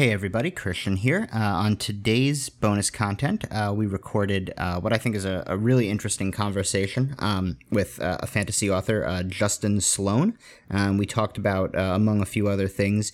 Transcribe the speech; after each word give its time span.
Hey 0.00 0.12
everybody, 0.12 0.50
Christian 0.50 0.96
here. 0.96 1.28
Uh, 1.30 1.36
on 1.36 1.76
today's 1.76 2.48
bonus 2.48 2.88
content, 2.88 3.44
uh, 3.50 3.74
we 3.76 3.84
recorded 3.84 4.50
uh, 4.56 4.80
what 4.80 4.94
I 4.94 4.96
think 4.96 5.14
is 5.14 5.26
a, 5.26 5.44
a 5.46 5.58
really 5.58 5.90
interesting 5.90 6.32
conversation 6.32 7.14
um, 7.18 7.58
with 7.70 8.00
uh, 8.00 8.16
a 8.20 8.26
fantasy 8.26 8.70
author, 8.70 9.04
uh, 9.04 9.22
Justin 9.24 9.78
Sloan. 9.82 10.38
Um, 10.70 10.96
we 10.96 11.04
talked 11.04 11.36
about, 11.36 11.74
uh, 11.76 11.92
among 11.94 12.22
a 12.22 12.24
few 12.24 12.48
other 12.48 12.66
things, 12.66 13.12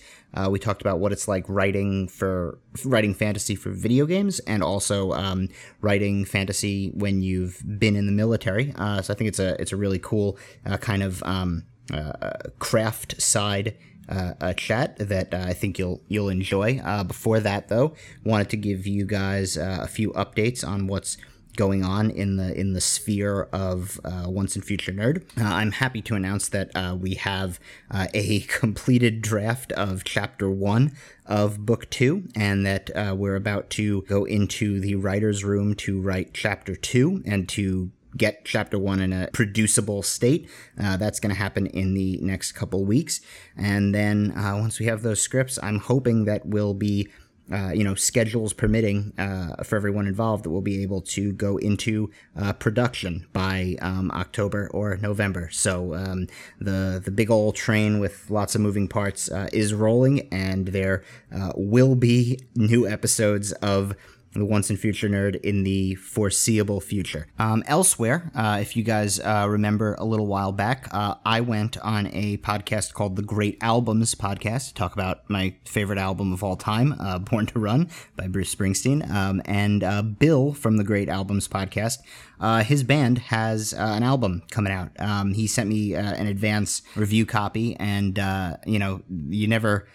we 0.49 0.59
talked 0.59 0.79
about 0.79 0.99
what 0.99 1.11
it's 1.11 1.27
like 1.27 1.43
writing 1.49 2.07
for 2.07 2.57
writing 2.85 3.13
fantasy 3.13 3.55
for 3.55 3.71
video 3.71 4.05
games, 4.05 4.39
and 4.47 4.63
also 4.63 5.11
um, 5.11 5.49
writing 5.81 6.23
fantasy 6.23 6.91
when 6.93 7.21
you've 7.21 7.61
been 7.77 7.97
in 7.97 8.05
the 8.05 8.13
military. 8.13 8.71
so 8.71 9.11
I 9.11 9.13
think 9.13 9.27
it's 9.27 9.39
a 9.39 9.61
it's 9.61 9.73
a 9.73 9.77
really 9.77 9.99
cool 9.99 10.37
kind 10.79 11.03
of 11.03 11.21
um, 11.23 11.65
craft 12.59 13.21
side 13.21 13.75
uh, 14.09 14.33
a 14.39 14.53
chat 14.53 14.97
that 14.97 15.33
uh, 15.33 15.45
I 15.47 15.53
think 15.53 15.77
you'll 15.77 16.01
you'll 16.07 16.29
enjoy. 16.29 16.79
Uh, 16.83 17.03
before 17.03 17.39
that, 17.39 17.67
though, 17.67 17.93
wanted 18.23 18.49
to 18.49 18.57
give 18.57 18.87
you 18.87 19.05
guys 19.05 19.57
uh, 19.57 19.79
a 19.81 19.87
few 19.87 20.11
updates 20.11 20.67
on 20.67 20.87
what's 20.87 21.17
going 21.55 21.83
on 21.83 22.11
in 22.11 22.37
the 22.37 22.57
in 22.57 22.73
the 22.73 22.81
sphere 22.81 23.49
of 23.51 23.99
uh, 24.05 24.25
Once 24.27 24.55
and 24.55 24.63
Future 24.63 24.91
Nerd. 24.91 25.23
Uh, 25.37 25.43
I'm 25.43 25.71
happy 25.71 26.01
to 26.03 26.15
announce 26.15 26.49
that 26.49 26.71
we 26.99 27.15
have 27.15 27.59
a 27.91 28.39
completed 28.47 29.21
draft 29.21 29.71
of 29.73 30.03
Chapter 30.03 30.49
One 30.49 30.95
of 31.25 31.65
Book 31.65 31.89
Two, 31.89 32.27
and 32.35 32.65
that 32.65 32.91
we're 33.17 33.35
about 33.35 33.69
to 33.71 34.03
go 34.03 34.23
into 34.23 34.79
the 34.79 34.95
writers' 34.95 35.43
room 35.43 35.73
to 35.75 35.99
write 35.99 36.33
Chapter 36.33 36.75
Two 36.75 37.21
and 37.25 37.49
to 37.49 37.91
get 38.15 38.45
chapter 38.45 38.79
one 38.79 38.99
in 39.01 39.11
a 39.11 39.29
producible 39.33 40.03
state. 40.03 40.49
Uh, 40.79 40.97
that's 40.97 41.19
going 41.19 41.33
to 41.33 41.39
happen 41.39 41.67
in 41.67 41.93
the 41.93 42.19
next 42.21 42.53
couple 42.53 42.85
weeks. 42.85 43.21
And 43.57 43.93
then 43.93 44.31
uh, 44.31 44.57
once 44.57 44.79
we 44.79 44.85
have 44.85 45.01
those 45.01 45.21
scripts, 45.21 45.59
I'm 45.61 45.79
hoping 45.79 46.25
that 46.25 46.45
we'll 46.45 46.73
be. 46.73 47.09
Uh, 47.49 47.71
you 47.71 47.81
know, 47.81 47.95
schedules 47.95 48.51
permitting 48.51 49.13
uh, 49.17 49.63
for 49.63 49.77
everyone 49.77 50.05
involved, 50.05 50.43
that 50.43 50.49
we'll 50.49 50.59
be 50.59 50.83
able 50.83 50.99
to 50.99 51.31
go 51.31 51.55
into 51.55 52.11
uh, 52.35 52.51
production 52.51 53.25
by 53.31 53.77
um, 53.81 54.11
October 54.11 54.69
or 54.73 54.97
November. 54.97 55.49
So 55.49 55.95
um, 55.95 56.27
the 56.59 57.01
the 57.01 57.09
big 57.09 57.31
old 57.31 57.55
train 57.55 58.01
with 58.01 58.29
lots 58.29 58.53
of 58.53 58.59
moving 58.59 58.89
parts 58.89 59.31
uh, 59.31 59.47
is 59.53 59.73
rolling, 59.73 60.27
and 60.29 60.67
there 60.67 61.05
will 61.55 61.95
be 61.95 62.37
new 62.53 62.85
episodes 62.85 63.53
of 63.53 63.95
the 64.39 64.45
Once 64.45 64.69
and 64.69 64.79
Future 64.79 65.09
Nerd 65.09 65.39
in 65.41 65.63
the 65.63 65.95
foreseeable 65.95 66.79
future. 66.79 67.27
Um, 67.39 67.63
elsewhere, 67.67 68.31
uh, 68.35 68.59
if 68.61 68.75
you 68.75 68.83
guys 68.83 69.19
uh, 69.19 69.47
remember 69.49 69.95
a 69.95 70.05
little 70.05 70.27
while 70.27 70.51
back, 70.51 70.87
uh, 70.91 71.15
I 71.25 71.41
went 71.41 71.77
on 71.79 72.07
a 72.07 72.37
podcast 72.37 72.93
called 72.93 73.15
the 73.15 73.21
Great 73.21 73.57
Albums 73.61 74.15
Podcast 74.15 74.69
to 74.69 74.73
talk 74.73 74.93
about 74.93 75.29
my 75.29 75.55
favorite 75.65 75.99
album 75.99 76.33
of 76.33 76.43
all 76.43 76.55
time, 76.55 76.95
uh, 76.99 77.19
Born 77.27 77.45
to 77.47 77.59
Run 77.59 77.89
by 78.15 78.27
Bruce 78.27 78.53
Springsteen. 78.53 79.09
Um, 79.09 79.41
and 79.45 79.83
uh, 79.83 80.01
Bill 80.01 80.53
from 80.53 80.77
the 80.77 80.83
Great 80.83 81.09
Albums 81.09 81.47
Podcast, 81.47 81.97
uh, 82.39 82.63
his 82.63 82.83
band 82.83 83.17
has 83.17 83.73
an 83.73 84.03
album 84.03 84.43
coming 84.51 84.71
out. 84.71 84.91
Um, 84.99 85.33
he 85.33 85.47
sent 85.47 85.69
me 85.69 85.95
an 85.95 86.27
advance 86.27 86.81
review 86.95 87.25
copy, 87.25 87.75
and 87.77 88.17
you 88.65 88.79
know, 88.79 89.01
you 89.29 89.47
never 89.47 89.87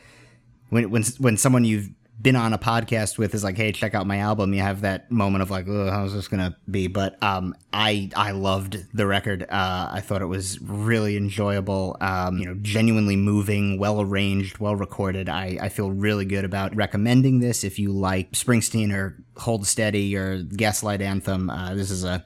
when 0.70 0.90
when 0.90 1.04
when 1.18 1.36
someone 1.36 1.64
you've 1.64 1.90
been 2.22 2.36
on 2.36 2.52
a 2.52 2.58
podcast 2.58 3.18
with 3.18 3.34
is 3.34 3.42
like, 3.42 3.56
hey, 3.56 3.72
check 3.72 3.94
out 3.94 4.06
my 4.06 4.18
album. 4.18 4.54
You 4.54 4.62
have 4.62 4.82
that 4.82 5.10
moment 5.10 5.42
of 5.42 5.50
like, 5.50 5.66
oh, 5.68 5.90
how's 5.90 6.14
this 6.14 6.28
gonna 6.28 6.56
be? 6.70 6.86
But 6.86 7.20
um, 7.22 7.54
I 7.72 8.10
I 8.14 8.30
loved 8.30 8.86
the 8.94 9.06
record. 9.06 9.42
Uh, 9.42 9.88
I 9.92 10.00
thought 10.00 10.22
it 10.22 10.26
was 10.26 10.60
really 10.60 11.16
enjoyable. 11.16 11.96
Um, 12.00 12.38
you 12.38 12.46
know, 12.46 12.54
genuinely 12.62 13.16
moving, 13.16 13.78
well 13.78 14.00
arranged, 14.00 14.58
well 14.58 14.76
recorded. 14.76 15.28
I 15.28 15.58
I 15.60 15.68
feel 15.68 15.90
really 15.90 16.24
good 16.24 16.44
about 16.44 16.74
recommending 16.76 17.40
this 17.40 17.64
if 17.64 17.78
you 17.78 17.92
like 17.92 18.32
Springsteen 18.32 18.94
or 18.94 19.18
Hold 19.38 19.66
Steady 19.66 20.16
or 20.16 20.42
Gaslight 20.42 21.02
Anthem. 21.02 21.50
Uh, 21.50 21.74
this 21.74 21.90
is 21.90 22.04
a 22.04 22.24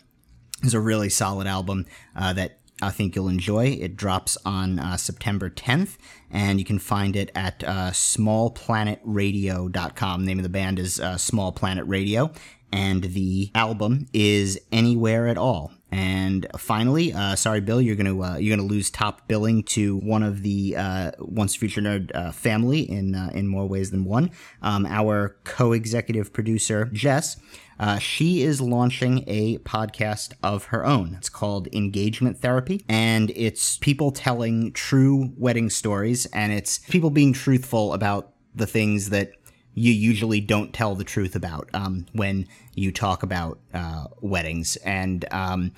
is 0.62 0.74
a 0.74 0.80
really 0.80 1.08
solid 1.08 1.46
album 1.46 1.86
uh, 2.14 2.32
that 2.34 2.55
I 2.82 2.90
think 2.90 3.16
you'll 3.16 3.28
enjoy. 3.28 3.68
It 3.68 3.96
drops 3.96 4.36
on 4.44 4.78
uh, 4.78 4.98
September 4.98 5.48
10th, 5.48 5.96
and 6.30 6.58
you 6.58 6.64
can 6.64 6.78
find 6.78 7.16
it 7.16 7.32
at 7.34 7.64
uh, 7.64 7.92
smallplanetradio.com. 7.92 10.20
The 10.20 10.26
name 10.26 10.38
of 10.38 10.42
the 10.42 10.50
band 10.50 10.78
is 10.78 11.00
uh, 11.00 11.16
Small 11.16 11.52
Planet 11.52 11.86
Radio, 11.86 12.32
and 12.70 13.04
the 13.04 13.50
album 13.54 14.08
is 14.12 14.60
Anywhere 14.70 15.26
at 15.28 15.38
All. 15.38 15.72
And 15.90 16.46
finally, 16.58 17.12
uh, 17.12 17.36
sorry, 17.36 17.60
Bill, 17.60 17.80
you're 17.80 17.96
gonna 17.96 18.20
uh, 18.20 18.36
you're 18.36 18.56
gonna 18.56 18.68
lose 18.68 18.90
top 18.90 19.28
billing 19.28 19.62
to 19.64 19.96
one 19.98 20.22
of 20.22 20.42
the 20.42 20.76
uh, 20.76 21.12
Once 21.18 21.54
Future 21.54 21.80
Nerd 21.80 22.14
uh, 22.14 22.32
family 22.32 22.80
in 22.80 23.14
uh, 23.14 23.30
in 23.32 23.46
more 23.46 23.66
ways 23.66 23.90
than 23.90 24.04
one. 24.04 24.30
Um, 24.62 24.84
our 24.86 25.36
co-executive 25.44 26.32
producer 26.32 26.86
Jess 26.92 27.36
uh, 27.78 27.98
she 27.98 28.42
is 28.42 28.60
launching 28.60 29.24
a 29.26 29.58
podcast 29.58 30.32
of 30.42 30.66
her 30.66 30.84
own. 30.84 31.14
It's 31.18 31.28
called 31.28 31.68
Engagement 31.74 32.38
Therapy, 32.38 32.84
and 32.88 33.30
it's 33.36 33.76
people 33.78 34.12
telling 34.12 34.72
true 34.72 35.32
wedding 35.36 35.70
stories, 35.70 36.26
and 36.26 36.52
it's 36.52 36.78
people 36.78 37.10
being 37.10 37.32
truthful 37.32 37.92
about 37.92 38.32
the 38.54 38.66
things 38.66 39.10
that 39.10 39.32
you 39.76 39.92
usually 39.92 40.40
don't 40.40 40.72
tell 40.72 40.94
the 40.94 41.04
truth 41.04 41.36
about 41.36 41.68
um, 41.74 42.06
when 42.14 42.48
you 42.74 42.90
talk 42.90 43.22
about 43.22 43.60
uh, 43.74 44.06
weddings. 44.22 44.76
And 44.76 45.26
um, 45.30 45.72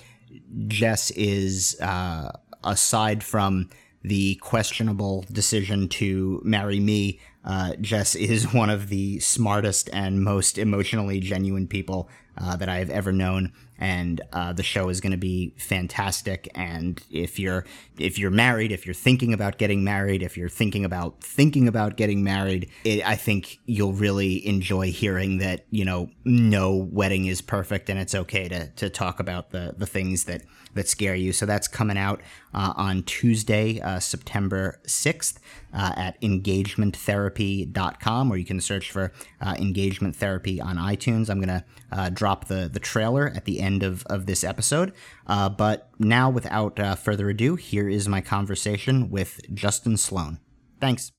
Jess 0.69 1.11
is, 1.11 1.77
uh, 1.81 2.31
aside 2.63 3.25
from 3.25 3.69
the 4.05 4.37
questionable 4.37 5.27
decision 5.33 5.89
to 5.89 6.41
marry 6.45 6.79
me, 6.79 7.19
uh, 7.45 7.75
Jess 7.81 8.15
is 8.15 8.55
one 8.55 8.71
of 8.71 8.89
the 8.89 9.19
smartest 9.19 9.91
and 9.93 10.23
most 10.23 10.59
emotionally 10.59 11.19
genuine 11.19 11.67
people 11.67 12.09
uh, 12.37 12.55
that 12.55 12.69
I've 12.69 12.91
ever 12.91 13.13
known, 13.13 13.53
and 13.79 14.21
uh, 14.33 14.53
the 14.53 14.63
show 14.63 14.89
is 14.89 15.01
going 15.01 15.13
to 15.13 15.19
be 15.19 15.55
fantastic. 15.57 16.49
And 16.55 17.01
if 17.11 17.39
you're 17.39 17.65
if 17.99 18.19
you're 18.19 18.31
married, 18.31 18.73
if 18.73 18.87
you're 18.87 18.95
thinking 18.95 19.33
about 19.33 19.59
getting 19.59 19.85
married, 19.85 20.23
if 20.23 20.37
you're 20.37 20.49
thinking 20.49 20.85
about 20.85 21.23
thinking 21.23 21.69
about 21.69 21.97
getting 21.97 22.23
married, 22.23 22.71
it, 22.85 23.07
I 23.07 23.17
think 23.17 23.59
you'll 23.67 23.93
really 23.93 24.47
enjoy 24.47 24.91
hearing 24.91 25.39
that 25.39 25.67
you 25.71 25.85
know 25.85 26.11
no 26.25 26.75
wedding 26.75 27.27
is 27.27 27.41
perfect, 27.41 27.89
and 27.89 27.99
it's 27.99 28.15
okay 28.15 28.49
to 28.49 28.69
to 28.69 28.91
talk 28.91 29.21
about 29.21 29.51
the 29.51 29.75
the 29.77 29.87
things 29.87 30.25
that 30.25 30.43
that 30.75 30.89
scare 30.89 31.15
you. 31.15 31.33
So 31.33 31.47
that's 31.47 31.69
coming 31.69 31.99
out 31.99 32.21
uh, 32.55 32.73
on 32.77 33.03
Tuesday, 33.03 33.81
uh, 33.81 34.01
September 34.01 34.81
6th 34.87 35.39
uh, 35.73 35.93
at 35.97 36.21
engagementtherapy.com, 36.21 38.33
or 38.33 38.37
you 38.37 38.45
can 38.45 38.61
search 38.61 38.91
for 38.91 39.13
uh, 39.41 39.55
engagement 39.59 40.17
therapy 40.17 40.61
on 40.61 40.77
iTunes. 40.77 41.31
I'm 41.31 41.41
going 41.41 41.61
to 41.61 41.65
uh, 41.93 42.11
drop 42.11 42.47
the, 42.47 42.69
the 42.73 42.81
trailer 42.81 43.33
at 43.35 43.45
the 43.45 43.61
end 43.61 43.68
of, 43.83 44.05
of 44.07 44.27
this 44.27 44.45
episode. 44.45 44.93
Uh, 45.27 45.49
but 45.49 45.91
now, 45.99 46.31
without 46.31 46.79
further 46.99 47.29
ado, 47.29 47.57
here 47.57 47.89
is 47.89 48.09
my 48.09 48.21
conversation 48.21 49.11
with 49.11 49.41
Justin 49.55 49.97
Sloan. 49.97 50.39
Thanks. 50.81 51.13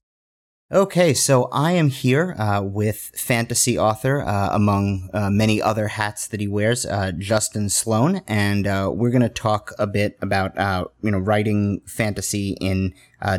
Okay, 0.71 1.15
so 1.15 1.49
I 1.51 1.71
am 1.71 1.89
here 1.89 2.35
uh, 2.37 2.61
with 2.61 3.11
fantasy 3.15 3.79
author, 3.79 4.21
uh, 4.21 4.49
among 4.51 5.09
uh, 5.15 5.31
many 5.31 5.59
other 5.59 5.87
hats 5.87 6.27
that 6.27 6.39
he 6.39 6.47
wears, 6.47 6.85
uh, 6.85 7.11
Justin 7.17 7.69
Sloan, 7.69 8.21
and 8.27 8.67
uh, 8.67 8.91
we're 8.93 9.09
going 9.09 9.23
to 9.23 9.29
talk 9.29 9.71
a 9.79 9.87
bit 9.87 10.15
about 10.21 10.55
uh, 10.59 10.85
you 11.01 11.09
know 11.09 11.17
writing 11.17 11.81
fantasy 11.87 12.55
in 12.61 12.93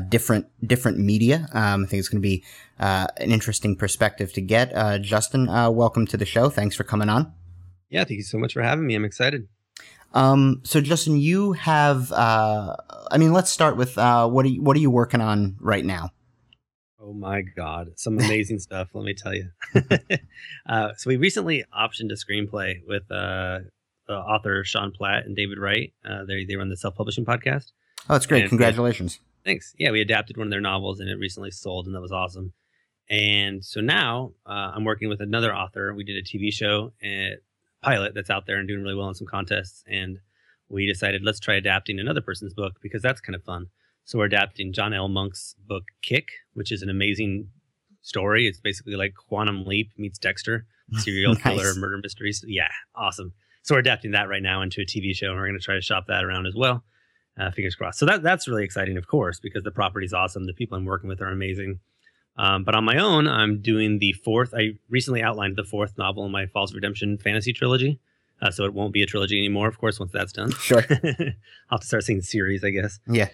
different 0.09 0.47
different 0.66 0.98
media. 0.98 1.47
Um, 1.53 1.84
I 1.84 1.87
think 1.87 2.00
it's 2.00 2.09
going 2.09 2.21
to 2.21 2.28
be 2.28 2.42
an 2.81 3.31
interesting 3.31 3.77
perspective 3.77 4.32
to 4.32 4.41
get. 4.41 5.00
Justin, 5.00 5.47
welcome 5.47 6.09
to 6.09 6.16
the 6.16 6.27
show. 6.27 6.50
Thanks 6.50 6.75
for 6.75 6.82
coming 6.82 7.09
on. 7.09 7.32
Yeah, 7.91 8.05
thank 8.05 8.19
you 8.19 8.23
so 8.23 8.39
much 8.39 8.55
for 8.55 8.62
having 8.62 8.87
me. 8.87 8.95
I'm 8.95 9.05
excited. 9.05 9.49
Um, 10.15 10.61
so 10.65 10.81
Justin, 10.81 11.19
you 11.19 11.53
have, 11.53 12.11
I 12.12 13.19
mean, 13.19 13.33
let's 13.33 13.51
start 13.51 13.77
with 13.77 13.97
what 13.97 14.45
are 14.45 14.49
you, 14.49 14.62
what 14.62 14.77
are 14.77 14.81
you 14.81 14.91
working 14.91 15.21
on 15.21 15.56
right 15.61 15.84
now? 15.84 16.11
Oh 17.03 17.12
my 17.12 17.41
God, 17.41 17.93
some 17.97 18.19
amazing 18.19 18.59
stuff. 18.59 18.89
Let 18.93 19.05
me 19.05 19.15
tell 19.15 19.34
you. 19.34 19.51
uh, 20.69 20.91
so 20.97 21.09
we 21.09 21.16
recently 21.16 21.65
optioned 21.77 22.10
a 22.13 22.15
screenplay 22.15 22.81
with 22.87 23.10
uh, 23.10 23.60
the 24.07 24.15
author 24.15 24.63
Sean 24.65 24.92
Platt 24.92 25.25
and 25.25 25.34
David 25.34 25.59
Wright. 25.59 25.92
Uh, 26.04 26.25
they 26.25 26.45
they 26.45 26.57
run 26.57 26.69
the 26.69 26.77
self 26.77 26.95
publishing 26.95 27.25
podcast. 27.25 27.72
Oh, 28.09 28.15
that's 28.15 28.27
great! 28.27 28.42
And 28.42 28.48
Congratulations. 28.51 29.19
thanks. 29.45 29.75
Yeah, 29.78 29.91
we 29.91 30.01
adapted 30.01 30.37
one 30.37 30.47
of 30.47 30.51
their 30.51 30.60
novels 30.60 31.01
and 31.01 31.09
it 31.09 31.16
recently 31.16 31.51
sold, 31.51 31.87
and 31.87 31.95
that 31.95 32.01
was 32.01 32.13
awesome. 32.13 32.53
And 33.09 33.65
so 33.65 33.81
now 33.81 34.33
uh, 34.47 34.72
I'm 34.75 34.84
working 34.84 35.09
with 35.09 35.21
another 35.21 35.54
author. 35.54 35.92
We 35.95 36.04
did 36.04 36.16
a 36.16 36.22
TV 36.22 36.53
show 36.53 36.92
and 37.03 37.37
pilot 37.82 38.15
that's 38.15 38.30
out 38.30 38.47
there 38.47 38.56
and 38.56 38.68
doing 38.68 38.82
really 38.82 38.94
well 38.94 39.09
in 39.09 39.15
some 39.15 39.27
contests, 39.27 39.82
and 39.86 40.18
we 40.68 40.86
decided 40.86 41.22
let's 41.24 41.41
try 41.41 41.54
adapting 41.54 41.98
another 41.98 42.21
person's 42.21 42.54
book 42.54 42.74
because 42.82 43.03
that's 43.03 43.21
kind 43.21 43.34
of 43.34 43.42
fun. 43.42 43.66
So 44.04 44.18
we're 44.18 44.27
adapting 44.27 44.72
John 44.72 44.92
L. 44.92 45.09
Monk's 45.09 45.54
book 45.66 45.84
Kick, 46.03 46.28
which 46.54 46.72
is 46.72 46.82
an 46.82 46.88
amazing 46.91 47.48
story. 48.03 48.47
It's 48.47 48.60
basically 48.60 48.97
like 48.97 49.15
Quantum 49.15 49.65
Leap 49.65 49.91
meets 49.97 50.18
Dexter, 50.18 50.66
serial 50.98 51.34
nice. 51.34 51.42
killer 51.42 51.74
murder 51.77 51.98
mysteries. 52.03 52.44
Yeah, 52.47 52.71
awesome. 52.94 53.32
So 53.62 53.74
we're 53.74 53.80
adapting 53.80 54.12
that 54.12 54.28
right 54.28 54.42
now 54.42 54.62
into 54.62 54.80
a 54.80 54.84
TV 54.84 55.15
show, 55.15 55.28
and 55.28 55.36
we're 55.36 55.47
going 55.47 55.59
to 55.59 55.65
try 55.65 55.74
to 55.74 55.82
shop 55.82 56.06
that 56.09 56.24
around 56.24 56.47
as 56.47 56.54
well. 56.56 56.82
Uh, 57.38 57.50
fingers 57.50 57.74
crossed. 57.74 57.98
So 57.98 58.06
that 58.06 58.22
that's 58.22 58.48
really 58.48 58.65
exciting, 58.65 58.97
of 58.97 59.06
course, 59.06 59.38
because 59.41 59.62
the 59.62 59.71
property 59.71 60.04
is 60.04 60.12
awesome. 60.12 60.47
The 60.47 60.53
people 60.53 60.77
I'm 60.77 60.84
working 60.84 61.09
with 61.09 61.21
are 61.21 61.28
amazing. 61.28 61.80
Um, 62.36 62.65
but 62.65 62.74
on 62.74 62.84
my 62.84 62.97
own, 62.98 63.27
I'm 63.27 63.60
doing 63.60 63.98
the 63.98 64.12
fourth. 64.12 64.54
I 64.54 64.78
recently 64.88 65.22
outlined 65.22 65.56
the 65.56 65.65
fourth 65.65 65.98
novel 65.98 66.24
in 66.24 66.32
my 66.32 66.47
Falls 66.47 66.74
Redemption 66.74 67.18
fantasy 67.18 67.53
trilogy. 67.53 68.00
Uh, 68.42 68.50
so 68.50 68.65
it 68.65 68.72
won't 68.72 68.92
be 68.92 69.03
a 69.03 69.06
trilogy 69.06 69.38
anymore, 69.38 69.68
of 69.68 69.78
course, 69.78 70.00
once 70.00 70.12
that's 70.12 70.32
done. 70.32 70.50
Sure. 70.53 70.82
I'll 70.91 71.32
have 71.72 71.80
to 71.80 71.86
start 71.86 72.04
seeing 72.04 72.22
series, 72.22 72.65
I 72.65 72.71
guess. 72.71 72.98
Yeah. 73.06 73.28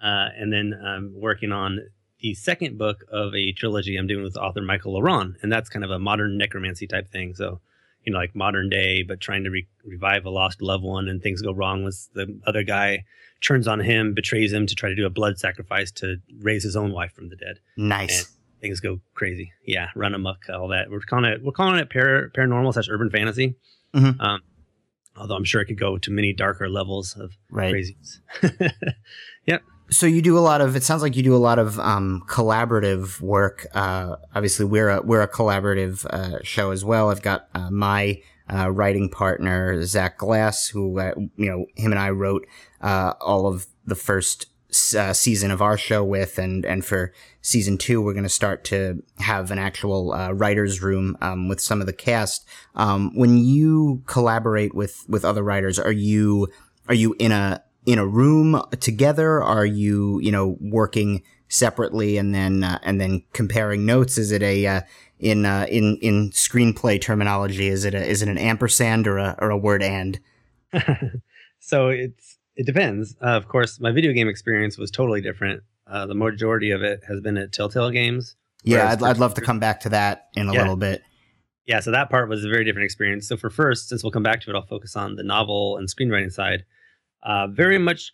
Uh, 0.00 0.28
and 0.36 0.52
then 0.52 0.78
I'm 0.84 1.12
working 1.16 1.52
on 1.52 1.80
the 2.20 2.34
second 2.34 2.78
book 2.78 3.04
of 3.10 3.34
a 3.34 3.52
trilogy 3.52 3.96
I'm 3.96 4.06
doing 4.06 4.22
with 4.22 4.36
author 4.36 4.62
Michael 4.62 4.94
La 4.94 5.00
Ronn, 5.00 5.34
and 5.42 5.50
that's 5.50 5.68
kind 5.68 5.84
of 5.84 5.90
a 5.90 5.98
modern 5.98 6.38
necromancy 6.38 6.86
type 6.86 7.10
thing. 7.10 7.34
So, 7.34 7.60
you 8.04 8.12
know, 8.12 8.18
like 8.18 8.34
modern 8.36 8.68
day, 8.68 9.02
but 9.02 9.20
trying 9.20 9.42
to 9.44 9.50
re- 9.50 9.66
revive 9.84 10.24
a 10.24 10.30
lost 10.30 10.62
loved 10.62 10.84
one, 10.84 11.08
and 11.08 11.20
things 11.20 11.42
go 11.42 11.52
wrong 11.52 11.82
with 11.82 12.08
the 12.14 12.40
other 12.46 12.62
guy 12.62 13.04
turns 13.40 13.66
on 13.66 13.80
him, 13.80 14.14
betrays 14.14 14.52
him 14.52 14.66
to 14.66 14.74
try 14.74 14.88
to 14.88 14.94
do 14.94 15.04
a 15.04 15.10
blood 15.10 15.38
sacrifice 15.38 15.90
to 15.90 16.18
raise 16.40 16.62
his 16.62 16.76
own 16.76 16.92
wife 16.92 17.12
from 17.12 17.28
the 17.28 17.36
dead. 17.36 17.58
Nice. 17.76 18.20
And 18.20 18.28
things 18.62 18.80
go 18.80 19.00
crazy. 19.14 19.52
Yeah, 19.66 19.88
run 19.94 20.14
amok, 20.14 20.38
all 20.48 20.68
that. 20.68 20.90
We're 20.90 21.00
calling 21.00 21.26
it 21.26 21.42
we're 21.42 21.52
calling 21.52 21.78
it 21.78 21.90
par- 21.90 22.30
paranormal 22.34 22.72
slash 22.72 22.88
urban 22.88 23.10
fantasy. 23.10 23.56
Mhm. 23.94 24.18
Um, 24.18 24.40
although 25.14 25.36
I'm 25.36 25.44
sure 25.44 25.60
it 25.60 25.66
could 25.66 25.78
go 25.78 25.98
to 25.98 26.10
many 26.10 26.32
darker 26.32 26.70
levels 26.70 27.14
of 27.18 27.32
right. 27.50 27.70
craziness. 27.70 28.20
So 29.92 30.06
you 30.06 30.22
do 30.22 30.38
a 30.38 30.40
lot 30.40 30.62
of. 30.62 30.74
It 30.74 30.82
sounds 30.82 31.02
like 31.02 31.16
you 31.16 31.22
do 31.22 31.34
a 31.34 31.38
lot 31.38 31.58
of 31.58 31.78
um, 31.78 32.22
collaborative 32.26 33.20
work. 33.20 33.66
Uh, 33.74 34.16
obviously, 34.34 34.64
we're 34.64 34.88
a 34.88 35.02
we're 35.02 35.20
a 35.20 35.28
collaborative 35.28 36.06
uh, 36.06 36.38
show 36.42 36.70
as 36.70 36.82
well. 36.82 37.10
I've 37.10 37.20
got 37.20 37.48
uh, 37.54 37.70
my 37.70 38.22
uh, 38.52 38.70
writing 38.70 39.10
partner 39.10 39.84
Zach 39.84 40.16
Glass, 40.16 40.68
who 40.68 40.98
uh, 40.98 41.12
you 41.36 41.50
know 41.50 41.66
him 41.76 41.92
and 41.92 41.98
I 41.98 42.10
wrote 42.10 42.46
uh, 42.80 43.12
all 43.20 43.46
of 43.46 43.66
the 43.84 43.94
first 43.94 44.46
uh, 44.96 45.12
season 45.12 45.50
of 45.50 45.60
our 45.60 45.76
show 45.76 46.02
with, 46.02 46.38
and 46.38 46.64
and 46.64 46.84
for 46.84 47.12
season 47.40 47.78
two, 47.78 48.00
we're 48.00 48.14
going 48.14 48.22
to 48.22 48.28
start 48.28 48.64
to 48.64 49.02
have 49.18 49.50
an 49.50 49.58
actual 49.58 50.12
uh, 50.12 50.32
writers' 50.32 50.82
room 50.82 51.16
um, 51.20 51.48
with 51.48 51.60
some 51.60 51.80
of 51.80 51.86
the 51.86 51.92
cast. 51.92 52.46
Um, 52.74 53.14
when 53.14 53.36
you 53.38 54.02
collaborate 54.06 54.74
with 54.74 55.04
with 55.08 55.24
other 55.24 55.42
writers, 55.42 55.78
are 55.78 55.92
you 55.92 56.48
are 56.88 56.94
you 56.94 57.14
in 57.18 57.32
a 57.32 57.62
in 57.86 57.98
a 57.98 58.06
room 58.06 58.62
together? 58.80 59.42
Are 59.42 59.66
you 59.66 60.20
you 60.20 60.32
know 60.32 60.56
working 60.60 61.22
separately 61.48 62.16
and 62.16 62.34
then 62.34 62.64
uh, 62.64 62.78
and 62.82 63.00
then 63.00 63.24
comparing 63.32 63.84
notes? 63.84 64.16
Is 64.16 64.32
it 64.32 64.42
a 64.42 64.66
uh, 64.66 64.80
in 65.18 65.44
uh, 65.44 65.66
in 65.68 65.98
in 65.98 66.30
screenplay 66.30 67.00
terminology? 67.00 67.68
Is 67.68 67.84
it 67.84 67.94
a 67.94 68.04
is 68.04 68.22
it 68.22 68.28
an 68.28 68.38
ampersand 68.38 69.06
or 69.06 69.18
a 69.18 69.36
or 69.38 69.50
a 69.50 69.58
word 69.58 69.82
and? 69.82 70.18
so 71.60 71.88
it's 71.88 72.31
it 72.56 72.66
depends. 72.66 73.16
Uh, 73.22 73.26
of 73.36 73.48
course, 73.48 73.80
my 73.80 73.90
video 73.90 74.12
game 74.12 74.28
experience 74.28 74.78
was 74.78 74.90
totally 74.90 75.20
different. 75.20 75.62
Uh, 75.86 76.06
the 76.06 76.14
majority 76.14 76.70
of 76.70 76.82
it 76.82 77.00
has 77.08 77.20
been 77.20 77.36
at 77.36 77.52
Telltale 77.52 77.90
Games. 77.90 78.36
Yeah, 78.64 78.90
I'd, 78.90 79.02
I'd 79.02 79.18
love 79.18 79.34
to 79.34 79.40
come 79.40 79.58
back 79.58 79.80
to 79.80 79.88
that 79.90 80.28
in 80.36 80.48
a 80.48 80.52
Yeah. 80.52 80.60
little 80.60 80.76
bit. 80.76 81.02
Yeah, 81.66 81.80
so 81.80 81.90
that 81.92 82.10
part 82.10 82.28
was 82.28 82.44
a 82.44 82.48
very 82.48 82.64
different 82.64 82.84
experience. 82.84 83.28
So 83.28 83.36
for 83.36 83.50
first, 83.50 83.88
since 83.88 84.02
we'll 84.02 84.10
come 84.10 84.22
back 84.22 84.40
to 84.42 84.50
it, 84.50 84.56
I'll 84.56 84.66
focus 84.66 84.96
on 84.96 85.16
the 85.16 85.22
novel 85.22 85.76
and 85.76 85.88
screenwriting 85.88 86.32
side. 86.32 86.64
Uh, 87.22 87.46
very 87.46 87.78
much 87.78 88.12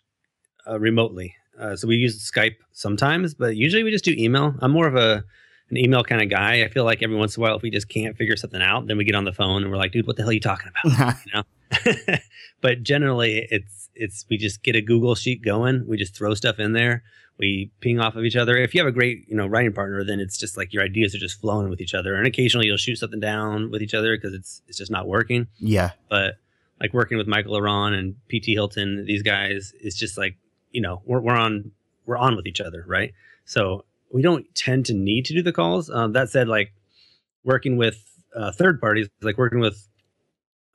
uh, 0.67 0.79
remotely. 0.79 1.35
Uh, 1.59 1.75
so 1.75 1.87
we 1.87 1.95
use 1.95 2.31
Skype 2.31 2.55
sometimes, 2.71 3.33
but 3.33 3.55
usually 3.55 3.83
we 3.83 3.91
just 3.91 4.05
do 4.05 4.13
email. 4.17 4.55
I'm 4.59 4.71
more 4.71 4.87
of 4.87 4.95
a 4.95 5.23
an 5.71 5.77
email 5.77 6.03
kind 6.03 6.21
of 6.21 6.29
guy. 6.29 6.63
I 6.63 6.67
feel 6.67 6.83
like 6.83 7.03
every 7.03 7.15
once 7.15 7.37
in 7.37 7.41
a 7.41 7.43
while, 7.43 7.55
if 7.55 7.61
we 7.61 7.69
just 7.69 7.89
can't 7.89 8.17
figure 8.17 8.35
something 8.35 8.61
out, 8.61 8.87
then 8.87 8.97
we 8.97 9.03
get 9.03 9.13
on 9.13 9.25
the 9.25 9.33
phone 9.33 9.61
and 9.61 9.71
we're 9.71 9.77
like, 9.77 9.91
dude, 9.91 10.07
what 10.07 10.15
the 10.15 10.23
hell 10.23 10.29
are 10.31 10.33
you 10.33 10.39
talking 10.39 10.71
about? 10.83 11.15
you 11.25 11.31
know 11.33 11.43
but 12.61 12.81
generally 12.81 13.47
it's 13.51 13.88
it's 13.99 14.25
we 14.29 14.37
just 14.37 14.63
get 14.63 14.75
a 14.75 14.81
google 14.81 15.13
sheet 15.13 15.43
going. 15.43 15.85
We 15.87 15.97
just 15.97 16.15
throw 16.15 16.33
stuff 16.33 16.57
in 16.57 16.73
there. 16.73 17.03
We 17.37 17.71
ping 17.81 17.99
off 17.99 18.15
of 18.15 18.23
each 18.23 18.35
other. 18.35 18.57
If 18.57 18.73
you 18.73 18.81
have 18.81 18.87
a 18.87 18.91
great 18.91 19.25
you 19.27 19.35
know 19.35 19.45
writing 19.45 19.73
partner 19.73 20.03
then 20.03 20.19
it's 20.19 20.37
just 20.37 20.57
like 20.57 20.73
your 20.73 20.83
ideas 20.83 21.13
are 21.13 21.19
just 21.19 21.39
flowing 21.39 21.69
with 21.69 21.81
each 21.81 21.93
other. 21.93 22.15
And 22.15 22.25
occasionally 22.25 22.67
you'll 22.67 22.77
shoot 22.77 22.95
something 22.95 23.19
down 23.19 23.69
with 23.69 23.81
each 23.81 23.93
other 23.93 24.15
because 24.15 24.33
it's 24.33 24.61
it's 24.67 24.77
just 24.77 24.91
not 24.91 25.07
working. 25.07 25.47
Yeah, 25.59 25.91
but 26.09 26.35
like 26.79 26.93
working 26.93 27.17
with 27.17 27.27
michael 27.27 27.57
Aron 27.57 27.93
and 27.93 28.15
pt 28.29 28.45
Hylton 28.45 29.05
these 29.05 29.21
guys 29.21 29.73
is 29.81 29.95
just 29.95 30.17
like 30.17 30.37
you 30.71 30.81
know 30.81 31.01
we're, 31.05 31.19
we're 31.19 31.35
on 31.35 31.71
we're 32.05 32.17
on 32.17 32.35
with 32.35 32.47
each 32.47 32.61
other 32.61 32.83
right? 32.87 33.13
So 33.45 33.85
we 34.11 34.21
don't 34.21 34.45
tend 34.55 34.85
to 34.87 34.93
need 34.93 35.25
to 35.25 35.33
do 35.33 35.43
the 35.43 35.51
calls. 35.51 35.89
Um, 35.89 36.13
that 36.13 36.29
said 36.29 36.47
like 36.47 36.73
working 37.43 37.77
with 37.77 37.97
uh, 38.35 38.51
third 38.51 38.79
parties 38.79 39.09
like 39.21 39.37
working 39.37 39.59
with 39.59 39.87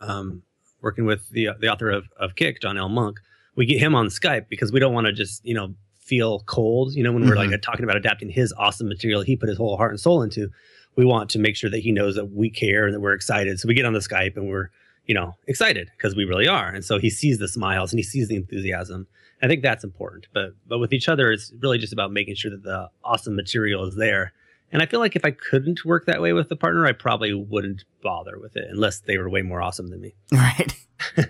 um, 0.01 0.43
working 0.85 1.07
with 1.07 1.29
the 1.31 1.49
the 1.59 1.69
author 1.69 1.91
of, 1.91 2.07
of 2.17 2.37
kick 2.37 2.61
john 2.61 2.79
l. 2.79 2.89
Monk 2.89 3.19
we 3.57 3.67
get 3.67 3.81
him 3.81 3.95
on 3.95 4.07
skype 4.07 4.49
because 4.49 4.71
we 4.71 4.79
don't 4.79 4.95
want 4.95 5.07
to 5.07 5.13
just 5.13 5.45
you 5.45 5.55
know 5.55 5.75
feel 6.05 6.41
cold 6.41 6.93
you 6.93 7.03
know 7.03 7.13
when 7.13 7.27
we're 7.27 7.35
like 7.35 7.49
mm-hmm. 7.49 7.61
talking 7.61 7.83
about 7.83 7.97
adapting 7.97 8.29
his 8.29 8.53
awesome 8.59 8.89
material 8.89 9.23
he 9.23 9.37
put 9.37 9.49
his 9.49 9.59
whole 9.59 9.77
heart 9.77 9.91
and 9.91 10.01
soul 10.01 10.23
into. 10.23 10.51
We 10.97 11.05
want 11.05 11.29
to 11.31 11.41
make 11.41 11.57
sure 11.57 11.71
that 11.71 11.81
he 11.81 11.91
knows 11.91 12.15
that 12.15 12.27
we 12.27 12.51
care 12.51 12.85
and 12.85 12.95
that 12.95 13.01
we're 13.01 13.15
excited. 13.15 13.59
So 13.59 13.67
we 13.67 13.75
get 13.75 13.85
on 13.85 13.95
the 13.95 13.99
skype 13.99 14.37
and 14.37 14.49
we're 14.49 14.71
you 15.07 15.15
know 15.15 15.35
excited 15.49 15.91
because 15.97 16.15
we 16.15 16.25
really 16.25 16.47
are. 16.47 16.69
And 16.69 16.85
so 16.85 16.99
he 16.99 17.11
sees 17.11 17.39
the 17.39 17.49
smiles 17.49 17.93
and 17.93 17.99
he 17.99 18.05
sees 18.05 18.29
the 18.29 18.37
enthusiasm. 18.37 19.09
I 19.43 19.49
think 19.49 19.63
that's 19.63 19.83
important. 19.83 20.29
But 20.33 20.51
but 20.69 20.79
with 20.79 20.93
each 20.93 21.09
other 21.09 21.33
it's 21.33 21.53
really 21.61 21.79
just 21.79 21.93
about 21.93 22.13
making 22.13 22.37
sure 22.37 22.51
that 22.51 22.63
the 22.63 22.91
awesome 23.03 23.35
material 23.35 23.85
is 23.85 23.97
there 23.97 24.33
and 24.75 24.83
i 24.83 24.87
feel 24.87 25.01
like 25.01 25.17
if 25.17 25.25
i 25.25 25.31
couldn't 25.31 25.87
work 25.87 26.05
that 26.05 26.21
way 26.21 26.35
with 26.35 26.51
the 26.51 26.57
partner 26.57 26.85
i 26.85 26.93
probably 26.93 27.33
wouldn't 27.33 27.85
bother 28.03 28.39
with 28.39 28.55
it 28.57 28.67
unless 28.71 29.01
they 29.01 29.17
were 29.17 29.31
way 29.31 29.41
more 29.41 29.63
awesome 29.63 29.89
than 29.89 30.03
me 30.03 30.15
right. 30.33 30.75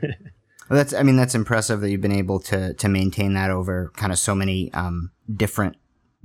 Well, 0.69 0.79
that's 0.79 0.95
I 0.95 1.03
mean 1.03 1.17
that's 1.17 1.35
impressive 1.35 1.81
that 1.81 1.91
you've 1.91 2.01
been 2.01 2.13
able 2.13 2.41
to 2.41 2.73
to 2.75 2.89
maintain 2.89 3.35
that 3.35 3.51
over 3.51 3.93
kind 3.97 4.13
of 4.13 4.19
so 4.19 4.35
many 4.35 4.73
um, 4.73 5.11
different 5.35 5.77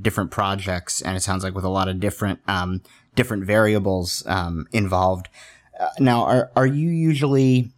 different 0.01 0.31
projects, 0.31 1.01
and 1.01 1.17
it 1.17 1.21
sounds 1.21 1.43
like 1.43 1.53
with 1.53 1.65
a 1.65 1.69
lot 1.69 1.89
of 1.89 1.99
different 1.99 2.39
um, 2.47 2.81
different 3.15 3.43
variables 3.43 4.23
um, 4.27 4.65
involved. 4.71 5.27
Uh, 5.79 5.89
now, 5.99 6.23
are 6.23 6.51
are 6.55 6.65
you 6.65 6.89
usually 6.89 7.71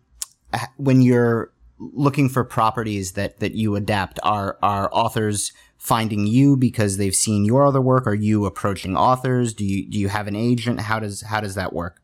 uh, 0.53 0.59
when 0.77 1.01
you're 1.01 1.51
looking 1.79 2.29
for 2.29 2.43
properties 2.43 3.13
that 3.13 3.39
that 3.39 3.53
you 3.53 3.75
adapt? 3.75 4.19
Are 4.21 4.59
are 4.61 4.89
authors 4.93 5.53
finding 5.81 6.27
you 6.27 6.55
because 6.55 6.97
they've 6.97 7.15
seen 7.15 7.43
your 7.43 7.65
other 7.65 7.81
work? 7.81 8.05
Are 8.05 8.13
you 8.13 8.45
approaching 8.45 8.95
authors? 8.95 9.51
Do 9.51 9.65
you 9.65 9.89
do 9.89 9.97
you 9.99 10.09
have 10.09 10.27
an 10.27 10.35
agent? 10.35 10.79
How 10.79 10.99
does 10.99 11.21
how 11.21 11.41
does 11.41 11.55
that 11.55 11.73
work? 11.73 11.99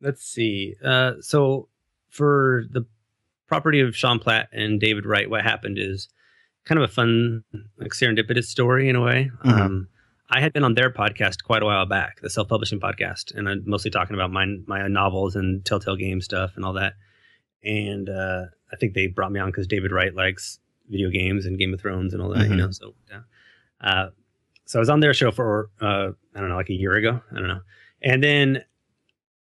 Let's 0.00 0.24
see. 0.24 0.76
Uh, 0.82 1.14
so 1.20 1.68
for 2.10 2.64
the 2.70 2.86
property 3.48 3.80
of 3.80 3.96
Sean 3.96 4.20
Platt 4.20 4.48
and 4.52 4.80
David 4.80 5.04
Wright, 5.04 5.28
what 5.28 5.42
happened 5.42 5.78
is 5.80 6.08
kind 6.64 6.78
of 6.80 6.88
a 6.88 6.92
fun, 6.92 7.42
like 7.76 7.90
serendipitous 7.90 8.44
story 8.44 8.88
in 8.88 8.94
a 8.94 9.02
way. 9.02 9.32
Mhm. 9.44 9.52
Um, 9.52 9.88
I 10.30 10.40
had 10.40 10.52
been 10.52 10.64
on 10.64 10.74
their 10.74 10.90
podcast 10.90 11.42
quite 11.42 11.62
a 11.62 11.66
while 11.66 11.84
back, 11.84 12.20
the 12.20 12.30
self-publishing 12.30 12.78
podcast, 12.80 13.34
and 13.34 13.48
I'm 13.48 13.64
mostly 13.66 13.90
talking 13.90 14.14
about 14.14 14.30
my 14.30 14.46
my 14.66 14.86
novels 14.86 15.34
and 15.34 15.64
Telltale 15.64 15.96
game 15.96 16.20
stuff 16.20 16.52
and 16.54 16.64
all 16.64 16.74
that. 16.74 16.94
And 17.64 18.08
uh, 18.08 18.44
I 18.72 18.76
think 18.76 18.94
they 18.94 19.08
brought 19.08 19.32
me 19.32 19.40
on 19.40 19.50
because 19.50 19.66
David 19.66 19.90
Wright 19.90 20.14
likes 20.14 20.60
video 20.92 21.10
games 21.10 21.46
and 21.46 21.58
Game 21.58 21.74
of 21.74 21.80
Thrones 21.80 22.12
and 22.14 22.22
all 22.22 22.28
that, 22.30 22.44
you 22.48 22.54
Mhm. 22.54 22.58
know. 22.58 22.70
So, 22.70 22.94
yeah. 23.10 23.20
uh, 23.80 24.10
so 24.66 24.78
I 24.78 24.80
was 24.80 24.88
on 24.90 25.00
their 25.00 25.12
show 25.14 25.30
for 25.32 25.70
uh, 25.80 26.10
I 26.34 26.40
don't 26.40 26.48
know, 26.50 26.56
like 26.56 26.70
a 26.70 26.74
year 26.74 26.92
ago. 26.94 27.20
I 27.32 27.34
don't 27.38 27.48
know, 27.48 27.62
and 28.02 28.22
then 28.22 28.64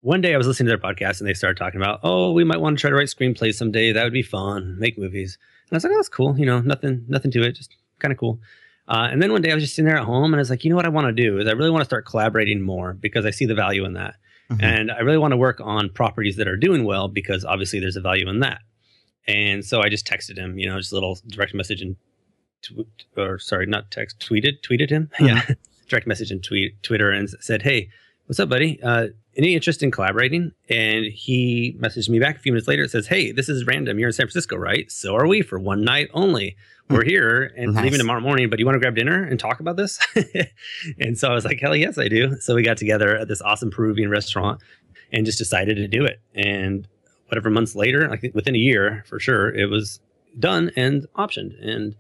one 0.02 0.20
day 0.23 0.32
I 0.32 0.38
was 0.38 0.47
listening 0.47 0.66
to 0.70 0.76
their 0.78 0.92
podcast 0.94 1.20
and 1.20 1.28
they 1.28 1.35
started 1.35 1.59
talking 1.59 1.78
about, 1.80 2.00
oh, 2.02 2.32
we 2.32 2.42
might 2.44 2.59
want 2.61 2.78
to 2.78 2.80
try 2.80 2.88
to 2.88 2.97
write 2.97 3.09
screenplays 3.09 3.54
someday. 3.54 3.92
That 3.92 4.04
would 4.04 4.14
be 4.14 4.23
fun. 4.23 4.78
Make 4.78 4.97
movies. 4.97 5.37
And 5.68 5.75
I 5.75 5.76
was 5.76 5.85
like, 5.85 5.92
oh, 5.92 5.97
that's 5.97 6.09
cool. 6.09 6.38
You 6.38 6.47
know, 6.47 6.61
nothing, 6.61 7.04
nothing 7.06 7.30
to 7.32 7.42
it. 7.42 7.52
Just 7.52 7.76
kind 7.99 8.11
of 8.11 8.16
cool. 8.18 8.40
Uh, 8.88 9.09
and 9.12 9.20
then 9.23 9.30
one 9.30 9.42
day 9.42 9.50
I 9.52 9.54
was 9.54 9.62
just 9.62 9.75
sitting 9.76 9.87
there 9.87 9.99
at 9.99 10.04
home 10.06 10.32
and 10.32 10.37
I 10.37 10.38
was 10.40 10.49
like, 10.49 10.64
you 10.64 10.70
know 10.70 10.76
what 10.76 10.87
I 10.87 10.88
want 10.88 11.06
to 11.09 11.12
do 11.12 11.38
is 11.38 11.47
I 11.47 11.52
really 11.52 11.68
want 11.70 11.82
to 11.82 11.85
start 11.85 12.06
collaborating 12.06 12.62
more 12.62 12.94
because 12.94 13.26
I 13.26 13.30
see 13.30 13.44
the 13.44 13.54
value 13.54 13.85
in 13.85 13.92
that. 13.92 14.14
Mhm. 14.50 14.62
And 14.62 14.90
I 14.90 15.00
really 15.00 15.18
want 15.18 15.32
to 15.32 15.37
work 15.37 15.61
on 15.62 15.90
properties 15.90 16.37
that 16.37 16.49
are 16.49 16.56
doing 16.56 16.85
well 16.85 17.06
because 17.09 17.44
obviously 17.44 17.78
there's 17.78 17.97
a 17.97 18.00
value 18.00 18.26
in 18.30 18.40
that. 18.40 18.62
And 19.27 19.65
so 19.65 19.81
I 19.83 19.89
just 19.89 20.07
texted 20.07 20.37
him, 20.37 20.59
you 20.59 20.67
know, 20.69 20.79
just 20.79 20.93
a 20.93 20.95
little 20.97 21.19
direct 21.29 21.55
message 21.55 21.83
and, 21.83 21.97
tw- 22.62 22.87
or 23.17 23.39
sorry, 23.39 23.67
not 23.67 23.91
text, 23.91 24.19
tweeted, 24.19 24.61
tweeted 24.62 24.91
him. 24.91 25.11
Yeah. 25.21 25.43
direct 25.89 26.07
message 26.07 26.31
and 26.31 26.43
tweet, 26.43 26.81
Twitter 26.83 27.11
and 27.11 27.29
said, 27.41 27.62
hey, 27.62 27.89
what's 28.27 28.39
up, 28.39 28.49
buddy? 28.49 28.81
Uh, 28.81 29.09
any 29.37 29.55
interest 29.55 29.83
in 29.83 29.91
collaborating? 29.91 30.53
And 30.69 31.05
he 31.07 31.77
messaged 31.81 32.09
me 32.09 32.21
back 32.21 32.37
a 32.37 32.39
few 32.39 32.53
minutes 32.53 32.69
later. 32.69 32.85
It 32.85 32.91
says, 32.91 33.07
Hey, 33.09 33.33
this 33.33 33.49
is 33.49 33.67
random. 33.67 33.99
You're 33.99 34.09
in 34.09 34.12
San 34.12 34.27
Francisco, 34.27 34.57
right? 34.57 34.91
So 34.91 35.17
are 35.17 35.27
we 35.27 35.43
for 35.43 35.59
one 35.59 35.83
night 35.83 36.11
only. 36.15 36.57
We're 36.89 37.05
here 37.05 37.53
and 37.57 37.75
Nice. 37.75 37.85
leaving 37.85 37.99
tomorrow 37.99 38.21
morning, 38.21 38.50
but 38.50 38.59
you 38.59 38.67
want 38.67 38.75
to 38.75 38.81
grab 38.81 38.97
dinner 38.97 39.23
and 39.23 39.39
talk 39.39 39.61
about 39.61 39.77
this? 39.77 39.99
and 41.00 41.17
so 41.17 41.29
I 41.29 41.35
was 41.35 41.45
like, 41.45 41.61
Hell 41.61 41.75
yes, 41.77 41.99
I 41.99 42.09
do. 42.09 42.37
So 42.41 42.55
we 42.55 42.62
got 42.62 42.77
together 42.77 43.17
at 43.17 43.29
this 43.29 43.41
awesome 43.41 43.71
Peruvian 43.71 44.11
restaurant 44.11 44.61
and 45.12 45.25
just 45.27 45.39
decided 45.39 45.77
to 45.77 45.89
do 45.89 46.05
it. 46.05 46.21
And 46.35 46.87
whatever 47.31 47.51
months 47.51 47.75
later, 47.75 48.09
like 48.09 48.31
within 48.35 48.55
a 48.55 48.59
year 48.59 49.05
for 49.09 49.19
sure, 49.21 49.55
it 49.55 49.67
was 49.71 50.01
done 50.39 50.71
and 50.77 51.07
optioned. 51.17 51.53
And 51.67 51.95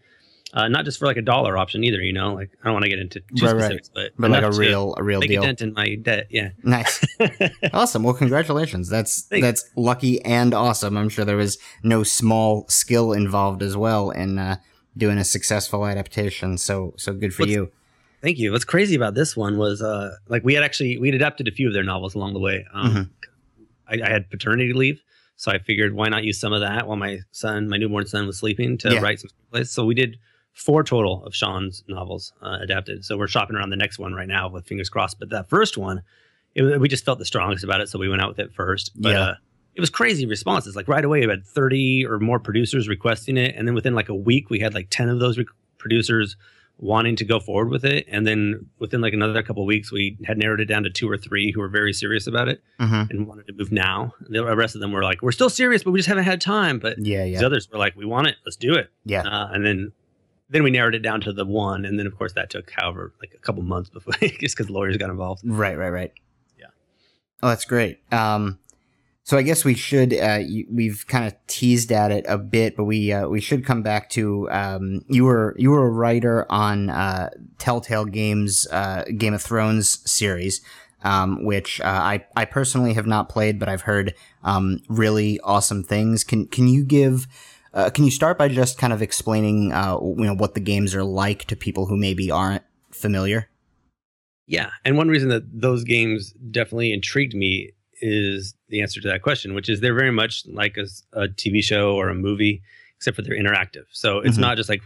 uh, 0.52 0.66
not 0.66 0.84
just 0.84 0.98
for 0.98 1.06
like 1.06 1.16
a 1.16 1.22
dollar 1.22 1.56
option 1.56 1.84
either, 1.84 2.00
you 2.02 2.12
know. 2.12 2.34
Like 2.34 2.50
I 2.60 2.64
don't 2.66 2.72
want 2.74 2.82
to 2.84 2.88
get 2.88 2.98
into 2.98 3.20
too 3.20 3.46
Right, 3.46 3.52
right. 3.52 3.60
specifics, 3.62 3.88
but 3.94 4.10
but 4.18 4.30
like 4.32 4.42
a 4.42 4.50
real 4.50 4.94
a 4.98 5.02
real 5.02 5.20
make 5.20 5.28
deal. 5.30 5.42
a 5.42 5.46
dent 5.46 5.62
in 5.62 5.72
my 5.74 5.94
debt. 5.94 6.26
Yeah. 6.30 6.50
Nice. 6.64 7.04
Awesome. 7.72 8.02
Well, 8.02 8.14
congratulations. 8.14 8.88
That's 8.88 9.22
Thanks. 9.22 9.46
that's 9.46 9.70
lucky 9.76 10.20
and 10.24 10.52
awesome. 10.54 10.96
I'm 10.96 11.08
sure 11.08 11.24
there 11.24 11.36
was 11.36 11.56
no 11.84 12.02
small 12.02 12.66
skill 12.68 13.12
involved 13.12 13.62
as 13.62 13.76
well 13.76 14.10
in 14.10 14.38
uh, 14.38 14.56
doing 14.96 15.18
a 15.18 15.24
successful 15.24 15.86
adaptation. 15.86 16.58
So 16.58 16.94
so 16.96 17.12
good 17.12 17.32
for 17.32 17.42
What's- 17.42 17.52
you. 17.52 17.70
Thank 18.22 18.36
you. 18.38 18.52
What's 18.52 18.66
crazy 18.66 18.94
about 18.96 19.14
this 19.14 19.34
one 19.34 19.56
was 19.56 19.80
uh, 19.80 20.16
like 20.28 20.42
we 20.44 20.52
had 20.54 20.62
actually 20.64 20.98
we 20.98 21.08
had 21.08 21.14
adapted 21.14 21.48
a 21.48 21.52
few 21.52 21.68
of 21.68 21.74
their 21.74 21.84
novels 21.84 22.14
along 22.14 22.34
the 22.34 22.40
way. 22.40 22.66
Um, 22.74 22.90
Mhm. 22.92 23.08
I, 23.88 24.06
I 24.06 24.10
had 24.10 24.28
paternity 24.30 24.72
leave, 24.74 25.00
so 25.40 25.50
I 25.50 25.58
figured 25.58 25.94
why 25.94 26.08
not 26.10 26.22
use 26.22 26.38
some 26.38 26.52
of 26.52 26.60
that 26.60 26.86
while 26.86 26.98
my 26.98 27.20
son, 27.30 27.66
my 27.70 27.78
newborn 27.78 28.04
son, 28.06 28.26
was 28.26 28.36
sleeping 28.36 28.76
to 28.78 28.92
Yeah. 28.92 29.00
write 29.00 29.20
some 29.20 29.30
screenplays. 29.30 29.68
So 29.68 29.86
we 29.86 29.94
did 29.94 30.18
four 30.52 30.84
total 30.84 31.24
of 31.24 31.34
Sean's 31.34 31.82
novels 31.88 32.34
uh, 32.42 32.58
adapted. 32.60 33.04
So 33.06 33.16
we're 33.16 33.26
shopping 33.26 33.56
around 33.56 33.70
the 33.70 33.76
next 33.76 33.98
one 33.98 34.12
right 34.12 34.28
now 34.28 34.50
with 34.50 34.66
fingers 34.66 34.90
crossed. 34.90 35.18
But 35.18 35.30
that 35.30 35.48
first 35.48 35.78
one, 35.78 36.02
it, 36.54 36.78
we 36.78 36.88
just 36.88 37.06
felt 37.06 37.18
the 37.18 37.24
strongest 37.24 37.64
about 37.64 37.80
it, 37.80 37.88
so 37.88 37.98
we 37.98 38.08
went 38.10 38.20
out 38.20 38.28
with 38.28 38.38
it 38.38 38.52
first. 38.52 38.92
But 39.00 39.12
Yeah. 39.12 39.20
uh, 39.22 39.34
it 39.76 39.80
was 39.80 39.88
crazy 39.88 40.26
responses. 40.26 40.76
Like 40.76 40.88
right 40.88 41.04
away, 41.04 41.20
we 41.24 41.30
had 41.30 41.46
thirty 41.46 42.04
or 42.04 42.18
more 42.18 42.38
producers 42.38 42.86
requesting 42.86 43.38
it, 43.38 43.54
and 43.56 43.66
then 43.66 43.74
within 43.74 43.94
like 43.94 44.10
a 44.10 44.14
week, 44.14 44.50
we 44.50 44.58
had 44.58 44.74
like 44.74 44.88
ten 44.90 45.08
of 45.08 45.20
those 45.20 45.38
rec- 45.38 45.46
producers 45.78 46.36
wanting 46.82 47.14
to 47.14 47.26
go 47.26 47.38
forward 47.38 47.68
with 47.68 47.84
it. 47.84 48.06
And 48.08 48.26
then 48.26 48.66
within 48.78 49.02
like 49.02 49.12
another 49.12 49.42
couple 49.42 49.62
of 49.62 49.66
weeks, 49.66 49.92
we 49.92 50.16
had 50.24 50.38
narrowed 50.38 50.60
it 50.60 50.64
down 50.64 50.82
to 50.84 50.90
two 50.90 51.10
or 51.10 51.18
three 51.18 51.52
who 51.52 51.60
were 51.60 51.68
very 51.68 51.92
serious 51.92 52.26
about 52.26 52.48
it 52.48 52.62
hmm 52.78 53.02
and 53.10 53.26
wanted 53.26 53.46
to 53.46 53.52
move 53.52 53.70
now. 53.70 54.14
The 54.28 54.44
rest 54.56 54.74
of 54.74 54.80
them 54.80 54.90
were 54.92 55.02
like, 55.02 55.20
"We're 55.20 55.32
still 55.32 55.50
serious, 55.50 55.82
but 55.82 55.90
we 55.90 55.98
just 55.98 56.08
haven't 56.08 56.24
had 56.24 56.40
time." 56.40 56.78
But 56.78 56.98
Yeah, 56.98 57.24
these 57.24 57.40
yeah, 57.40 57.46
others 57.46 57.68
were 57.70 57.78
like, 57.78 57.96
"We 57.96 58.06
want 58.06 58.28
it, 58.28 58.36
let's 58.46 58.56
do 58.56 58.74
it." 58.74 58.90
yeah. 59.04 59.22
Uh, 59.22 59.50
and 59.52 59.64
then 59.64 59.92
then 60.48 60.62
we 60.62 60.70
narrowed 60.70 60.94
it 60.94 61.00
down 61.00 61.20
to 61.22 61.32
the 61.32 61.44
one, 61.44 61.84
and 61.84 61.98
then 61.98 62.06
of 62.06 62.16
course 62.16 62.32
that 62.32 62.50
took 62.50 62.70
however 62.70 63.12
like 63.20 63.32
a 63.34 63.38
couple 63.38 63.62
months 63.62 63.90
before 63.90 64.14
just 64.20 64.56
because 64.56 64.70
lawyers 64.70 64.96
got 64.96 65.10
involved. 65.10 65.42
Right, 65.44 65.76
right, 65.76 65.90
right. 65.90 66.12
Yeah. 66.58 66.66
Oh, 67.42 67.48
that's 67.48 67.64
great. 67.66 68.00
Um, 68.12 68.58
so 69.24 69.36
I 69.36 69.42
guess 69.42 69.64
we 69.64 69.74
should. 69.74 70.14
Uh, 70.14 70.40
we've 70.70 71.04
kind 71.06 71.26
of 71.26 71.34
teased 71.46 71.92
at 71.92 72.10
it 72.10 72.24
a 72.26 72.38
bit, 72.38 72.76
but 72.76 72.84
we 72.84 73.12
uh, 73.12 73.28
we 73.28 73.40
should 73.40 73.64
come 73.64 73.82
back 73.82 74.10
to. 74.10 74.50
Um, 74.50 75.02
you 75.08 75.24
were 75.24 75.54
you 75.58 75.70
were 75.70 75.86
a 75.86 75.90
writer 75.90 76.50
on 76.50 76.90
uh, 76.90 77.30
Telltale 77.58 78.06
Games 78.06 78.66
uh, 78.72 79.04
Game 79.16 79.34
of 79.34 79.42
Thrones 79.42 80.00
series, 80.10 80.62
um, 81.04 81.44
which 81.44 81.80
uh, 81.80 81.84
I 81.84 82.24
I 82.34 82.46
personally 82.46 82.94
have 82.94 83.06
not 83.06 83.28
played, 83.28 83.58
but 83.58 83.68
I've 83.68 83.82
heard 83.82 84.14
um, 84.42 84.80
really 84.88 85.38
awesome 85.40 85.84
things. 85.84 86.24
Can 86.24 86.46
can 86.46 86.66
you 86.66 86.82
give? 86.82 87.26
Uh, 87.72 87.88
can 87.88 88.04
you 88.04 88.10
start 88.10 88.36
by 88.36 88.48
just 88.48 88.78
kind 88.78 88.92
of 88.92 89.00
explaining, 89.00 89.66
you 89.66 90.14
know, 90.16 90.34
what 90.34 90.54
the 90.54 90.60
games 90.60 90.92
are 90.92 91.04
like 91.04 91.44
to 91.44 91.54
people 91.54 91.86
who 91.86 91.96
maybe 91.96 92.28
aren't 92.28 92.64
familiar? 92.90 93.48
Yeah, 94.48 94.70
and 94.84 94.96
one 94.96 95.06
reason 95.06 95.28
that 95.28 95.44
those 95.60 95.84
games 95.84 96.32
definitely 96.50 96.92
intrigued 96.92 97.34
me 97.34 97.70
is 98.00 98.54
the 98.68 98.80
answer 98.82 99.00
to 99.00 99.08
that 99.08 99.22
question, 99.22 99.54
which 99.54 99.68
is 99.68 99.80
they're 99.80 99.94
very 99.94 100.10
much 100.12 100.44
like 100.46 100.76
a 100.76 101.28
TV 101.28 101.62
show 101.62 101.94
or 101.94 102.08
a 102.08 102.14
movie, 102.14 102.62
except 102.96 103.16
for 103.16 103.22
they're 103.22 103.36
interactive. 103.38 103.84
So 103.92 104.18
it's 104.20 104.36
Mhm. 104.38 104.40
not 104.42 104.56
just 104.56 104.68
like 104.68 104.82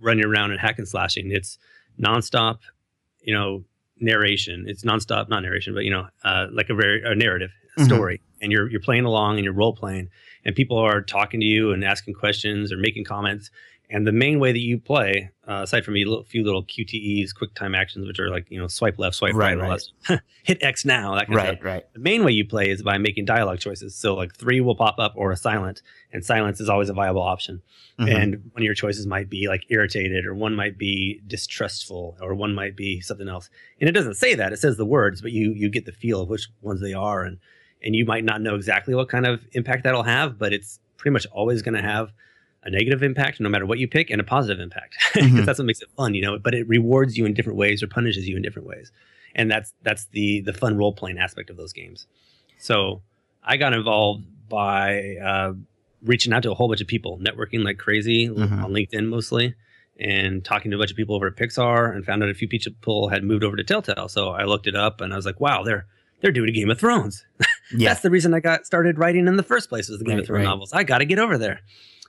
running 0.00 0.24
around 0.24 0.50
and 0.50 0.60
hack 0.60 0.78
and 0.78 0.86
slashing. 0.88 1.30
It's 1.30 1.58
nonstop, 2.00 2.58
you 3.22 3.32
know, 3.34 3.64
narration. 4.00 4.64
It's 4.68 4.82
nonstop, 4.82 5.28
not 5.28 5.40
narration, 5.42 5.74
but 5.74 5.84
you 5.84 5.90
know, 5.90 6.08
uh, 6.24 6.48
like 6.52 6.70
a 6.70 6.74
very 6.74 7.02
a 7.04 7.14
narrative 7.14 7.50
Mhm. 7.78 7.84
story. 7.84 8.20
And 8.40 8.50
you're 8.50 8.68
you're 8.70 8.80
playing 8.80 9.04
along 9.04 9.36
and 9.36 9.44
you're 9.44 9.52
role 9.52 9.74
playing, 9.74 10.08
and 10.44 10.56
people 10.56 10.76
are 10.76 11.00
talking 11.00 11.38
to 11.40 11.46
you 11.46 11.72
and 11.72 11.84
asking 11.84 12.14
questions 12.14 12.72
or 12.72 12.76
making 12.76 13.04
comments. 13.04 13.50
And 13.94 14.06
the 14.06 14.12
main 14.12 14.40
way 14.40 14.52
that 14.52 14.58
you 14.60 14.78
play, 14.78 15.30
uh, 15.46 15.60
aside 15.64 15.84
from 15.84 15.96
a 15.96 15.98
little, 16.04 16.24
few 16.24 16.42
little 16.42 16.64
QTEs, 16.64 17.34
quick 17.34 17.54
time 17.54 17.74
actions, 17.74 18.06
which 18.06 18.18
are 18.18 18.30
like 18.30 18.46
you 18.50 18.58
know 18.58 18.66
swipe 18.66 18.98
left, 18.98 19.16
swipe 19.16 19.34
Right, 19.34 19.48
right, 19.48 19.52
and 19.52 19.62
all 19.62 19.68
that 19.70 19.80
stuff. 19.82 20.20
hit 20.44 20.58
X 20.62 20.84
now, 20.86 21.14
that 21.14 21.26
kind 21.26 21.38
of 21.38 21.44
Right, 21.44 21.52
stuff. 21.58 21.64
right. 21.64 21.84
The 21.92 21.98
main 22.00 22.24
way 22.24 22.32
you 22.32 22.44
play 22.46 22.70
is 22.70 22.82
by 22.82 22.96
making 22.98 23.26
dialogue 23.26 23.58
choices. 23.60 23.94
So 23.94 24.14
like 24.14 24.34
three 24.34 24.60
will 24.62 24.74
pop 24.76 24.96
up 24.98 25.12
or 25.14 25.30
a 25.30 25.36
silent, 25.36 25.82
and 26.12 26.24
silence 26.24 26.58
is 26.58 26.68
always 26.70 26.88
a 26.88 26.94
viable 26.94 27.20
option. 27.22 27.60
Mhm. 28.00 28.08
And 28.16 28.34
one 28.52 28.62
of 28.62 28.64
your 28.64 28.74
choices 28.74 29.06
might 29.06 29.28
be 29.28 29.46
like 29.46 29.64
irritated, 29.68 30.24
or 30.24 30.34
one 30.34 30.54
might 30.56 30.78
be 30.78 31.20
distrustful, 31.26 32.16
or 32.20 32.34
one 32.34 32.54
might 32.54 32.76
be 32.76 33.00
something 33.02 33.28
else. 33.28 33.50
And 33.80 33.88
it 33.88 33.92
doesn't 33.92 34.14
say 34.14 34.34
that; 34.34 34.52
it 34.54 34.58
says 34.58 34.78
the 34.78 34.86
words, 34.86 35.20
but 35.20 35.32
you 35.32 35.52
you 35.52 35.68
get 35.68 35.84
the 35.84 35.92
feel 35.92 36.22
of 36.22 36.28
which 36.30 36.48
ones 36.62 36.80
they 36.80 36.94
are, 36.94 37.24
and 37.24 37.38
and 37.84 37.94
you 37.94 38.04
might 38.06 38.24
not 38.24 38.40
know 38.40 38.54
exactly 38.54 38.94
what 38.94 39.08
kind 39.10 39.26
of 39.26 39.44
impact 39.52 39.84
that'll 39.84 40.04
have, 40.04 40.38
but 40.38 40.52
it's 40.52 40.78
pretty 40.96 41.12
much 41.12 41.26
always 41.32 41.60
going 41.62 41.74
to 41.74 41.82
have 41.82 42.12
a 42.64 42.70
negative 42.70 43.02
impact 43.02 43.40
no 43.40 43.48
matter 43.48 43.66
what 43.66 43.78
you 43.78 43.88
pick 43.88 44.08
and 44.10 44.20
a 44.20 44.24
positive 44.24 44.60
impact 44.60 44.94
because 45.14 45.30
Mhm. 45.30 45.44
that's 45.46 45.58
what 45.58 45.66
makes 45.66 45.82
it 45.82 45.88
fun 45.96 46.14
you 46.14 46.22
know 46.22 46.38
but 46.38 46.54
it 46.54 46.66
rewards 46.68 47.16
you 47.18 47.26
in 47.26 47.34
different 47.34 47.58
ways 47.58 47.82
or 47.82 47.86
punishes 47.88 48.28
you 48.28 48.36
in 48.36 48.42
different 48.42 48.68
ways 48.68 48.92
and 49.34 49.50
that's 49.50 49.72
that's 49.82 50.04
the 50.12 50.40
the 50.42 50.52
fun 50.52 50.76
role 50.76 50.92
playing 50.92 51.18
aspect 51.18 51.50
of 51.50 51.56
those 51.56 51.72
games 51.72 52.06
so 52.58 53.02
i 53.44 53.56
got 53.56 53.72
involved 53.72 54.24
by 54.48 55.16
uh, 55.16 55.52
reaching 56.04 56.32
out 56.32 56.42
to 56.42 56.50
a 56.50 56.54
whole 56.54 56.68
bunch 56.68 56.80
of 56.80 56.86
people 56.86 57.18
networking 57.18 57.64
like 57.64 57.78
crazy 57.78 58.28
Mhm. 58.28 58.62
on 58.64 58.72
linkedin 58.72 59.06
mostly 59.08 59.54
and 60.00 60.44
talking 60.44 60.70
to 60.70 60.76
a 60.76 60.78
bunch 60.78 60.90
of 60.90 60.96
people 60.96 61.14
over 61.14 61.26
at 61.28 61.36
pixar 61.36 61.94
and 61.94 62.04
found 62.04 62.22
out 62.22 62.28
a 62.28 62.34
few 62.34 62.48
people 62.48 63.08
had 63.08 63.22
moved 63.24 63.44
over 63.44 63.56
to 63.56 63.64
telltale 63.64 64.08
so 64.08 64.30
i 64.30 64.44
looked 64.44 64.66
it 64.66 64.76
up 64.76 65.00
and 65.00 65.12
i 65.12 65.16
was 65.16 65.26
like 65.26 65.40
wow 65.40 65.62
they're 65.62 65.86
they're 66.20 66.32
doing 66.32 66.48
a 66.48 66.52
game 66.52 66.70
of 66.70 66.78
thrones 66.78 67.24
Yeah. 67.74 67.88
that's 67.88 68.02
the 68.02 68.10
reason 68.10 68.34
I 68.34 68.40
got 68.40 68.66
started 68.66 68.98
writing 68.98 69.26
in 69.26 69.36
the 69.36 69.42
first 69.42 69.70
place 69.70 69.88
was 69.88 69.98
the 69.98 70.04
Game 70.04 70.16
Right, 70.16 70.20
of 70.20 70.26
Thrones 70.26 70.44
right. 70.44 70.50
novels. 70.50 70.72
I 70.74 70.84
got 70.84 70.98
to 70.98 71.06
get 71.06 71.18
over 71.18 71.38
there, 71.38 71.60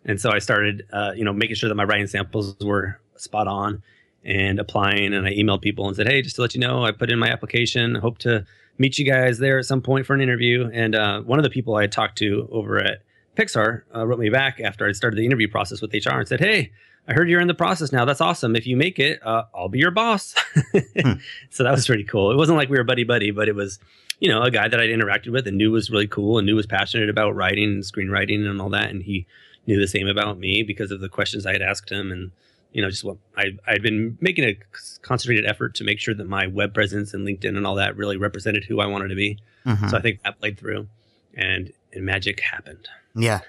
and 0.05 0.19
so 0.19 0.31
I 0.31 0.39
started, 0.39 0.85
uh, 0.91 1.11
you 1.15 1.23
know, 1.23 1.33
making 1.33 1.55
sure 1.55 1.69
that 1.69 1.75
my 1.75 1.83
writing 1.83 2.07
samples 2.07 2.55
were 2.59 2.99
spot 3.15 3.47
on, 3.47 3.81
and 4.23 4.59
applying. 4.59 5.13
And 5.13 5.27
I 5.27 5.31
emailed 5.31 5.61
people 5.61 5.87
and 5.87 5.95
said, 5.95 6.07
"Hey, 6.07 6.21
just 6.21 6.35
to 6.35 6.41
let 6.41 6.53
you 6.53 6.61
know, 6.61 6.85
I 6.85 6.91
put 6.91 7.11
in 7.11 7.19
my 7.19 7.29
application. 7.29 7.95
Hope 7.95 8.17
to 8.19 8.45
meet 8.77 8.97
you 8.97 9.05
guys 9.05 9.39
there 9.39 9.59
at 9.59 9.65
some 9.65 9.81
point 9.81 10.05
for 10.05 10.13
an 10.13 10.21
interview." 10.21 10.69
And 10.73 10.95
uh, 10.95 11.21
one 11.21 11.39
of 11.39 11.43
the 11.43 11.49
people 11.49 11.75
I 11.75 11.81
had 11.81 11.91
talked 11.91 12.17
to 12.19 12.47
over 12.51 12.79
at 12.79 13.01
Pixar 13.35 13.83
uh, 13.95 14.05
wrote 14.05 14.19
me 14.19 14.29
back 14.29 14.59
after 14.59 14.87
I 14.87 14.91
started 14.91 15.17
the 15.17 15.25
interview 15.25 15.47
process 15.47 15.81
with 15.81 15.93
HR 15.93 16.17
and 16.17 16.27
said, 16.27 16.39
"Hey." 16.39 16.71
I 17.05 17.11
heard 17.11 17.27
you're 17.27 17.41
in 17.41 17.49
the 17.49 17.53
process 17.53 17.91
now. 17.91 18.05
That's 18.05 18.21
awesome. 18.21 18.55
If 18.55 18.65
you 18.65 18.77
make 18.77 18.97
it, 18.97 19.19
uh, 19.27 19.43
I'll 19.53 19.67
be 19.67 19.77
your 19.77 19.91
boss. 19.91 20.35
Hmm. 20.97 21.11
So 21.49 21.65
that 21.65 21.71
was 21.71 21.85
pretty 21.85 22.05
cool. 22.05 22.31
It 22.31 22.37
wasn't 22.37 22.57
like 22.57 22.69
we 22.69 22.77
were 22.77 22.85
buddy 22.85 23.03
buddy, 23.03 23.31
but 23.31 23.49
it 23.49 23.55
was 23.55 23.77
you 24.23 24.29
know, 24.29 24.41
a 24.41 24.49
guy 24.49 24.69
that 24.69 24.79
I'd 24.79 24.89
interacted 24.89 25.33
with 25.33 25.47
and 25.47 25.57
knew 25.57 25.71
was 25.71 25.91
really 25.91 26.07
cool 26.07 26.37
and 26.37 26.45
knew 26.45 26.55
was 26.55 26.65
passionate 26.65 27.09
about 27.09 27.35
writing 27.35 27.65
and 27.65 27.83
screenwriting 27.83 28.49
and 28.49 28.61
all 28.61 28.69
that. 28.69 28.89
And 28.89 29.03
he 29.03 29.27
knew 29.67 29.79
the 29.79 29.87
same 29.87 30.07
about 30.07 30.39
me 30.39 30.63
because 30.63 30.91
of 30.91 30.99
the 30.99 31.09
questions 31.09 31.45
I 31.45 31.53
had 31.53 31.61
asked 31.61 31.89
him. 31.91 32.11
And, 32.11 32.31
you 32.71 32.81
know, 32.81 32.89
just 32.89 33.03
what 33.03 33.17
I, 33.37 33.57
I'd 33.67 33.81
been 33.81 34.17
making 34.21 34.43
a 34.43 34.57
concentrated 35.01 35.45
effort 35.45 35.75
to 35.75 35.83
make 35.83 35.99
sure 35.99 36.13
that 36.13 36.27
my 36.27 36.47
web 36.47 36.73
presence 36.73 37.13
and 37.13 37.25
LinkedIn 37.25 37.55
and 37.55 37.65
all 37.65 37.75
that 37.75 37.95
really 37.95 38.17
represented 38.17 38.65
who 38.65 38.79
I 38.81 38.85
wanted 38.87 39.09
to 39.09 39.15
be. 39.15 39.39
Mhm. 39.65 39.89
So 39.89 39.97
I 39.97 40.01
think 40.01 40.21
that 40.23 40.39
played 40.39 40.57
through 40.59 40.87
and, 41.33 41.71
and 41.93 42.05
magic 42.05 42.39
happened. 42.41 42.87
Yeah, 43.15 43.39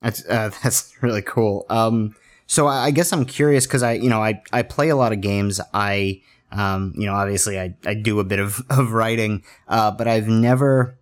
that's 0.00 0.26
uh, 0.26 0.50
that's 0.62 0.92
really 1.00 1.22
cool. 1.22 1.64
Um, 1.70 2.14
so 2.46 2.66
I, 2.66 2.86
I 2.86 2.90
guess 2.90 3.12
I'm 3.12 3.24
curious 3.24 3.66
because 3.66 3.82
I, 3.82 3.92
you 3.92 4.10
know, 4.10 4.22
I 4.22 4.42
I 4.52 4.62
play 4.62 4.88
a 4.88 4.96
lot 4.96 5.12
of 5.12 5.20
games. 5.20 5.60
I, 5.72 6.20
um, 6.50 6.92
you 6.96 7.06
know, 7.06 7.14
obviously 7.14 7.58
I 7.58 7.74
I 7.86 7.94
do 7.94 8.20
a 8.20 8.24
bit 8.24 8.40
of 8.40 8.60
of 8.70 8.92
writing, 8.92 9.44
uh, 9.68 9.90
but 9.92 10.08
I've 10.08 10.28
never. 10.28 10.98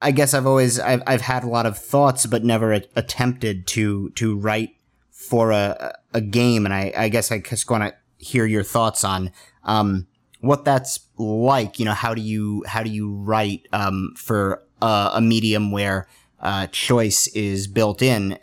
I 0.00 0.12
guess 0.12 0.32
I've 0.34 0.46
always 0.46 0.78
I've 0.78 1.02
I've 1.06 1.22
had 1.22 1.44
a 1.44 1.48
lot 1.48 1.66
of 1.66 1.76
thoughts, 1.76 2.26
but 2.26 2.44
never 2.44 2.72
a- 2.72 2.84
attempted 2.94 3.66
to 3.68 4.10
to 4.10 4.36
write 4.36 4.76
for 5.10 5.50
a 5.50 5.94
a 6.14 6.20
game, 6.20 6.64
and 6.64 6.74
I 6.74 6.92
I 6.96 7.08
guess 7.08 7.32
I 7.32 7.40
just 7.40 7.68
want 7.68 7.84
to 7.84 7.94
hear 8.24 8.46
your 8.46 8.62
thoughts 8.62 9.04
on 9.04 9.32
um 9.64 10.06
what 10.40 10.64
that's 10.64 11.00
like. 11.18 11.78
You 11.78 11.84
know, 11.84 11.94
how 11.94 12.14
do 12.14 12.22
you 12.22 12.64
how 12.66 12.82
do 12.82 12.90
you 12.90 13.12
write 13.12 13.66
um 13.72 14.12
for 14.16 14.62
a, 14.80 15.10
a 15.14 15.20
medium 15.20 15.72
where 15.72 16.06
uh, 16.40 16.68
choice 16.68 17.26
is 17.28 17.66
built 17.66 18.00
in, 18.00 18.38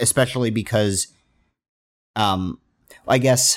especially 0.00 0.50
because, 0.50 1.06
um, 2.16 2.58
I 3.06 3.18
guess, 3.18 3.56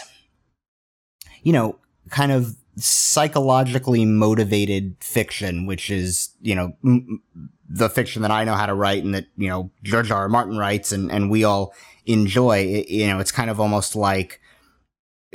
you 1.42 1.54
know, 1.54 1.78
kind 2.12 2.32
of 2.32 2.56
psychologically 2.84 4.06
motivated 4.06 4.96
fiction, 5.00 5.66
which 5.66 5.90
is, 5.90 6.30
you 6.42 6.56
know, 6.56 6.74
m- 6.84 7.22
the 7.70 7.90
fiction 7.90 8.22
that 8.24 8.32
I 8.32 8.44
know 8.46 8.56
how 8.56 8.66
to 8.66 8.74
write 8.74 9.04
and 9.04 9.14
that, 9.14 9.28
you 9.38 9.48
know, 9.50 9.72
George 9.84 10.12
R. 10.12 10.22
R. 10.22 10.30
Martin 10.30 10.58
writes 10.58 10.92
and, 10.92 11.12
and 11.12 11.30
we 11.30 11.44
all 11.44 11.74
enjoy, 12.06 12.60
It- 12.60 12.90
you 12.90 13.08
know, 13.08 13.20
it's 13.20 13.32
kind 13.32 13.50
of 13.50 13.60
almost 13.60 13.96
like 13.96 14.40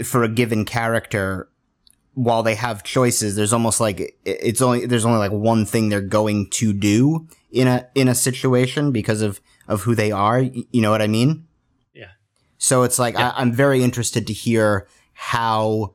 for 0.02 0.24
a 0.24 0.28
given 0.28 0.64
character, 0.64 1.48
while 2.14 2.42
they 2.44 2.54
have 2.54 2.82
choices, 2.84 3.34
there's 3.36 3.52
almost 3.52 3.80
like 3.80 4.16
it's 4.24 4.62
only, 4.62 4.86
there's 4.86 5.04
only 5.04 5.18
like 5.18 5.32
one 5.32 5.64
thing 5.64 5.88
they're 5.88 6.00
going 6.00 6.48
to 6.50 6.72
do 6.72 7.26
in 7.50 7.66
a, 7.68 7.86
in 7.94 8.06
a 8.08 8.14
situation 8.14 8.92
because 8.92 9.20
of, 9.20 9.40
of 9.68 9.82
who 9.82 9.94
they 9.94 10.12
are. 10.12 10.40
You 10.40 10.80
know 10.80 10.90
what 10.92 11.02
I 11.02 11.06
mean? 11.08 11.46
Yeah. 11.92 12.10
So 12.58 12.82
it's 12.84 12.98
like, 13.00 13.14
Yeah. 13.14 13.30
I, 13.30 13.40
I'm 13.40 13.52
very 13.52 13.82
interested 13.82 14.26
to 14.28 14.32
hear 14.32 14.86
how, 15.12 15.94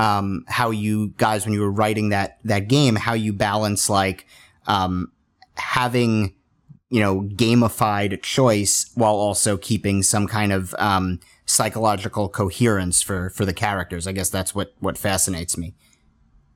um, 0.00 0.44
how 0.48 0.70
you 0.70 1.12
guys, 1.18 1.44
when 1.44 1.52
you 1.52 1.60
were 1.60 1.70
writing 1.70 2.08
that, 2.08 2.38
that 2.44 2.68
game, 2.68 2.96
how 2.96 3.12
you 3.12 3.32
balance 3.32 3.90
like, 3.90 4.26
um, 4.66 5.12
having, 5.54 6.34
you 6.88 7.00
know, 7.00 7.22
gamified 7.34 8.22
choice 8.22 8.90
while 8.94 9.14
also 9.14 9.58
keeping 9.58 10.02
some 10.02 10.26
kind 10.26 10.52
of, 10.52 10.74
um, 10.78 11.20
psychological 11.44 12.28
coherence 12.28 13.02
for, 13.02 13.28
for 13.30 13.44
the 13.44 13.52
characters. 13.52 14.06
I 14.06 14.12
guess 14.12 14.30
that's 14.30 14.54
what, 14.54 14.72
what 14.80 14.96
fascinates 14.96 15.58
me. 15.58 15.74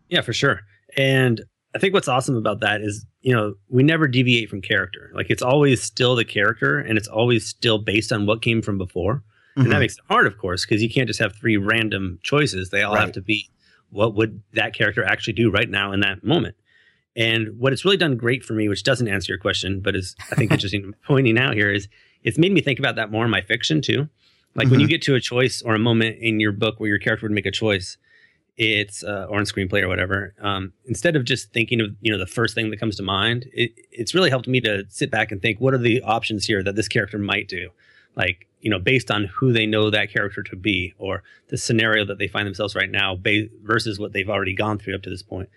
Yeah, 0.09 0.23
for 0.23 0.33
sure. 0.33 0.61
And 0.97 1.43
I 1.75 1.79
think 1.79 1.93
what's 1.93 2.09
awesome 2.09 2.37
about 2.37 2.61
that 2.61 2.81
is, 2.81 3.05
you 3.21 3.35
know, 3.35 3.55
we 3.69 3.83
never 3.83 4.07
deviate 4.07 4.49
from 4.49 4.63
character. 4.63 5.11
Like 5.15 5.27
it's 5.29 5.43
always 5.43 5.83
still 5.83 6.15
the 6.15 6.25
character 6.25 6.79
and 6.79 6.97
it's 6.97 7.09
always 7.09 7.47
still 7.47 7.79
based 7.79 8.13
on 8.13 8.27
what 8.27 8.41
came 8.41 8.63
from 8.63 8.79
before. 8.79 9.23
Mm-hmm. 9.57 9.63
and 9.63 9.71
that 9.71 9.77
mm-hmm. 9.77 9.81
makes 9.81 9.95
it 9.95 10.05
hard, 10.09 10.27
of 10.27 10.39
course, 10.39 10.65
because 10.65 10.83
you 10.83 10.91
can't 10.91 11.07
just 11.07 11.21
have 11.21 11.35
three 11.37 11.57
random 11.57 12.19
choices. 12.23 12.71
They 12.71 12.83
all 12.83 12.95
right. 12.95 13.01
have 13.03 13.13
to 13.13 13.23
be 13.23 13.49
what 13.91 14.15
would 14.15 14.43
that 14.55 14.75
character 14.75 15.05
actually 15.05 15.35
do 15.35 15.51
right 15.51 15.71
now 15.71 15.93
in 15.93 16.01
that 16.01 16.25
moment. 16.25 16.57
And 17.17 17.59
what 17.59 17.73
it's 17.73 17.85
really 17.85 17.97
done 17.97 18.17
great 18.17 18.45
for 18.45 18.55
me, 18.55 18.69
which 18.69 18.83
doesn't 18.83 19.07
answer 19.07 19.33
your 19.33 19.39
question, 19.39 19.81
but 19.81 19.95
is 19.95 20.17
I 20.33 20.35
think 20.35 20.51
interesting 20.53 20.95
pointing 21.07 21.39
out 21.39 21.55
here 21.55 21.73
is 21.73 21.89
it's 22.25 22.39
made 22.39 22.53
me 22.53 22.61
think 22.61 22.79
about 22.79 22.97
that 22.97 23.13
more 23.13 23.25
in 23.25 23.31
my 23.31 23.41
fiction 23.41 23.81
too. 23.81 24.09
Like 24.55 24.67
mm-hmm. 24.67 24.73
when 24.73 24.81
you 24.81 24.89
get 24.89 25.03
to 25.03 25.15
a 25.15 25.21
choice 25.21 25.63
or 25.63 25.75
a 25.75 25.79
moment 25.79 26.19
in 26.21 26.41
your 26.41 26.53
book 26.53 26.81
where 26.81 26.89
your 26.89 26.99
character 26.99 27.27
would 27.27 27.33
make 27.35 27.47
a 27.47 27.53
choice, 27.53 27.97
it's 28.57 29.03
uh, 29.03 29.27
or 29.29 29.39
in 29.39 29.45
screenplay 29.45 29.83
or 29.83 29.89
whatever. 29.89 30.35
Um, 30.41 30.73
instead 30.87 31.17
of 31.17 31.25
just 31.25 31.53
thinking 31.53 31.81
of 31.81 31.91
you 32.01 32.13
know 32.13 32.19
the 32.19 32.27
first 32.27 32.55
thing 32.55 32.71
that 32.71 32.79
comes 32.79 32.97
to 32.97 33.03
mind, 33.03 33.47
it, 33.53 33.73
it's 33.91 34.15
really 34.15 34.31
helped 34.31 34.49
me 34.49 34.61
to 34.61 34.85
sit 34.89 35.11
back 35.11 35.33
and 35.33 35.43
think, 35.43 35.61
what 35.61 35.75
are 35.75 35.79
the 35.79 36.03
options 36.03 36.47
here 36.47 36.63
that 36.63 36.77
this 36.77 36.89
character 36.89 37.19
might 37.19 37.49
do? 37.49 37.71
Like 38.17 38.47
you 38.65 38.71
know, 38.71 38.79
based 38.79 39.11
on 39.11 39.25
who 39.27 39.53
they 39.53 39.67
know 39.67 39.91
that 39.91 40.11
character 40.11 40.43
to 40.43 40.57
be, 40.57 40.95
or 40.97 41.23
the 41.49 41.59
scenario 41.59 42.03
that 42.07 42.17
they 42.19 42.27
find 42.27 42.47
themselves 42.47 42.75
right 42.75 42.91
now, 42.91 43.15
ba- 43.15 43.49
versus 43.63 43.99
what 43.99 44.15
they've 44.15 44.31
already 44.31 44.55
gone 44.55 44.79
through 44.79 44.95
up 44.95 45.03
to 45.03 45.11
this 45.11 45.23
point 45.23 45.51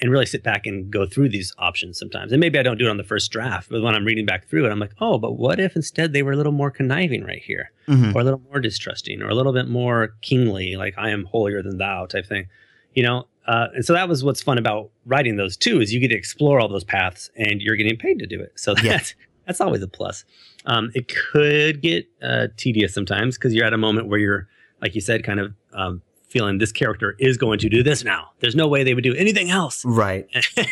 and 0.00 0.10
really 0.10 0.26
sit 0.26 0.42
back 0.42 0.66
and 0.66 0.90
go 0.90 1.06
through 1.06 1.28
these 1.28 1.54
options 1.58 1.96
sometimes. 1.96 2.32
And 2.32 2.40
maybe 2.40 2.58
I 2.58 2.64
don't 2.64 2.78
do 2.78 2.86
it 2.86 2.90
on 2.90 2.96
the 2.96 3.04
first 3.04 3.30
draft, 3.30 3.68
but 3.70 3.80
when 3.80 3.94
I'm 3.94 4.04
reading 4.04 4.26
back 4.26 4.48
through 4.48 4.66
it, 4.66 4.70
I'm 4.70 4.80
like, 4.80 4.94
oh, 5.00 5.18
but 5.18 5.38
what 5.38 5.60
if 5.60 5.76
instead 5.76 6.12
they 6.12 6.24
were 6.24 6.32
a 6.32 6.36
little 6.36 6.50
more 6.50 6.72
conniving 6.72 7.22
right 7.24 7.40
here, 7.40 7.70
mm-hmm. 7.86 8.16
or 8.16 8.22
a 8.22 8.24
little 8.24 8.42
more 8.50 8.58
distrusting, 8.58 9.22
or 9.22 9.28
a 9.28 9.34
little 9.36 9.52
bit 9.52 9.68
more 9.68 10.16
kingly, 10.20 10.74
like 10.74 10.94
I 10.98 11.10
am 11.10 11.26
holier 11.26 11.62
than 11.62 11.78
thou 11.78 12.06
type 12.06 12.26
thing, 12.26 12.48
you 12.94 13.04
know? 13.04 13.28
Uh, 13.46 13.68
and 13.74 13.84
so 13.84 13.92
that 13.92 14.08
was 14.08 14.24
what's 14.24 14.42
fun 14.42 14.58
about 14.58 14.90
writing 15.06 15.36
those 15.36 15.56
too, 15.56 15.80
is 15.80 15.92
you 15.92 16.00
get 16.00 16.08
to 16.08 16.16
explore 16.16 16.58
all 16.58 16.68
those 16.68 16.84
paths, 16.84 17.30
and 17.36 17.62
you're 17.62 17.76
getting 17.76 17.96
paid 17.96 18.18
to 18.18 18.26
do 18.26 18.40
it. 18.40 18.52
So 18.56 18.74
that's 18.74 19.14
yeah. 19.16 19.26
That's 19.46 19.60
always 19.60 19.82
a 19.82 19.88
plus. 19.88 20.24
Um, 20.66 20.90
it 20.94 21.12
could 21.32 21.82
get 21.82 22.06
uh, 22.22 22.48
tedious 22.56 22.94
sometimes 22.94 23.36
because 23.36 23.54
you're 23.54 23.66
at 23.66 23.72
a 23.72 23.78
moment 23.78 24.08
where 24.08 24.18
you're, 24.18 24.48
like 24.80 24.94
you 24.94 25.00
said, 25.00 25.24
kind 25.24 25.40
of 25.40 25.54
um, 25.72 26.02
feeling 26.28 26.58
this 26.58 26.72
character 26.72 27.14
is 27.18 27.36
going 27.36 27.58
to 27.58 27.68
do 27.68 27.82
this 27.82 28.04
now. 28.04 28.30
There's 28.40 28.54
no 28.54 28.68
way 28.68 28.84
they 28.84 28.94
would 28.94 29.04
do 29.04 29.14
anything 29.14 29.50
else. 29.50 29.84
Right. 29.84 30.26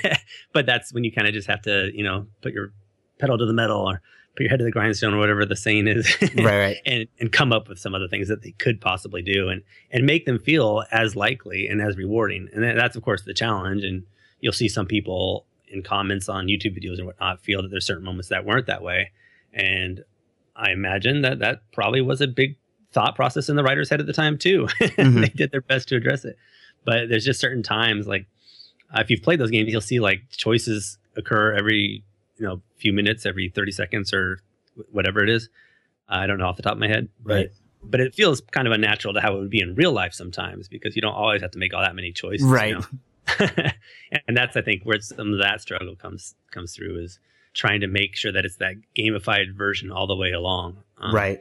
but 0.53 0.67
that's 0.67 0.93
when 0.93 1.05
you 1.05 1.12
kind 1.12 1.29
of 1.29 1.35
just 1.35 1.49
have 1.49 1.62
to, 1.62 1.91
you 1.95 2.05
know, 2.05 2.27
put 2.43 2.53
your 2.53 2.73
pedal 3.19 3.39
to 3.39 3.47
the 3.47 3.53
metal 3.53 3.81
or 3.81 4.00
put 4.35 4.45
your 4.45 4.50
head 4.50 4.59
to 4.59 4.65
the 4.65 4.71
grindstone 4.71 5.15
or 5.15 5.19
whatever 5.19 5.45
the 5.45 5.57
saying 5.57 5.87
is. 5.87 6.17
right, 6.37 6.45
right. 6.45 6.77
And 6.87 7.07
and 7.19 7.31
come 7.31 7.53
up 7.53 7.69
with 7.69 7.79
some 7.79 7.95
other 7.95 8.09
things 8.09 8.29
that 8.29 8.43
they 8.43 8.53
could 8.53 8.81
possibly 8.81 9.23
do 9.23 9.49
and 9.49 9.62
and 9.91 10.07
make 10.07 10.25
them 10.25 10.39
feel 10.39 10.85
as 10.91 11.15
likely 11.15 11.69
and 11.69 11.83
as 11.83 11.97
rewarding. 11.97 12.49
And 12.53 12.65
that's 12.65 12.97
of 12.97 13.03
course 13.03 13.23
the 13.23 13.35
challenge. 13.35 13.85
And 13.85 14.05
you'll 14.41 14.53
see 14.53 14.69
some 14.69 14.87
people 14.87 15.45
in 15.71 15.83
comments 15.83 16.29
on 16.29 16.47
YouTube 16.47 16.77
videos 16.79 16.99
and 16.99 17.07
whatnot 17.07 17.41
feel 17.41 17.62
that 17.62 17.71
there's 17.71 17.87
certain 17.87 18.05
moments 18.05 18.29
that 18.29 18.45
weren't 18.45 18.67
that 18.67 18.83
way. 18.83 19.12
And 19.53 20.05
I 20.57 20.73
imagine 20.73 21.23
that 21.23 21.39
that 21.39 21.62
probably 21.73 22.00
was 22.00 22.21
a 22.21 22.27
big 22.27 22.57
thought 22.93 23.15
process 23.15 23.49
in 23.49 23.57
the 23.57 23.62
writer's 23.62 23.89
head 23.89 24.00
at 24.00 24.07
the 24.07 24.12
time 24.12 24.37
too. 24.37 24.69
Mm-hmm. 24.81 25.21
they 25.21 25.29
did 25.29 25.53
their 25.53 25.62
best 25.62 25.89
to 25.89 25.97
address 25.97 26.25
it. 26.25 26.37
But 26.85 27.09
there's 27.09 27.25
just 27.25 27.41
certain 27.41 27.62
times 27.62 28.07
like 28.07 28.27
uh, 28.95 29.00
if 29.00 29.11
you've 29.11 29.23
played 29.23 29.41
those 29.41 29.50
games, 29.50 29.71
you'll 29.71 29.81
see 29.81 30.00
like 30.00 30.23
choices 30.31 30.99
occur 31.17 31.55
every 31.55 32.05
you 32.37 32.47
know 32.47 32.61
few 32.77 32.93
minutes, 32.93 33.25
every 33.27 33.49
30 33.49 33.73
seconds 33.73 34.12
or 34.12 34.41
whatever 34.91 35.23
it 35.23 35.31
is. 35.31 35.49
I 36.09 36.27
don't 36.27 36.39
know 36.39 36.47
off 36.47 36.57
the 36.57 36.62
top 36.62 36.73
of 36.73 36.79
my 36.79 36.89
head, 36.89 37.09
right. 37.23 37.50
but 37.83 37.91
but 37.91 38.00
it 38.00 38.15
feels 38.15 38.41
kind 38.41 38.67
of 38.67 38.73
unnatural 38.73 39.15
to 39.15 39.21
how 39.21 39.37
it 39.37 39.41
would 39.41 39.50
be 39.50 39.61
in 39.61 39.75
real 39.75 39.93
life 39.93 40.12
sometimes 40.12 40.69
because 40.69 40.97
you 40.97 41.03
don't 41.03 41.15
always 41.15 41.41
have 41.41 41.53
to 41.53 41.59
make 41.59 41.73
all 41.73 41.81
that 41.81 41.95
many 41.95 42.12
choices. 42.12 42.47
Right. 42.47 42.71
You 42.71 42.79
know? 42.81 42.87
and 44.28 44.37
that's 44.37 44.56
I 44.56 44.62
think 44.62 44.82
where 44.84 45.00
some 45.00 45.32
of 45.32 45.40
that 45.40 45.60
struggle 45.60 45.96
comes 45.96 46.34
comes 46.50 46.75
through 46.75 47.02
is 47.02 47.18
trying 47.52 47.80
to 47.80 47.87
make 47.87 48.16
sure 48.16 48.32
that 48.32 48.44
it's 48.44 48.56
that 48.56 48.75
gamified 48.96 49.54
version 49.54 49.90
all 49.90 50.06
the 50.06 50.16
way 50.16 50.32
along. 50.32 50.78
Um, 50.99 51.14
right 51.14 51.40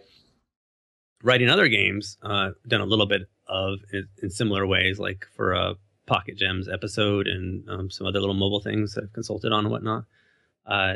writing 1.23 1.49
other 1.49 1.67
games, 1.67 2.17
uh, 2.23 2.51
done 2.67 2.81
a 2.81 2.85
little 2.85 3.05
bit 3.05 3.23
of 3.47 3.79
in, 3.91 4.07
in, 4.21 4.29
similar 4.29 4.65
ways, 4.65 4.99
like 4.99 5.25
for 5.35 5.53
a 5.53 5.75
Pocket 6.05 6.37
Gems 6.37 6.67
episode 6.67 7.27
and 7.27 7.67
um, 7.69 7.89
some 7.89 8.07
other 8.07 8.19
little 8.19 8.35
mobile 8.35 8.61
things 8.61 8.93
that 8.93 9.05
I've 9.05 9.13
consulted 9.13 9.51
on 9.51 9.65
and 9.65 9.71
whatnot. 9.71 10.05
Uh, 10.65 10.95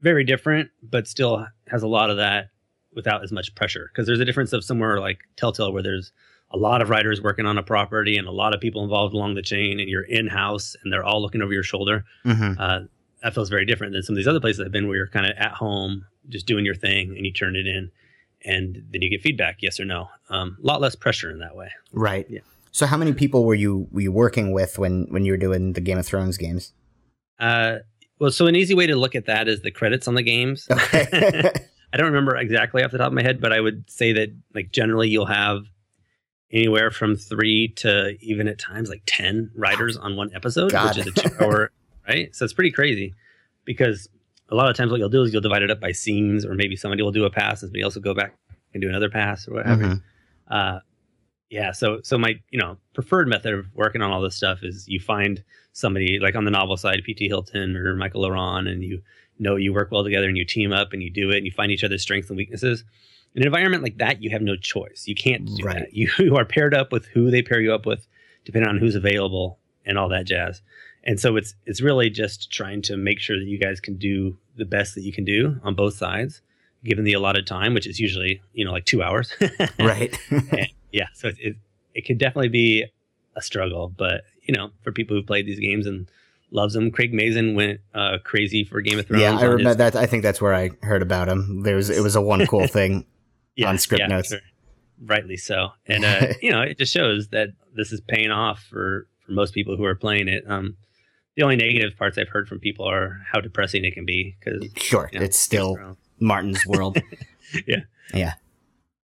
very 0.00 0.24
different, 0.24 0.70
but 0.82 1.06
still 1.06 1.46
has 1.68 1.82
a 1.82 1.88
lot 1.88 2.10
of 2.10 2.16
that 2.16 2.48
without 2.94 3.22
as 3.22 3.32
much 3.32 3.54
pressure. 3.54 3.88
Because 3.92 4.06
there's 4.06 4.20
a 4.20 4.24
difference 4.24 4.52
of 4.52 4.64
somewhere 4.64 5.00
like 5.00 5.20
Telltale 5.36 5.72
where 5.72 5.82
there's 5.82 6.12
a 6.52 6.56
lot 6.56 6.82
of 6.82 6.90
writers 6.90 7.20
working 7.20 7.46
on 7.46 7.58
a 7.58 7.62
property 7.62 8.16
and 8.16 8.28
a 8.28 8.32
lot 8.32 8.54
of 8.54 8.60
people 8.60 8.82
involved 8.82 9.14
along 9.14 9.34
the 9.34 9.42
chain, 9.42 9.80
and 9.80 9.88
you're 9.88 10.02
in 10.02 10.26
house 10.26 10.76
and 10.82 10.92
they're 10.92 11.04
all 11.04 11.22
looking 11.22 11.42
over 11.42 11.52
your 11.52 11.62
shoulder. 11.62 12.04
Mm-hmm. 12.24 12.60
Uh, 12.60 12.80
that 13.22 13.34
feels 13.34 13.48
very 13.48 13.64
different 13.64 13.92
than 13.92 14.02
some 14.02 14.14
of 14.14 14.16
these 14.16 14.26
other 14.26 14.40
places 14.40 14.60
I've 14.64 14.72
been 14.72 14.88
where 14.88 14.96
you're 14.96 15.06
kind 15.06 15.26
of 15.26 15.32
at 15.38 15.52
home, 15.52 16.04
just 16.28 16.46
doing 16.46 16.64
your 16.64 16.74
thing, 16.74 17.14
and 17.16 17.24
you 17.24 17.32
turn 17.32 17.56
it 17.56 17.66
in 17.66 17.90
and 18.44 18.84
then 18.90 19.02
you 19.02 19.10
get 19.10 19.22
feedback, 19.22 19.58
yes 19.60 19.78
or 19.78 19.84
no. 19.84 20.08
A 20.30 20.34
um, 20.34 20.56
lot 20.60 20.80
less 20.80 20.94
pressure 20.94 21.30
in 21.30 21.38
that 21.38 21.56
way. 21.56 21.70
Right. 21.92 22.26
Yeah. 22.28 22.40
So, 22.70 22.86
how 22.86 22.96
many 22.96 23.12
people 23.12 23.44
were 23.44 23.54
you 23.54 23.86
were 23.90 24.00
you 24.00 24.12
working 24.12 24.52
with 24.52 24.78
when 24.78 25.06
when 25.10 25.24
you 25.24 25.32
were 25.32 25.38
doing 25.38 25.74
the 25.74 25.80
Game 25.80 25.98
of 25.98 26.06
Thrones 26.06 26.38
games? 26.38 26.72
Uh, 27.38 27.78
well, 28.18 28.30
so 28.30 28.46
an 28.46 28.56
easy 28.56 28.74
way 28.74 28.86
to 28.86 28.96
look 28.96 29.14
at 29.14 29.26
that 29.26 29.48
is 29.48 29.62
the 29.62 29.70
credits 29.70 30.08
on 30.08 30.14
the 30.14 30.22
games. 30.22 30.66
Okay. 30.70 31.50
I 31.92 31.98
don't 31.98 32.06
remember 32.06 32.36
exactly 32.36 32.82
off 32.82 32.90
the 32.90 32.98
top 32.98 33.08
of 33.08 33.12
my 33.12 33.22
head, 33.22 33.40
but 33.40 33.52
I 33.52 33.60
would 33.60 33.84
say 33.90 34.12
that 34.14 34.34
like 34.54 34.72
generally 34.72 35.08
you'll 35.08 35.26
have 35.26 35.64
anywhere 36.52 36.90
from 36.90 37.16
three 37.16 37.68
to 37.76 38.16
even 38.20 38.48
at 38.48 38.58
times 38.58 38.88
like 38.88 39.02
ten 39.06 39.50
writers 39.54 39.96
on 39.96 40.16
one 40.16 40.30
episode, 40.34 40.72
God. 40.72 40.96
which 40.96 41.06
is 41.06 41.12
a 41.12 41.28
two 41.28 41.30
hour, 41.40 41.70
right? 42.08 42.34
So 42.34 42.44
it's 42.44 42.54
pretty 42.54 42.72
crazy 42.72 43.14
because 43.64 44.08
a 44.48 44.54
lot 44.54 44.68
of 44.68 44.76
times 44.76 44.90
what 44.90 44.98
you'll 44.98 45.08
do 45.08 45.22
is 45.22 45.32
you'll 45.32 45.42
divide 45.42 45.62
it 45.62 45.70
up 45.70 45.80
by 45.80 45.92
scenes, 45.92 46.44
or 46.44 46.54
maybe 46.54 46.76
somebody 46.76 47.02
will 47.02 47.12
do 47.12 47.24
a 47.24 47.30
pass 47.30 47.62
and 47.62 47.68
somebody 47.68 47.82
else 47.82 47.94
will 47.94 48.02
go 48.02 48.14
back 48.14 48.36
and 48.74 48.82
do 48.82 48.88
another 48.88 49.08
pass 49.08 49.48
or 49.48 49.54
whatever. 49.54 49.82
Mm-hmm. 49.82 50.54
Uh, 50.54 50.78
yeah, 51.50 51.72
so 51.72 52.00
so 52.02 52.16
my 52.16 52.40
you 52.50 52.58
know 52.58 52.78
preferred 52.94 53.28
method 53.28 53.52
of 53.52 53.66
working 53.74 54.02
on 54.02 54.10
all 54.10 54.22
this 54.22 54.36
stuff 54.36 54.60
is 54.62 54.86
you 54.88 55.00
find 55.00 55.42
somebody 55.72 56.18
like 56.20 56.34
on 56.34 56.44
the 56.44 56.50
novel 56.50 56.76
side, 56.76 57.02
P.T. 57.04 57.28
Hylton 57.28 57.76
or 57.76 57.94
Michael 57.94 58.22
La 58.22 58.28
Ronn, 58.28 58.66
and 58.68 58.82
you 58.82 59.02
know 59.38 59.56
you 59.56 59.72
work 59.72 59.90
well 59.90 60.04
together 60.04 60.28
and 60.28 60.36
you 60.36 60.44
team 60.44 60.72
up 60.72 60.92
and 60.92 61.02
you 61.02 61.10
do 61.10 61.30
it 61.30 61.38
and 61.38 61.46
you 61.46 61.52
find 61.52 61.70
each 61.70 61.84
other's 61.84 62.02
strengths 62.02 62.30
and 62.30 62.36
weaknesses. 62.36 62.84
In 63.34 63.42
an 63.42 63.46
environment 63.46 63.82
like 63.82 63.98
that, 63.98 64.22
you 64.22 64.30
have 64.30 64.42
no 64.42 64.56
choice. 64.56 65.04
You 65.06 65.14
can't 65.14 65.46
do 65.46 65.64
right. 65.64 65.78
that. 65.78 65.88
You, 65.94 66.10
you 66.18 66.36
are 66.36 66.44
paired 66.44 66.74
up 66.74 66.92
with 66.92 67.06
who 67.06 67.30
they 67.30 67.42
pair 67.42 67.60
you 67.60 67.72
up 67.72 67.86
with, 67.86 68.06
depending 68.44 68.68
on 68.68 68.78
who's 68.78 68.94
available 68.94 69.58
and 69.86 69.98
all 69.98 70.08
that 70.10 70.26
jazz 70.26 70.62
and 71.04 71.18
so 71.18 71.36
it's 71.36 71.54
it's 71.66 71.80
really 71.80 72.10
just 72.10 72.50
trying 72.50 72.82
to 72.82 72.96
make 72.96 73.18
sure 73.20 73.38
that 73.38 73.46
you 73.46 73.58
guys 73.58 73.80
can 73.80 73.96
do 73.96 74.36
the 74.56 74.64
best 74.64 74.94
that 74.94 75.02
you 75.02 75.12
can 75.12 75.24
do 75.24 75.58
on 75.62 75.74
both 75.74 75.94
sides 75.94 76.42
given 76.84 77.04
the 77.04 77.12
allotted 77.12 77.46
time 77.46 77.74
which 77.74 77.86
is 77.86 77.98
usually 77.98 78.40
you 78.52 78.64
know 78.64 78.72
like 78.72 78.84
two 78.84 79.02
hours 79.02 79.34
right 79.80 80.16
yeah 80.92 81.06
so 81.14 81.28
it, 81.28 81.36
it, 81.38 81.56
it 81.94 82.06
could 82.06 82.18
definitely 82.18 82.48
be 82.48 82.84
a 83.36 83.42
struggle 83.42 83.92
but 83.96 84.22
you 84.44 84.54
know 84.54 84.70
for 84.82 84.92
people 84.92 85.14
who 85.14 85.20
have 85.20 85.26
played 85.26 85.46
these 85.46 85.60
games 85.60 85.86
and 85.86 86.08
loves 86.50 86.74
them 86.74 86.90
craig 86.90 87.14
mazin 87.14 87.54
went 87.54 87.80
uh, 87.94 88.18
crazy 88.24 88.62
for 88.62 88.80
game 88.80 88.98
of 88.98 89.06
thrones 89.06 89.22
yeah 89.22 89.36
i 89.38 89.44
remember 89.44 89.68
his- 89.70 89.76
that 89.78 89.96
i 89.96 90.06
think 90.06 90.22
that's 90.22 90.40
where 90.40 90.54
i 90.54 90.70
heard 90.82 91.02
about 91.02 91.28
him 91.28 91.62
there 91.62 91.76
was 91.76 91.88
it 91.88 92.02
was 92.02 92.14
a 92.14 92.20
one 92.20 92.46
cool 92.46 92.66
thing 92.68 93.06
yeah, 93.56 93.68
on 93.68 93.78
script 93.78 94.00
yeah, 94.00 94.06
notes 94.06 94.28
sure. 94.28 94.40
rightly 95.04 95.36
so 95.36 95.70
and 95.86 96.04
uh, 96.04 96.26
you 96.42 96.50
know 96.50 96.62
it 96.62 96.78
just 96.78 96.92
shows 96.92 97.28
that 97.28 97.48
this 97.74 97.92
is 97.92 98.00
paying 98.00 98.30
off 98.30 98.62
for 98.62 99.06
for 99.24 99.32
most 99.32 99.54
people 99.54 99.76
who 99.76 99.84
are 99.84 99.94
playing 99.94 100.28
it 100.28 100.44
um 100.48 100.76
the 101.36 101.42
only 101.42 101.56
negative 101.56 101.96
parts 101.96 102.18
I've 102.18 102.28
heard 102.28 102.48
from 102.48 102.58
people 102.58 102.88
are 102.88 103.20
how 103.30 103.40
depressing 103.40 103.84
it 103.84 103.94
can 103.94 104.04
be 104.04 104.36
because 104.38 104.66
sure, 104.76 105.08
you 105.12 105.18
know, 105.18 105.24
it's 105.24 105.38
still 105.38 105.96
Martin's 106.20 106.64
world. 106.66 106.98
yeah, 107.66 107.80
yeah. 108.12 108.34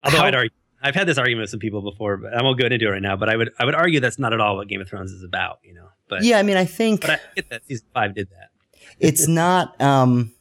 Although 0.03 0.17
how- 0.17 0.25
I'd 0.25 0.35
argue, 0.35 0.49
I've 0.81 0.95
had 0.95 1.07
this 1.07 1.17
argument 1.17 1.43
with 1.43 1.49
some 1.49 1.59
people 1.59 1.81
before, 1.81 2.17
but 2.17 2.33
I 2.33 2.43
won't 2.43 2.59
go 2.59 2.65
into 2.65 2.87
it 2.87 2.89
right 2.89 3.01
now. 3.01 3.15
But 3.15 3.29
I 3.29 3.37
would, 3.37 3.51
I 3.57 3.65
would 3.65 3.75
argue 3.75 3.99
that's 3.99 4.19
not 4.19 4.33
at 4.33 4.39
all 4.39 4.57
what 4.57 4.67
Game 4.67 4.81
of 4.81 4.87
Thrones 4.89 5.11
is 5.11 5.23
about. 5.23 5.59
You 5.63 5.73
know, 5.73 5.87
but 6.09 6.23
yeah, 6.23 6.37
I 6.37 6.43
mean, 6.43 6.57
I 6.57 6.65
think, 6.65 7.01
but 7.01 7.11
I 7.11 7.19
get 7.35 7.49
that 7.49 7.65
season 7.65 7.87
five 7.93 8.13
did 8.13 8.29
that. 8.31 8.49
it's 8.99 9.27
not, 9.27 9.79
um, 9.81 10.33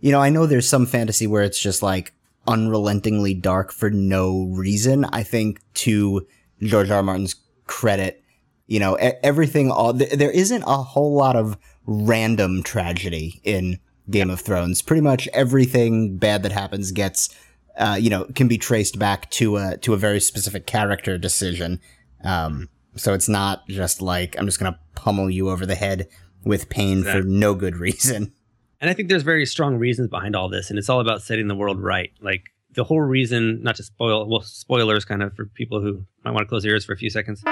you 0.00 0.12
know, 0.12 0.20
I 0.20 0.28
know 0.28 0.46
there's 0.46 0.68
some 0.68 0.86
fantasy 0.86 1.26
where 1.26 1.42
it's 1.42 1.58
just 1.58 1.82
like 1.82 2.12
unrelentingly 2.46 3.34
dark 3.34 3.72
for 3.72 3.90
no 3.90 4.48
reason. 4.52 5.04
I 5.06 5.22
think 5.22 5.60
to 5.74 6.26
George 6.62 6.90
R. 6.90 6.98
R. 6.98 7.02
Martin's 7.02 7.34
credit, 7.66 8.22
you 8.66 8.80
know, 8.80 8.94
everything, 8.94 9.70
all, 9.70 9.92
there 9.92 10.30
isn't 10.30 10.62
a 10.62 10.82
whole 10.82 11.14
lot 11.14 11.36
of 11.36 11.56
random 11.86 12.62
tragedy 12.62 13.40
in 13.44 13.78
Game 14.10 14.30
of 14.30 14.40
Thrones. 14.40 14.82
Pretty 14.82 15.02
much 15.02 15.28
everything 15.32 16.16
bad 16.16 16.42
that 16.42 16.52
happens 16.52 16.92
gets, 16.92 17.34
uh, 17.76 17.96
you 18.00 18.10
know, 18.10 18.24
can 18.34 18.48
be 18.48 18.58
traced 18.58 18.98
back 18.98 19.30
to 19.32 19.56
a, 19.56 19.76
to 19.78 19.94
a 19.94 19.96
very 19.96 20.20
specific 20.20 20.66
character 20.66 21.18
decision. 21.18 21.80
Um, 22.24 22.68
so 22.96 23.12
it's 23.12 23.28
not 23.28 23.66
just 23.68 24.00
like, 24.00 24.36
I'm 24.38 24.46
just 24.46 24.58
going 24.58 24.72
to 24.72 24.78
pummel 24.94 25.30
you 25.30 25.50
over 25.50 25.66
the 25.66 25.74
head 25.74 26.08
with 26.44 26.68
pain 26.68 26.98
exactly. 26.98 27.22
for 27.22 27.28
no 27.28 27.54
good 27.54 27.76
reason. 27.76 28.32
And 28.80 28.90
I 28.90 28.94
think 28.94 29.08
there's 29.08 29.22
very 29.22 29.46
strong 29.46 29.76
reasons 29.76 30.08
behind 30.08 30.36
all 30.36 30.48
this, 30.48 30.70
and 30.70 30.78
it's 30.78 30.88
all 30.88 31.00
about 31.00 31.22
setting 31.22 31.48
the 31.48 31.54
world 31.54 31.80
right. 31.80 32.12
Like 32.20 32.44
the 32.74 32.84
whole 32.84 33.00
reason, 33.00 33.62
not 33.62 33.76
to 33.76 33.82
spoil, 33.82 34.28
well, 34.28 34.42
spoilers 34.42 35.04
kind 35.04 35.22
of 35.22 35.34
for 35.34 35.46
people 35.46 35.80
who 35.80 36.04
might 36.24 36.32
want 36.32 36.42
to 36.42 36.48
close 36.48 36.62
their 36.62 36.72
ears 36.72 36.84
for 36.84 36.92
a 36.92 36.96
few 36.96 37.10
seconds 37.10 37.42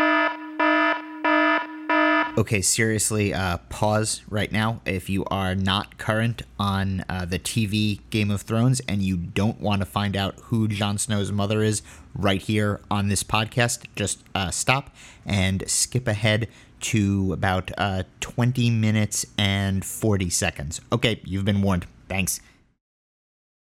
okay, 2.37 2.61
seriously, 2.61 3.33
uh, 3.33 3.59
pause 3.69 4.23
right 4.29 4.51
now. 4.51 4.81
If 4.85 5.09
you 5.09 5.25
are 5.27 5.55
not 5.55 5.99
current 5.99 6.43
on 6.59 7.05
uh, 7.09 7.25
the 7.25 7.39
TV 7.39 8.01
Game 8.11 8.31
of 8.31 8.43
Thrones 8.43 8.81
and 8.89 9.03
you 9.03 9.17
don't 9.17 9.61
want 9.61 9.81
to 9.81 9.87
find 9.87 10.17
out 10.17 10.35
who 10.45 10.67
Jon 10.67 10.99
Snow's 10.99 11.31
mother 11.31 11.63
is 11.63 11.83
right 12.15 12.43
here 12.43 12.81
on 12.91 13.09
this 13.09 13.23
podcast, 13.23 13.87
just 13.95 14.23
uh, 14.35 14.51
stop 14.51 14.95
and 15.25 15.63
skip 15.67 16.09
ahead 16.09 16.49
to 16.85 17.33
about 17.33 17.71
uh, 17.79 18.03
20 18.21 18.71
minutes 18.71 19.25
and 19.39 19.85
40 19.85 20.31
seconds. 20.31 20.81
Okay, 20.93 21.21
you've 21.25 21.45
been 21.45 21.63
warned. 21.63 21.87
Thanks. 22.09 22.41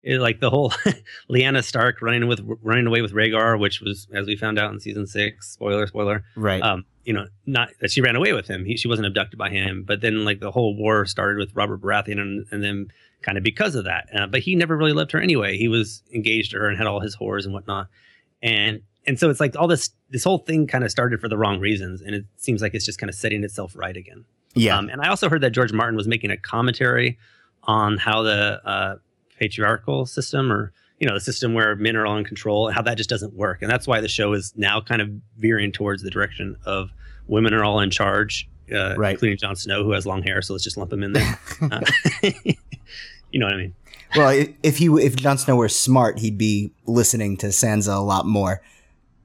It, 0.03 0.19
like 0.21 0.41
the 0.41 0.49
whole 0.49 0.71
Lyanna 1.31 1.63
Stark 1.63 2.01
running 2.01 2.27
with 2.27 2.41
running 2.63 2.87
away 2.87 3.03
with 3.03 3.13
Rhaegar, 3.13 3.59
which 3.59 3.81
was 3.81 4.07
as 4.15 4.27
we 4.27 4.37
found 4.37 4.59
out 4.59 4.73
in 4.73 4.81
season 4.81 5.07
six. 5.07 5.51
Spoiler, 5.51 5.87
spoiler. 5.87 6.25
Right. 6.37 6.63
Um, 6.63 6.87
you 7.05 7.13
know, 7.13 7.27
not 7.45 7.71
that 7.81 7.91
she 7.91 8.01
ran 8.01 8.17
away 8.17 8.33
with 8.33 8.47
him. 8.47 8.65
He, 8.65 8.77
she 8.77 8.89
wasn't 8.89 9.07
abducted 9.07 9.39
by 9.39 9.51
him. 9.51 9.85
But 9.87 10.01
then, 10.01 10.25
like 10.25 10.41
the 10.41 10.51
whole 10.51 10.77
war 10.77 11.05
started 11.05 11.39
with 11.39 11.55
Robert 11.55 11.83
Baratheon, 11.83 12.21
and, 12.21 12.47
and 12.51 12.63
then 12.63 12.89
kind 13.23 13.37
of 13.37 13.45
because 13.45 13.75
of 13.75 13.85
that. 13.85 14.09
Uh, 14.15 14.27
but 14.27 14.41
he 14.41 14.55
never 14.55 14.77
really 14.77 14.93
loved 14.93 15.13
her 15.13 15.21
anyway. 15.21 15.59
He 15.59 15.69
was 15.69 16.03
engaged 16.15 16.53
to 16.53 16.59
her 16.59 16.69
and 16.69 16.79
had 16.79 16.87
all 16.87 17.01
his 17.01 17.17
whores 17.17 17.45
and 17.45 17.53
whatnot. 17.53 17.89
And 18.43 18.83
and 19.07 19.19
so 19.19 19.31
it's 19.31 19.41
like 19.41 19.57
all 19.57 19.67
this 19.69 19.91
this 20.11 20.25
whole 20.25 20.39
thing 20.39 20.67
kind 20.67 20.85
of 20.85 20.91
started 20.91 21.21
for 21.21 21.29
the 21.29 21.37
wrong 21.39 21.61
reasons, 21.61 22.03
and 22.03 22.15
it 22.15 22.25
seems 22.37 22.61
like 22.63 22.75
it's 22.75 22.85
just 22.85 22.99
kind 22.99 23.09
of 23.09 23.15
setting 23.15 23.43
itself 23.45 23.75
right 23.77 23.97
again. 23.97 24.25
Yeah. 24.55 24.77
Um, 24.77 24.89
and 24.89 25.01
I 25.01 25.09
also 25.09 25.29
heard 25.29 25.41
that 25.43 25.51
George 25.51 25.73
Martin 25.73 25.97
was 25.97 26.09
making 26.09 26.31
a 26.31 26.37
commentary 26.37 27.19
on 27.65 27.97
how 27.99 28.23
the 28.23 28.61
uh, 28.65 28.97
patriarchal 29.39 30.07
system 30.07 30.53
or 30.53 30.73
you 30.99 31.07
know 31.07 31.15
the 31.15 31.21
system 31.21 31.55
where 31.55 31.77
men 31.77 31.97
are 31.97 32.07
all 32.07 32.17
in 32.19 32.25
control 32.25 32.71
how 32.71 32.83
that 32.83 32.97
just 32.97 33.09
doesn't 33.09 33.35
work 33.35 33.63
and 33.63 33.71
that's 33.71 33.87
why 33.87 34.01
the 34.01 34.09
show 34.09 34.33
is 34.35 34.53
now 34.57 34.81
kind 34.81 35.01
of 35.01 35.09
veering 35.39 35.73
towards 35.73 36.03
the 36.03 36.11
direction 36.11 36.57
of 36.67 36.91
women 37.27 37.55
are 37.55 37.65
all 37.65 37.81
in 37.81 37.91
charge 37.91 38.49
uh, 38.75 38.95
Right. 38.99 39.13
including 39.13 39.39
Jon 39.39 39.57
Snow 39.57 39.83
who 39.85 39.93
has 39.93 40.05
long 40.07 40.23
hair 40.23 40.43
so 40.43 40.53
let's 40.53 40.65
just 40.65 40.77
lump 40.77 40.93
him 40.93 41.03
in 41.03 41.13
there 41.13 41.39
Uh, 41.63 41.81
you 43.31 43.39
know 43.39 43.47
what 43.47 43.55
I 43.55 43.59
mean 43.59 43.75
Well, 44.17 44.47
if 44.63 44.79
he 44.79 44.87
if 44.87 45.17
Jon 45.17 45.39
Snow 45.39 45.57
were 45.57 45.69
smart, 45.69 46.19
he'd 46.19 46.37
be 46.39 46.73
listening 46.87 47.37
to 47.39 47.47
Sansa 47.49 47.95
a 47.97 48.01
lot 48.01 48.27
more. 48.27 48.61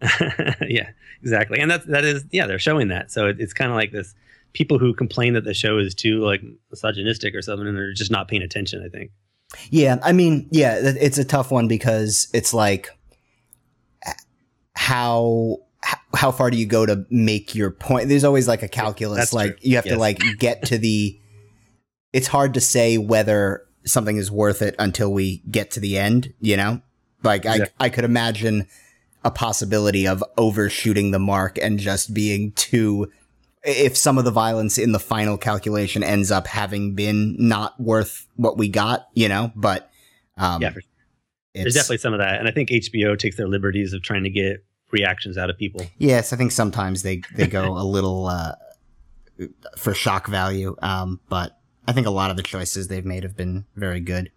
yeah 0.68 0.90
exactly 1.22 1.60
and 1.60 1.72
that's 1.72 1.86
that 1.86 2.04
is 2.04 2.26
yeah 2.32 2.46
they're 2.46 2.60
showing 2.60 2.90
that 2.90 3.12
so 3.12 3.28
it, 3.28 3.38
it's 3.40 3.54
kind 3.54 3.72
of 3.72 3.78
like 3.78 3.92
this 3.92 4.14
people 4.54 4.78
who 4.78 4.94
complain 4.94 5.34
that 5.34 5.44
the 5.44 5.54
show 5.54 5.78
is 5.78 5.96
too 5.96 6.20
like 6.20 6.42
misogynistic 6.70 7.34
or 7.34 7.42
something 7.42 7.68
and 7.68 7.78
they're 7.78 7.94
just 7.94 8.12
not 8.12 8.28
paying 8.28 8.42
attention 8.42 8.84
I 8.86 8.90
think 8.90 9.12
Yeah, 9.70 9.98
I 10.04 10.12
mean, 10.12 10.48
yeah, 10.52 10.78
it's 10.82 11.18
a 11.18 11.26
tough 11.26 11.52
one 11.52 11.68
because 11.68 12.28
it's 12.34 12.54
like 12.54 12.90
how 14.76 15.60
how 16.14 16.32
far 16.32 16.50
do 16.50 16.58
you 16.58 16.66
go 16.66 16.86
to 16.86 17.06
make 17.10 17.56
your 17.56 17.72
point? 17.72 18.10
There's 18.10 18.24
always 18.24 18.48
like 18.48 18.64
a 18.64 18.68
calculus, 18.68 19.18
That's 19.18 19.34
like 19.34 19.60
true. 19.60 19.70
you 19.70 19.76
have 19.76 19.86
to 19.86 19.98
like 19.98 20.20
get 20.40 20.66
to 20.68 20.78
the. 20.78 21.20
It's 22.14 22.28
hard 22.28 22.54
to 22.54 22.62
say 22.62 22.98
whether 22.98 23.66
something 23.86 24.18
is 24.18 24.32
worth 24.32 24.62
it 24.62 24.76
until 24.80 25.12
we 25.12 25.44
get 25.52 25.72
to 25.72 25.80
the 25.80 25.98
end. 25.98 26.34
You 26.40 26.58
know, 26.58 26.82
like 27.24 27.46
I 27.46 27.68
I 27.80 27.90
could 27.90 28.04
imagine 28.04 28.68
a 29.26 29.32
possibility 29.32 30.08
of 30.08 30.24
overshooting 30.38 31.12
the 31.12 31.20
mark 31.20 31.58
and 31.58 31.80
just 31.80 32.14
being 32.14 32.52
too. 32.54 33.12
If 33.64 33.98
some 33.98 34.20
of 34.20 34.24
the 34.24 34.32
violence 34.32 34.78
in 34.78 34.92
the 34.92 35.00
final 35.00 35.38
calculation 35.38 36.04
ends 36.04 36.32
up 36.32 36.46
having 36.46 36.94
been 36.94 37.36
not 37.40 37.78
worth 37.80 38.28
what 38.36 38.58
we 38.58 38.70
got, 38.70 39.08
you 39.16 39.28
know, 39.28 39.52
but 39.56 39.90
um, 40.38 40.62
yeah 40.62 40.70
for 40.70 40.82
There's 41.54 41.74
definitely 41.74 41.98
some 41.98 42.14
of 42.14 42.20
that, 42.20 42.40
and 42.40 42.48
I 42.48 42.52
think 42.52 42.70
HBO 42.70 43.18
takes 43.18 43.38
their 43.38 43.48
liberties 43.48 43.94
of 43.94 44.04
trying 44.04 44.24
to 44.24 44.30
get 44.30 44.64
reactions 44.92 45.38
out 45.38 45.50
of 45.50 45.58
people. 45.58 45.86
Yes, 45.98 46.32
I 46.32 46.38
think 46.38 46.52
sometimes 46.52 47.02
they 47.02 47.22
they 47.34 47.48
go 47.48 47.78
a 47.78 47.84
little 47.84 48.28
uh, 48.28 48.56
for 49.78 49.94
shock 49.94 50.28
value, 50.28 50.76
um, 50.82 51.20
but 51.30 51.58
I 51.88 51.94
think 51.94 52.08
a 52.08 52.12
lot 52.12 52.30
of 52.30 52.38
the 52.38 52.44
choices 52.44 52.88
they've 52.88 53.06
made 53.06 53.24
have 53.24 53.36
been 53.36 53.66
very 53.76 54.00
good. 54.00 54.32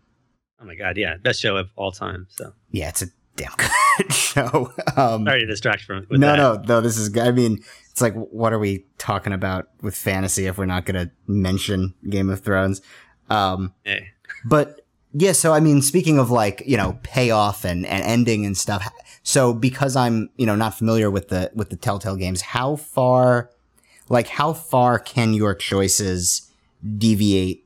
Oh 0.61 0.65
my 0.65 0.75
god, 0.75 0.97
yeah, 0.97 1.17
best 1.17 1.41
show 1.41 1.57
of 1.57 1.71
all 1.77 1.93
time. 1.93 2.27
So 2.31 2.53
Yeah, 2.71 2.89
it's 2.89 3.03
a 3.03 3.07
damn 3.39 3.53
good 3.57 4.13
show. 4.13 4.73
Um, 4.97 5.25
sorry 5.25 5.41
to 5.41 5.47
distract 5.47 5.83
from 5.85 6.07
no, 6.11 6.19
that. 6.19 6.37
no, 6.37 6.63
no. 6.67 6.81
This 6.83 6.99
is. 6.99 7.17
I 7.17 7.31
mean, 7.31 7.61
it's 7.91 8.03
like, 8.03 8.15
what 8.15 8.53
are 8.53 8.59
we 8.59 8.85
talking 8.99 9.33
about 9.33 9.69
with 9.81 9.95
fantasy 9.97 10.47
if 10.47 10.59
we're 10.59 10.67
not 10.67 10.85
going 10.85 11.07
to 11.07 11.11
mention 11.27 11.95
Game 12.11 12.29
of 12.29 12.41
Thrones? 12.41 12.83
Um, 13.31 13.73
Hey. 13.85 14.09
but 14.45 14.81
yeah, 15.13 15.33
so 15.33 15.53
I 15.55 15.61
mean, 15.61 15.81
speaking 15.81 16.19
of 16.19 16.31
like 16.31 16.63
you 16.67 16.77
know 16.77 16.99
payoff 17.03 17.65
and 17.65 17.87
and 17.87 18.03
ending 18.05 18.45
and 18.45 18.57
stuff. 18.57 18.87
So 19.23 19.53
because 19.53 19.95
I'm 19.97 20.31
you 20.37 20.47
know 20.47 20.57
not 20.57 20.75
familiar 20.77 21.11
with 21.11 21.29
the 21.29 21.51
with 21.55 21.71
the 21.71 21.77
Telltale 21.77 22.17
games, 22.17 22.41
how 22.43 22.77
far, 22.77 23.51
like 24.09 24.27
how 24.29 24.53
far 24.53 24.99
can 24.99 25.33
your 25.35 25.55
choices 25.55 26.51
deviate 26.97 27.65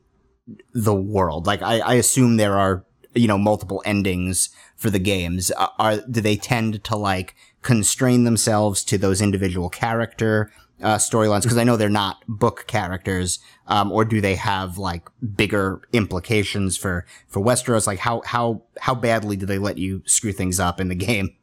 the 0.73 0.93
world? 0.93 1.47
Like 1.47 1.61
I, 1.61 1.79
I 1.79 1.93
assume 1.95 2.37
there 2.37 2.57
are 2.57 2.83
you 3.13 3.27
know 3.27 3.37
multiple 3.37 3.81
endings 3.85 4.49
for 4.83 4.89
the 4.89 4.99
games. 4.99 5.49
Are, 5.51 5.71
are 5.79 5.97
do 6.01 6.19
they 6.19 6.35
tend 6.35 6.83
to 6.83 6.95
like 6.97 7.33
constrain 7.61 8.25
themselves 8.25 8.83
to 8.83 8.97
those 8.97 9.21
individual 9.21 9.69
character 9.69 10.51
uh, 10.81 10.97
storylines? 10.97 11.43
Because 11.43 11.57
I 11.57 11.63
know 11.63 11.77
they're 11.77 11.89
not 11.89 12.17
book 12.27 12.65
characters, 12.67 13.39
um, 13.67 13.91
or 13.93 14.03
do 14.03 14.19
they 14.19 14.35
have 14.35 14.77
like 14.77 15.07
bigger 15.35 15.81
implications 15.93 16.75
for 16.75 17.05
for 17.29 17.41
Westeros? 17.41 17.87
Like 17.87 17.99
how 17.99 18.21
how 18.25 18.63
how 18.81 18.93
badly 18.93 19.37
do 19.37 19.45
they 19.45 19.57
let 19.57 19.77
you 19.77 20.03
screw 20.05 20.33
things 20.33 20.59
up 20.59 20.81
in 20.81 20.89
the 20.89 20.95
game? 20.95 21.33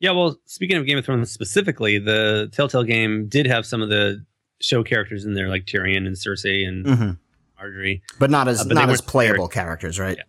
Yeah, 0.00 0.10
well, 0.10 0.38
speaking 0.44 0.76
of 0.76 0.84
Game 0.84 0.98
of 0.98 1.06
Thrones 1.06 1.30
specifically, 1.30 1.98
the 1.98 2.50
Telltale 2.52 2.82
game 2.84 3.28
did 3.28 3.46
have 3.46 3.64
some 3.64 3.80
of 3.80 3.88
the 3.88 4.26
show 4.60 4.82
characters 4.82 5.24
in 5.24 5.34
there, 5.34 5.48
like 5.48 5.64
Tyrion 5.64 6.06
and 6.06 6.16
Cersei 6.16 6.66
and 6.68 6.84
Mm-hmm. 6.84 7.10
Margaery. 7.58 8.02
But 8.18 8.30
not 8.30 8.48
as 8.48 8.60
Uh, 8.60 8.64
but 8.64 8.74
not 8.74 8.90
as 8.90 9.00
playable 9.00 9.48
characters, 9.48 9.98
right? 9.98 10.16
Yeah. 10.18 10.24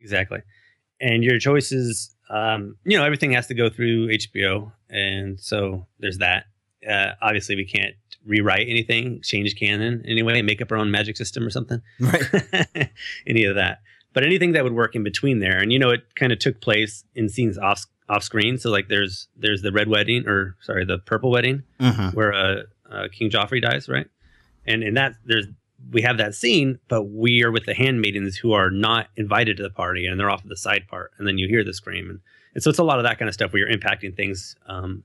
Exactly. 0.00 0.40
And 1.00 1.22
your 1.22 1.38
choices, 1.38 2.14
um, 2.30 2.76
you 2.84 2.96
know, 2.98 3.04
everything 3.04 3.32
has 3.32 3.46
to 3.48 3.54
go 3.54 3.68
through 3.68 4.08
HBO, 4.08 4.72
and 4.90 5.38
so 5.40 5.86
there's 6.00 6.18
that. 6.18 6.46
Uh, 6.88 7.12
obviously, 7.22 7.54
we 7.56 7.64
can't 7.64 7.94
rewrite 8.26 8.68
anything, 8.68 9.20
change 9.22 9.54
canon 9.56 10.02
anyway, 10.06 10.42
make 10.42 10.60
up 10.60 10.70
our 10.72 10.78
own 10.78 10.90
magic 10.90 11.16
system 11.16 11.44
or 11.46 11.50
something. 11.50 11.80
Right. 12.00 12.90
any 13.26 13.44
of 13.44 13.54
that. 13.56 13.80
But 14.12 14.24
anything 14.24 14.52
that 14.52 14.64
would 14.64 14.72
work 14.74 14.96
in 14.96 15.02
between 15.04 15.38
there, 15.38 15.58
and 15.58 15.72
you 15.72 15.78
know, 15.78 15.90
it 15.90 16.14
kind 16.16 16.32
of 16.32 16.38
took 16.38 16.60
place 16.60 17.04
in 17.14 17.28
scenes 17.28 17.56
off 17.58 17.86
off 18.08 18.22
screen. 18.24 18.58
So 18.58 18.70
like, 18.70 18.88
there's 18.88 19.28
there's 19.36 19.62
the 19.62 19.70
red 19.70 19.88
wedding, 19.88 20.26
or 20.26 20.56
sorry, 20.62 20.84
the 20.84 20.98
purple 20.98 21.30
wedding, 21.30 21.62
Mm-hmm. 21.80 22.16
where 22.16 22.32
uh, 22.32 22.62
uh, 22.90 23.08
King 23.12 23.30
Joffrey 23.30 23.62
dies, 23.62 23.88
right? 23.88 24.06
And 24.66 24.82
in 24.82 24.94
that, 24.94 25.14
there's 25.24 25.46
we 25.92 26.02
have 26.02 26.18
that 26.18 26.34
scene, 26.34 26.78
but 26.88 27.04
we 27.04 27.42
are 27.42 27.50
with 27.50 27.66
the 27.66 27.74
handmaidens 27.74 28.36
who 28.36 28.52
are 28.52 28.70
not 28.70 29.08
invited 29.16 29.56
to 29.58 29.62
the 29.62 29.70
party, 29.70 30.06
and 30.06 30.18
they're 30.18 30.30
off 30.30 30.42
of 30.42 30.48
the 30.48 30.56
side 30.56 30.86
part, 30.88 31.12
and 31.18 31.26
then 31.26 31.38
you 31.38 31.48
hear 31.48 31.64
the 31.64 31.74
scream, 31.74 32.10
and, 32.10 32.20
and 32.54 32.62
so 32.62 32.70
it's 32.70 32.78
a 32.78 32.84
lot 32.84 32.98
of 32.98 33.04
that 33.04 33.18
kind 33.18 33.28
of 33.28 33.34
stuff 33.34 33.52
where 33.52 33.60
you're 33.60 33.78
impacting 33.78 34.14
things 34.16 34.56
um, 34.66 35.04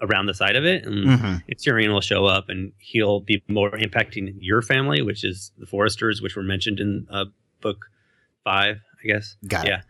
around 0.00 0.26
the 0.26 0.34
side 0.34 0.56
of 0.56 0.64
it, 0.64 0.84
and 0.84 1.06
Mm-hmm. 1.06 1.52
Tyrion 1.56 1.92
will 1.92 2.00
show 2.00 2.24
up 2.26 2.48
and 2.48 2.72
he'll 2.78 3.20
be 3.20 3.42
more 3.48 3.70
impacting 3.72 4.34
your 4.40 4.62
family, 4.62 5.02
which 5.02 5.24
is 5.24 5.50
the 5.58 5.66
Forresters, 5.66 6.22
which 6.22 6.36
were 6.36 6.42
mentioned 6.42 6.78
in 6.80 7.06
uh, 7.10 7.24
book 7.60 7.86
five, 8.44 8.76
I 9.02 9.06
guess. 9.06 9.36
Got 9.46 9.66
it. 9.66 9.70
Yeah. 9.70 9.80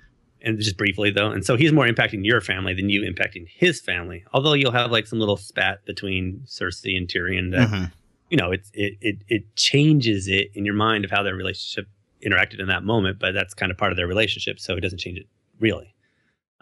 And 0.41 0.59
just 0.59 0.79
briefly 0.79 1.11
though, 1.11 1.31
and 1.31 1.45
so 1.45 1.57
he's 1.57 1.73
more 1.73 1.87
impacting 1.87 2.25
your 2.25 2.41
family 2.41 2.73
than 2.73 2.89
you 2.89 3.03
impacting 3.03 3.47
his 3.49 3.81
family. 3.81 4.25
Although 4.33 4.55
you'll 4.55 4.73
have 4.73 4.91
like 4.91 5.07
some 5.07 5.19
little 5.19 5.37
spat 5.37 5.85
between 5.85 6.43
Cersei 6.47 6.97
and 6.97 7.09
Tyrion 7.09 7.51
that 7.53 7.69
Mm-hmm. 7.69 7.85
You 8.31 8.37
know 8.37 8.51
it 8.53 8.69
it 8.73 8.95
it 9.01 9.17
it 9.29 9.57
changes 9.57 10.29
it 10.29 10.51
in 10.55 10.65
your 10.65 10.75
mind 10.75 11.05
of 11.05 11.11
how 11.11 11.23
their 11.23 11.35
relationship 11.35 11.89
interacted 12.25 12.61
in 12.61 12.69
that 12.69 12.85
moment. 12.85 13.19
But 13.19 13.33
that's 13.33 13.55
kind 13.55 13.71
of 13.71 13.79
part 13.79 13.93
of 13.93 13.97
their 13.97 14.07
relationship, 14.07 14.61
so 14.61 14.77
it 14.77 14.81
doesn't 14.81 14.99
change 14.99 15.19
it 15.19 15.27
really. 15.61 15.95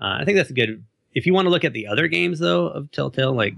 Uh, 0.00 0.18
I 0.20 0.24
think 0.24 0.36
that's 0.36 0.50
a 0.50 0.54
good. 0.54 0.84
If 1.14 1.26
you 1.26 1.32
want 1.32 1.46
to 1.46 1.50
look 1.50 1.64
at 1.64 1.72
the 1.72 1.86
other 1.86 2.08
games 2.08 2.38
though 2.38 2.68
of 2.68 2.90
Telltale, 2.92 3.32
like 3.32 3.54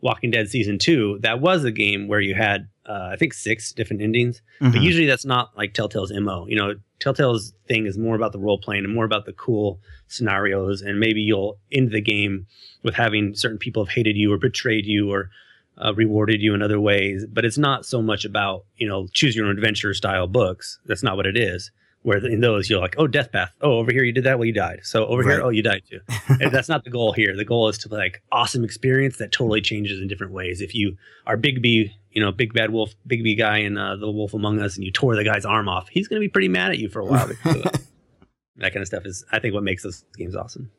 Walking 0.00 0.30
Dead 0.30 0.48
season 0.48 0.78
two, 0.78 1.18
that 1.22 1.40
was 1.40 1.64
a 1.64 1.70
game 1.70 2.08
where 2.08 2.20
you 2.20 2.34
had 2.34 2.68
uh, 2.86 3.10
I 3.12 3.16
think 3.16 3.32
six 3.32 3.72
different 3.72 4.02
endings. 4.02 4.42
Mm-hmm. 4.60 4.72
But 4.72 4.82
usually 4.82 5.06
that's 5.06 5.24
not 5.24 5.56
like 5.56 5.74
Telltale's 5.74 6.12
MO. 6.12 6.46
You 6.48 6.56
know, 6.56 6.74
Telltale's 6.98 7.52
thing 7.68 7.86
is 7.86 7.96
more 7.96 8.16
about 8.16 8.32
the 8.32 8.38
role 8.38 8.58
playing 8.58 8.84
and 8.84 8.94
more 8.94 9.04
about 9.04 9.24
the 9.24 9.32
cool 9.32 9.80
scenarios. 10.08 10.82
And 10.82 10.98
maybe 10.98 11.20
you'll 11.20 11.58
end 11.70 11.92
the 11.92 12.00
game 12.00 12.46
with 12.82 12.94
having 12.94 13.34
certain 13.34 13.58
people 13.58 13.84
have 13.84 13.94
hated 13.94 14.16
you 14.16 14.32
or 14.32 14.38
betrayed 14.38 14.86
you 14.86 15.12
or 15.12 15.30
uh, 15.78 15.94
rewarded 15.94 16.40
you 16.40 16.54
in 16.54 16.62
other 16.62 16.80
ways. 16.80 17.24
But 17.30 17.44
it's 17.44 17.58
not 17.58 17.84
so 17.86 18.02
much 18.02 18.24
about, 18.24 18.64
you 18.76 18.88
know, 18.88 19.06
choose 19.12 19.34
your 19.36 19.46
own 19.46 19.52
adventure 19.56 19.94
style 19.94 20.26
books. 20.26 20.78
That's 20.86 21.02
not 21.02 21.16
what 21.16 21.26
it 21.26 21.36
is. 21.36 21.70
Where 22.02 22.18
in 22.18 22.40
those 22.40 22.68
you're 22.68 22.80
like, 22.80 22.96
oh, 22.98 23.06
death 23.06 23.30
path. 23.30 23.54
Oh, 23.60 23.74
over 23.78 23.92
here 23.92 24.02
you 24.02 24.10
did 24.10 24.24
that. 24.24 24.36
Well, 24.38 24.44
you 24.46 24.52
died. 24.52 24.80
So 24.82 25.06
over 25.06 25.22
Right. 25.22 25.34
here, 25.34 25.42
oh, 25.42 25.50
you 25.50 25.62
died 25.62 25.82
too. 25.88 26.00
and 26.40 26.50
that's 26.52 26.68
not 26.68 26.82
the 26.82 26.90
goal 26.90 27.12
here. 27.12 27.36
The 27.36 27.44
goal 27.44 27.68
is 27.68 27.78
to 27.78 27.88
like 27.88 28.22
awesome 28.32 28.64
experience 28.64 29.18
that 29.18 29.30
totally 29.30 29.60
changes 29.60 30.00
in 30.00 30.08
different 30.08 30.32
ways. 30.32 30.60
If 30.60 30.74
you 30.74 30.96
are 31.28 31.36
Bigby, 31.36 31.92
you 32.10 32.20
know, 32.20 32.32
big 32.32 32.54
bad 32.54 32.70
wolf, 32.70 32.90
Bigby 33.08 33.38
guy 33.38 33.58
in 33.58 33.78
uh, 33.78 33.94
The 33.96 34.10
Wolf 34.10 34.34
Among 34.34 34.60
Us, 34.60 34.74
and 34.74 34.84
you 34.84 34.90
tore 34.90 35.14
the 35.14 35.22
guy's 35.22 35.44
arm 35.44 35.68
off, 35.68 35.88
he's 35.90 36.08
going 36.08 36.20
to 36.20 36.24
be 36.24 36.28
pretty 36.28 36.48
mad 36.48 36.72
at 36.72 36.78
you 36.78 36.88
for 36.88 36.98
a 37.00 37.04
while. 37.04 37.28
that. 37.28 37.80
that 38.56 38.72
kind 38.72 38.82
of 38.82 38.88
stuff 38.88 39.06
is, 39.06 39.24
I 39.30 39.38
think, 39.38 39.54
what 39.54 39.62
makes 39.62 39.84
those 39.84 40.04
games 40.18 40.34
awesome. 40.34 40.72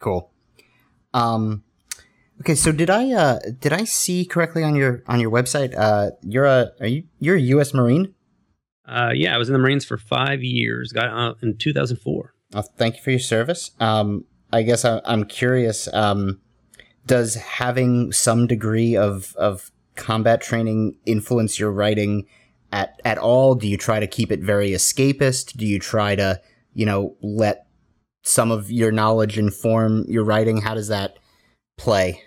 Cool. 0.00 0.28
Um, 1.14 1.62
Okay, 2.40 2.54
so 2.54 2.72
did 2.72 2.90
I 2.90 3.12
uh 3.12 3.38
did 3.60 3.72
I 3.72 3.84
see 3.84 4.24
correctly 4.24 4.64
on 4.64 4.74
your 4.74 5.02
on 5.06 5.20
your 5.20 5.30
website? 5.30 5.76
Uh, 5.76 6.10
you're 6.22 6.46
a 6.46 6.72
are 6.80 6.86
you 6.86 7.04
you're 7.20 7.36
a 7.36 7.40
U.S. 7.40 7.72
Marine? 7.72 8.14
Uh, 8.86 9.12
yeah, 9.14 9.34
I 9.34 9.38
was 9.38 9.48
in 9.48 9.52
the 9.52 9.58
Marines 9.58 9.84
for 9.84 9.96
five 9.96 10.42
years. 10.42 10.92
Got 10.92 11.08
out 11.08 11.38
in 11.42 11.56
2004. 11.56 12.34
Uh, 12.52 12.62
thank 12.76 12.96
you 12.96 13.02
for 13.02 13.10
your 13.10 13.20
service. 13.20 13.70
Um, 13.80 14.24
I 14.52 14.62
guess 14.62 14.84
I, 14.84 15.00
I'm 15.04 15.24
curious. 15.24 15.92
Um, 15.94 16.40
does 17.06 17.36
having 17.36 18.12
some 18.12 18.46
degree 18.46 18.96
of 18.96 19.34
of 19.36 19.70
combat 19.94 20.40
training 20.40 20.96
influence 21.06 21.58
your 21.58 21.70
writing 21.70 22.26
at 22.72 23.00
at 23.04 23.18
all? 23.18 23.54
Do 23.54 23.68
you 23.68 23.76
try 23.76 24.00
to 24.00 24.06
keep 24.06 24.32
it 24.32 24.40
very 24.40 24.70
escapist? 24.70 25.56
Do 25.56 25.66
you 25.66 25.78
try 25.78 26.16
to 26.16 26.40
you 26.74 26.86
know 26.86 27.16
let 27.22 27.66
some 28.22 28.50
of 28.50 28.70
your 28.70 28.92
knowledge 28.92 29.38
inform 29.38 30.04
your 30.08 30.24
writing? 30.24 30.60
How 30.60 30.74
does 30.74 30.88
that 30.88 31.18
play? 31.82 32.22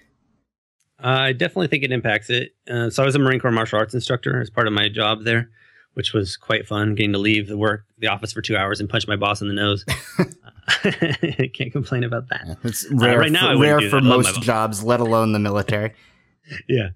I 0.99 1.33
definitely 1.33 1.67
think 1.67 1.83
it 1.83 1.91
impacts 1.91 2.29
it. 2.29 2.55
Uh, 2.69 2.89
so 2.89 3.03
I 3.03 3.05
was 3.05 3.15
a 3.15 3.19
Marine 3.19 3.39
Corps 3.39 3.51
martial 3.51 3.79
arts 3.79 3.93
instructor 3.93 4.41
as 4.41 4.49
part 4.49 4.67
of 4.67 4.73
my 4.73 4.89
job 4.89 5.23
there, 5.23 5.49
which 5.93 6.13
was 6.13 6.37
quite 6.37 6.67
fun. 6.67 6.95
Getting 6.95 7.13
to 7.13 7.19
leave 7.19 7.47
the 7.47 7.57
work 7.57 7.85
the 7.97 8.07
office 8.07 8.33
for 8.33 8.41
two 8.41 8.57
hours 8.57 8.79
and 8.79 8.89
punch 8.89 9.07
my 9.07 9.15
boss 9.15 9.41
in 9.41 9.47
the 9.47 9.53
nose. 9.53 9.85
Can't 11.53 11.71
complain 11.71 12.03
about 12.03 12.29
that. 12.29 12.57
It's 12.63 12.89
rare, 12.91 13.15
uh, 13.15 13.19
right 13.19 13.31
now, 13.31 13.53
for, 13.53 13.61
rare 13.61 13.89
for 13.89 14.01
most 14.01 14.41
jobs, 14.41 14.83
let 14.83 14.99
alone 14.99 15.31
the 15.31 15.39
military. 15.39 15.93
yeah, 16.67 16.89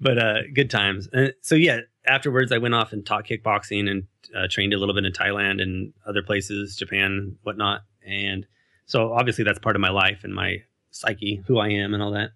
but 0.00 0.18
uh, 0.18 0.42
good 0.54 0.70
times. 0.70 1.08
Uh, 1.12 1.28
so 1.40 1.54
yeah, 1.54 1.80
afterwards 2.06 2.52
I 2.52 2.58
went 2.58 2.74
off 2.74 2.92
and 2.92 3.04
taught 3.04 3.26
kickboxing 3.26 3.88
and 3.88 4.04
uh, 4.36 4.46
trained 4.48 4.72
a 4.72 4.78
little 4.78 4.94
bit 4.94 5.04
in 5.04 5.12
Thailand 5.12 5.60
and 5.60 5.92
other 6.06 6.22
places, 6.22 6.76
Japan, 6.76 7.36
whatnot. 7.42 7.82
And 8.06 8.46
so 8.86 9.12
obviously 9.12 9.44
that's 9.44 9.58
part 9.58 9.76
of 9.76 9.80
my 9.80 9.90
life 9.90 10.24
and 10.24 10.34
my 10.34 10.62
psyche, 10.98 11.42
who 11.46 11.58
I 11.58 11.68
am, 11.68 11.94
and 11.94 12.02
all 12.02 12.12
that. 12.12 12.30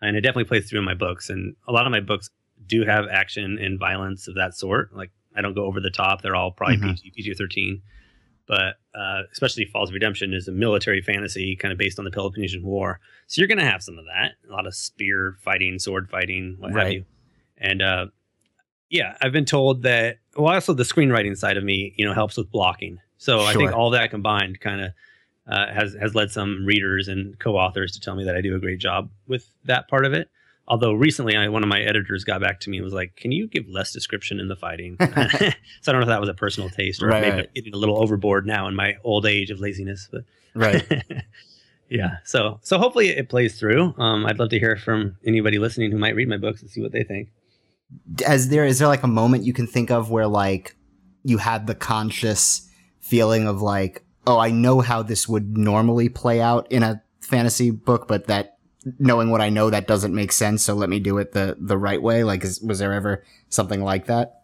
And 0.00 0.16
it 0.16 0.20
definitely 0.20 0.44
plays 0.44 0.68
through 0.68 0.78
in 0.78 0.84
my 0.84 0.94
books. 0.94 1.28
And 1.28 1.56
a 1.66 1.72
lot 1.72 1.86
of 1.86 1.92
my 1.92 2.00
books 2.00 2.30
do 2.66 2.84
have 2.84 3.06
action 3.10 3.58
and 3.58 3.78
violence 3.78 4.28
of 4.28 4.34
that 4.36 4.54
sort. 4.54 4.94
Like 4.94 5.10
I 5.36 5.40
don't 5.40 5.54
go 5.54 5.64
over 5.64 5.80
the 5.80 5.90
top; 5.90 6.22
they're 6.22 6.36
all 6.36 6.52
probably 6.52 6.76
mm-hmm. 6.76 6.90
PG 6.90 7.12
PG 7.16 7.34
thirteen. 7.34 7.82
But 8.46 8.76
uh, 8.94 9.22
especially 9.30 9.66
Falls 9.66 9.90
of 9.90 9.94
Redemption 9.94 10.32
is 10.32 10.48
a 10.48 10.52
military 10.52 11.02
fantasy, 11.02 11.54
kind 11.54 11.70
of 11.70 11.78
based 11.78 11.98
on 11.98 12.06
the 12.06 12.10
Peloponnesian 12.10 12.64
War. 12.64 12.98
So 13.26 13.40
you're 13.40 13.48
going 13.48 13.58
to 13.58 13.64
have 13.64 13.82
some 13.82 13.98
of 13.98 14.06
that, 14.06 14.32
a 14.48 14.52
lot 14.52 14.66
of 14.66 14.74
spear 14.74 15.36
fighting, 15.44 15.78
sword 15.78 16.08
fighting, 16.08 16.56
what 16.58 16.72
right. 16.72 16.82
have 16.82 16.92
you. 16.94 17.04
And 17.58 17.82
uh, 17.82 18.06
yeah, 18.88 19.16
I've 19.20 19.32
been 19.32 19.44
told 19.44 19.82
that. 19.82 20.18
Well, 20.34 20.54
also 20.54 20.72
the 20.72 20.84
screenwriting 20.84 21.36
side 21.36 21.58
of 21.58 21.64
me, 21.64 21.92
you 21.98 22.06
know, 22.06 22.14
helps 22.14 22.38
with 22.38 22.50
blocking. 22.50 22.98
So 23.18 23.40
sure. 23.40 23.48
I 23.48 23.52
think 23.52 23.72
all 23.72 23.90
that 23.90 24.10
combined 24.10 24.60
kind 24.60 24.80
of 24.80 24.92
uh, 25.48 25.72
has 25.72 25.94
has 25.94 26.14
led 26.14 26.30
some 26.30 26.64
readers 26.64 27.08
and 27.08 27.38
co-authors 27.38 27.92
to 27.92 28.00
tell 28.00 28.14
me 28.14 28.24
that 28.24 28.36
I 28.36 28.40
do 28.40 28.54
a 28.54 28.58
great 28.58 28.78
job 28.78 29.10
with 29.26 29.46
that 29.64 29.88
part 29.88 30.04
of 30.04 30.12
it. 30.12 30.28
Although 30.66 30.92
recently, 30.92 31.34
I, 31.34 31.48
one 31.48 31.62
of 31.62 31.68
my 31.70 31.80
editors 31.80 32.24
got 32.24 32.42
back 32.42 32.60
to 32.60 32.70
me 32.70 32.76
and 32.76 32.84
was 32.84 32.92
like, 32.92 33.16
"Can 33.16 33.32
you 33.32 33.48
give 33.48 33.66
less 33.68 33.90
description 33.90 34.38
in 34.38 34.48
the 34.48 34.56
fighting?" 34.56 34.96
so 35.00 35.06
I 35.06 35.52
don't 35.86 35.94
know 35.94 36.00
if 36.02 36.08
that 36.08 36.20
was 36.20 36.28
a 36.28 36.34
personal 36.34 36.68
taste 36.68 37.02
or 37.02 37.08
right, 37.08 37.22
maybe 37.22 37.36
right. 37.36 37.54
getting 37.54 37.72
a 37.72 37.78
little 37.78 37.98
overboard 37.98 38.46
now 38.46 38.68
in 38.68 38.76
my 38.76 38.96
old 39.02 39.24
age 39.24 39.50
of 39.50 39.60
laziness. 39.60 40.08
But 40.12 40.24
right, 40.54 40.86
yeah. 41.88 42.18
So 42.24 42.60
so 42.62 42.76
hopefully 42.76 43.08
it 43.08 43.30
plays 43.30 43.58
through. 43.58 43.94
Um, 43.98 44.26
I'd 44.26 44.38
love 44.38 44.50
to 44.50 44.58
hear 44.58 44.76
from 44.76 45.16
anybody 45.24 45.58
listening 45.58 45.90
who 45.90 45.98
might 45.98 46.14
read 46.14 46.28
my 46.28 46.36
books 46.36 46.60
and 46.60 46.70
see 46.70 46.82
what 46.82 46.92
they 46.92 47.04
think. 47.04 47.30
As 48.26 48.50
there 48.50 48.66
is 48.66 48.78
there 48.78 48.88
like 48.88 49.02
a 49.02 49.08
moment 49.08 49.44
you 49.44 49.54
can 49.54 49.66
think 49.66 49.90
of 49.90 50.10
where 50.10 50.26
like 50.26 50.76
you 51.24 51.38
had 51.38 51.66
the 51.66 51.74
conscious 51.74 52.68
feeling 53.00 53.48
of 53.48 53.62
like 53.62 54.04
oh, 54.28 54.38
I 54.38 54.50
know 54.50 54.80
how 54.80 55.02
this 55.02 55.26
would 55.26 55.56
normally 55.56 56.10
play 56.10 56.40
out 56.40 56.70
in 56.70 56.82
a 56.82 57.02
fantasy 57.22 57.70
book, 57.70 58.06
but 58.06 58.26
that 58.26 58.58
knowing 58.98 59.30
what 59.30 59.40
I 59.40 59.48
know, 59.48 59.70
that 59.70 59.86
doesn't 59.86 60.14
make 60.14 60.32
sense. 60.32 60.62
So 60.62 60.74
let 60.74 60.90
me 60.90 61.00
do 61.00 61.16
it 61.16 61.32
the, 61.32 61.56
the 61.58 61.78
right 61.78 62.00
way. 62.00 62.24
Like, 62.24 62.44
is, 62.44 62.60
was 62.60 62.78
there 62.78 62.92
ever 62.92 63.24
something 63.48 63.82
like 63.82 64.04
that? 64.06 64.42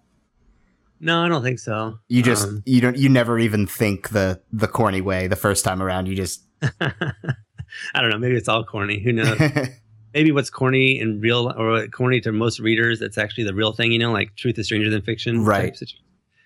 No, 1.01 1.23
I 1.23 1.29
don't 1.29 1.43
think 1.43 1.59
so. 1.59 1.99
You 2.09 2.23
just, 2.23 2.49
um, 2.49 2.63
you 2.65 2.81
don't, 2.81 2.97
you 2.97 3.11
never 3.11 3.39
even 3.39 3.67
think 3.67 4.09
the, 4.09 4.41
the 4.51 4.67
corny 4.67 5.03
way 5.03 5.27
the 5.27 5.37
first 5.37 5.65
time 5.65 5.83
around. 5.83 6.07
You 6.07 6.17
just, 6.17 6.43
I 6.81 8.01
don't 8.01 8.09
know. 8.09 8.19
Maybe 8.19 8.37
it's 8.37 8.49
all 8.49 8.65
corny. 8.65 9.03
Who 9.03 9.13
knows? 9.13 9.39
maybe 10.15 10.33
what's 10.33 10.49
corny 10.49 10.99
in 10.99 11.21
real 11.21 11.53
or 11.59 11.87
corny 11.89 12.23
to 12.23 12.33
most 12.33 12.59
readers, 12.59 13.01
that's 13.01 13.19
actually 13.19 13.45
the 13.45 13.55
real 13.55 13.73
thing, 13.73 13.93
you 13.93 13.99
know, 13.99 14.13
like 14.13 14.35
truth 14.35 14.59
is 14.59 14.65
stranger 14.67 14.89
than 14.89 15.03
fiction. 15.03 15.45
Right. 15.45 15.79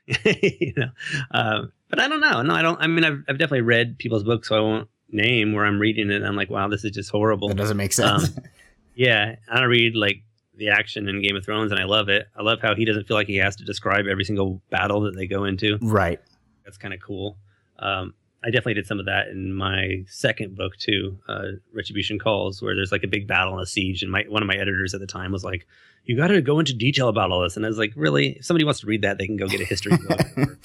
you 0.25 0.73
know, 0.77 0.89
um, 1.31 1.73
but 1.89 2.01
I 2.01 2.09
don't 2.09 2.21
know. 2.21 2.43
No, 2.43 2.55
I 2.55 2.63
don't. 2.63 2.81
I 2.81 2.87
mean, 2.87 3.05
I've, 3.05 3.25
I've 3.29 3.39
definitely 3.39 3.63
read 3.63 3.99
people's 3.99 4.25
books, 4.25 4.49
so 4.49 4.57
I 4.57 4.61
won't 4.61 4.89
name 5.11 5.53
where 5.53 5.65
I'm 5.65 5.79
reading 5.79 6.11
it. 6.11 6.23
I'm 6.23 6.37
like, 6.37 6.51
wow, 6.51 6.69
this 6.69 6.85
is 6.85 6.91
just 6.91 7.11
horrible. 7.11 7.49
That 7.49 7.57
doesn't 7.57 7.77
make 7.77 7.93
sense. 7.93 8.29
Um, 8.37 8.45
yeah, 8.95 9.37
I 9.51 9.61
don't 9.61 9.69
read 9.69 9.97
like 9.97 10.23
the 10.57 10.69
action 10.69 11.09
in 11.09 11.23
Game 11.23 11.37
of 11.37 11.45
Thrones, 11.45 11.73
and 11.73 11.81
I 11.81 11.85
love 11.85 12.09
it. 12.09 12.29
I 12.37 12.43
love 12.43 12.61
how 12.61 12.75
he 12.75 12.85
doesn't 12.85 13.07
feel 13.07 13.17
like 13.17 13.27
he 13.27 13.37
has 13.37 13.57
to 13.57 13.65
describe 13.65 14.07
every 14.07 14.25
single 14.25 14.61
battle 14.71 15.03
that 15.03 15.15
they 15.15 15.27
go 15.27 15.45
into. 15.45 15.79
Right. 15.81 16.21
That's 16.65 16.77
kind 16.77 16.93
of 16.93 17.01
cool. 17.01 17.39
Um, 17.79 18.15
I 18.45 18.51
definitely 18.51 18.75
did 18.75 18.87
some 18.87 19.01
of 19.01 19.07
that 19.07 19.29
in 19.29 19.53
my 19.55 20.05
second 20.07 20.57
book 20.57 20.77
too, 20.77 21.19
uh, 21.29 21.43
Retribution 21.73 22.19
Calls, 22.19 22.63
where 22.63 22.75
there's 22.75 22.93
like 22.93 23.03
a 23.03 23.09
big 23.09 23.27
battle 23.27 23.55
and 23.55 23.63
a 23.63 23.67
siege, 23.67 24.03
and 24.03 24.13
my 24.13 24.25
one 24.29 24.43
of 24.43 24.47
my 24.47 24.55
editors 24.55 24.95
at 24.95 25.01
the 25.01 25.07
time 25.07 25.33
was 25.33 25.45
like, 25.45 25.67
"You 26.05 26.17
got 26.17 26.29
to 26.29 26.41
go 26.41 26.59
into 26.59 26.73
detail 26.73 27.09
about 27.09 27.33
all 27.33 27.43
this," 27.43 27.57
and 27.57 27.65
I 27.65 27.69
was 27.69 27.79
like, 27.79 27.93
"Really? 27.97 28.39
If 28.39 28.45
somebody 28.45 28.65
wants 28.65 28.81
to 28.81 28.87
read 28.87 29.03
that, 29.03 29.19
they 29.19 29.27
can 29.27 29.37
go 29.37 29.49
get 29.49 29.61
a 29.61 29.65
history 29.65 29.97
book." 29.97 30.21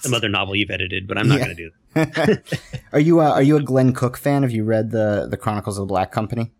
Some 0.00 0.14
other 0.14 0.28
novel 0.28 0.56
you've 0.56 0.70
edited, 0.70 1.06
but 1.06 1.18
I'm 1.18 1.28
not 1.28 1.38
yeah. 1.38 1.44
going 1.44 1.56
to 1.56 1.62
do 1.62 1.70
that. 1.94 2.60
are 2.92 3.00
you 3.00 3.20
uh, 3.20 3.30
are 3.30 3.42
you 3.42 3.56
a 3.56 3.62
Glenn 3.62 3.92
Cook 3.92 4.16
fan? 4.16 4.42
Have 4.42 4.52
you 4.52 4.64
read 4.64 4.90
the 4.90 5.26
the 5.30 5.36
Chronicles 5.36 5.78
of 5.78 5.82
the 5.82 5.86
Black 5.86 6.12
Company? 6.12 6.52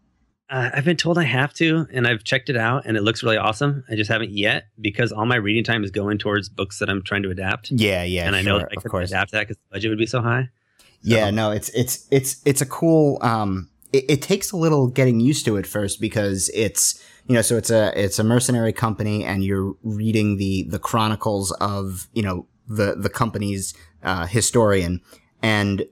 Uh, 0.51 0.69
I've 0.75 0.85
been 0.85 0.97
told 0.97 1.17
I 1.17 1.25
have 1.25 1.55
to, 1.55 1.87
and 1.93 2.09
I've 2.09 2.25
checked 2.25 2.51
it 2.51 2.57
out, 2.57 2.85
and 2.85 2.97
it 2.97 3.03
looks 3.03 3.23
really 3.23 3.37
awesome. 3.37 3.85
I 3.89 3.95
just 3.95 4.11
haven't 4.11 4.33
yet 4.33 4.65
because 4.81 5.13
all 5.13 5.25
my 5.25 5.37
reading 5.37 5.63
time 5.63 5.85
is 5.85 5.93
going 5.93 6.19
towards 6.19 6.49
books 6.49 6.81
that 6.81 6.91
I'm 6.91 7.03
trying 7.03 7.23
to 7.23 7.31
adapt. 7.31 7.71
Yeah, 7.71 8.03
yeah, 8.03 8.27
and 8.27 8.35
I 8.35 8.43
know 8.43 8.59
I 8.59 8.67
of 8.77 8.85
course 8.85 9.11
adapt 9.11 9.31
that 9.31 9.47
because 9.47 9.59
the 9.59 9.63
budget 9.71 9.91
would 9.91 9.99
be 9.99 10.07
so 10.07 10.21
high. 10.21 10.49
So. 10.79 10.87
Yeah, 11.03 11.31
no, 11.31 11.53
it's 11.53 11.69
it's 11.71 12.09
it's 12.11 12.43
it's 12.45 12.61
a 12.61 12.67
cool. 12.67 13.19
Um, 13.23 13.71
it, 13.93 14.05
it 14.09 14.23
takes 14.23 14.51
a 14.51 14.57
little 14.57 14.89
getting 14.89 15.21
used 15.21 15.45
to 15.45 15.57
at 15.57 15.69
first 15.69 16.01
because 16.01 16.51
it's 16.53 17.01
you 17.27 17.35
know 17.37 17.43
so 17.43 17.57
it's 17.57 17.71
a 17.71 17.93
it's 17.95 18.19
a 18.19 18.25
mercenary 18.25 18.73
company, 18.73 19.25
and 19.25 19.45
you're 19.45 19.75
reading 19.85 20.37
the 20.37 20.65
the 20.65 20.81
chronicles 20.81 21.53
of 21.53 22.09
you 22.13 22.25
know 22.25 22.47
the 22.71 22.95
the 22.97 23.11
company's 23.11 23.75
uh, 24.03 24.27
historian, 24.27 25.01
and 25.43 25.87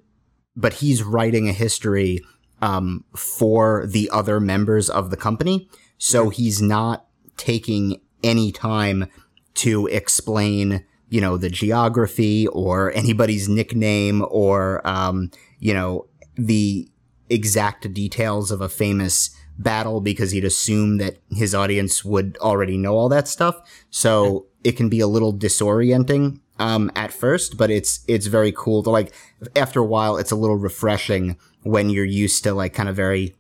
but 0.57 0.75
he's 0.75 1.03
writing 1.03 1.49
a 1.49 1.53
history 1.53 2.21
um, 2.63 3.05
for 3.15 3.87
the 3.87 4.09
other 4.11 4.41
members 4.41 4.89
of 4.89 5.11
the 5.11 5.17
company, 5.17 5.69
so 5.99 6.31
he's 6.31 6.63
not 6.63 7.07
taking 7.37 8.01
any 8.23 8.51
time 8.51 9.07
to 9.55 9.87
explain 9.89 10.85
you 11.11 11.21
know 11.21 11.37
the 11.37 11.51
geography 11.51 12.47
or 12.49 12.93
anybody's 12.95 13.49
nickname 13.49 14.25
or 14.31 14.87
um, 14.87 15.31
you 15.59 15.75
know 15.75 16.07
the 16.37 16.89
exact 17.31 17.93
details 17.93 18.51
of 18.51 18.61
a 18.61 18.69
famous 18.69 19.31
battle 19.59 20.01
because 20.01 20.31
he'd 20.31 20.45
assume 20.45 20.99
that 20.99 21.19
his 21.31 21.55
audience 21.55 22.05
would 22.05 22.39
already 22.39 22.77
know 22.77 22.95
all 22.95 23.09
that 23.09 23.29
stuff. 23.29 23.61
So 23.91 24.47
it 24.65 24.73
can 24.73 24.89
be 24.89 25.01
a 25.01 25.07
little 25.07 25.35
disorienting 25.35 26.41
um, 26.59 26.91
at 26.95 27.13
first, 27.13 27.57
but 27.57 27.71
it's 27.71 28.05
it's 28.09 28.27
very 28.27 28.53
cool 28.53 28.83
to 28.83 28.91
like. 28.91 29.13
After 29.55 29.81
a 29.81 29.85
while, 29.85 30.17
it's 30.17 30.31
a 30.31 30.37
little 30.37 30.57
refreshing 30.57 31.37
when 31.63 31.91
you're 31.91 32.05
used 32.05 32.45
to 32.45 32.55
like 32.55 32.75
kind 32.75 32.89
of 32.89 32.97
very 32.97 33.37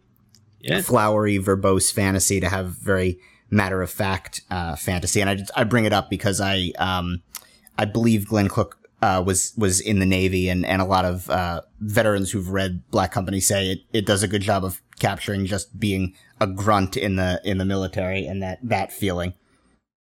yeah. 0.60 0.80
flowery, 0.80 1.38
verbose 1.38 1.92
fantasy 1.92 2.40
to 2.40 2.48
have 2.48 2.68
very 2.68 3.18
matter 3.50 3.82
of 3.82 3.90
fact 3.90 4.42
uh, 4.50 4.76
fantasy. 4.76 5.20
And 5.20 5.30
I 5.30 5.34
just, 5.36 5.50
I 5.56 5.64
bring 5.64 5.84
it 5.84 5.92
up 5.92 6.10
because 6.10 6.40
I 6.40 6.72
um, 6.78 7.22
I 7.76 7.84
believe 7.84 8.28
Glenn 8.28 8.48
Cook 8.48 8.78
uh, 9.02 9.22
was 9.24 9.52
was 9.56 9.80
in 9.80 9.98
the 9.98 10.06
Navy, 10.06 10.48
and 10.48 10.64
and 10.66 10.82
a 10.82 10.84
lot 10.84 11.04
of 11.04 11.28
uh, 11.30 11.62
veterans 11.80 12.30
who've 12.30 12.50
read 12.50 12.88
Black 12.90 13.12
Company 13.12 13.40
say 13.40 13.72
it 13.72 13.78
it 13.92 14.06
does 14.06 14.22
a 14.22 14.28
good 14.28 14.42
job 14.42 14.64
of 14.64 14.80
capturing 14.98 15.46
just 15.46 15.78
being 15.78 16.14
a 16.40 16.46
grunt 16.46 16.96
in 16.96 17.16
the 17.16 17.40
in 17.44 17.58
the 17.58 17.64
military 17.64 18.26
and 18.26 18.42
that 18.42 18.58
that 18.62 18.92
feeling. 18.92 19.34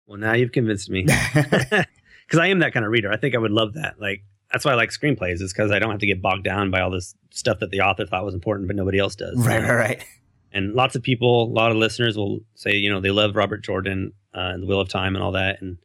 Well, 0.08 0.20
now 0.20 0.34
you've 0.34 0.52
convinced 0.52 0.89
me. 0.89 1.08
because 2.27 2.39
I 2.39 2.47
am 2.47 2.59
that 2.59 2.73
kind 2.73 2.85
of 2.85 2.91
reader. 2.91 3.11
I 3.11 3.17
think 3.17 3.35
I 3.35 3.38
would 3.38 3.51
love 3.51 3.73
that. 3.73 3.99
Like 3.99 4.23
that's 4.51 4.65
why 4.65 4.71
I 4.71 4.75
like 4.75 4.89
screenplays 4.89 5.41
is 5.41 5.51
because 5.51 5.71
I 5.71 5.79
don't 5.79 5.91
have 5.91 5.99
to 5.99 6.07
get 6.07 6.21
bogged 6.21 6.43
down 6.43 6.71
by 6.71 6.81
all 6.81 6.91
this 6.91 7.15
stuff 7.31 7.59
that 7.59 7.71
the 7.71 7.81
author 7.81 8.05
thought 8.05 8.25
was 8.25 8.33
important, 8.33 8.67
but 8.67 8.75
nobody 8.75 8.99
else 8.99 9.15
does. 9.15 9.35
Right, 9.38 9.61
right, 9.61 9.75
right. 9.75 10.05
And 10.51 10.73
lots 10.73 10.95
of 10.95 11.03
people, 11.03 11.43
a 11.43 11.51
lot 11.51 11.71
of 11.71 11.77
listeners 11.77 12.17
will 12.17 12.39
say, 12.53 12.75
you 12.75 12.89
know, 12.89 13.01
they 13.01 13.11
love 13.11 13.35
Robert 13.35 13.63
Jordan 13.63 14.13
uh, 14.33 14.51
and 14.53 14.63
The 14.63 14.67
Wheel 14.67 14.79
of 14.79 14.88
Time 14.88 15.15
and 15.15 15.23
all 15.23 15.33
that, 15.33 15.61
and 15.61 15.77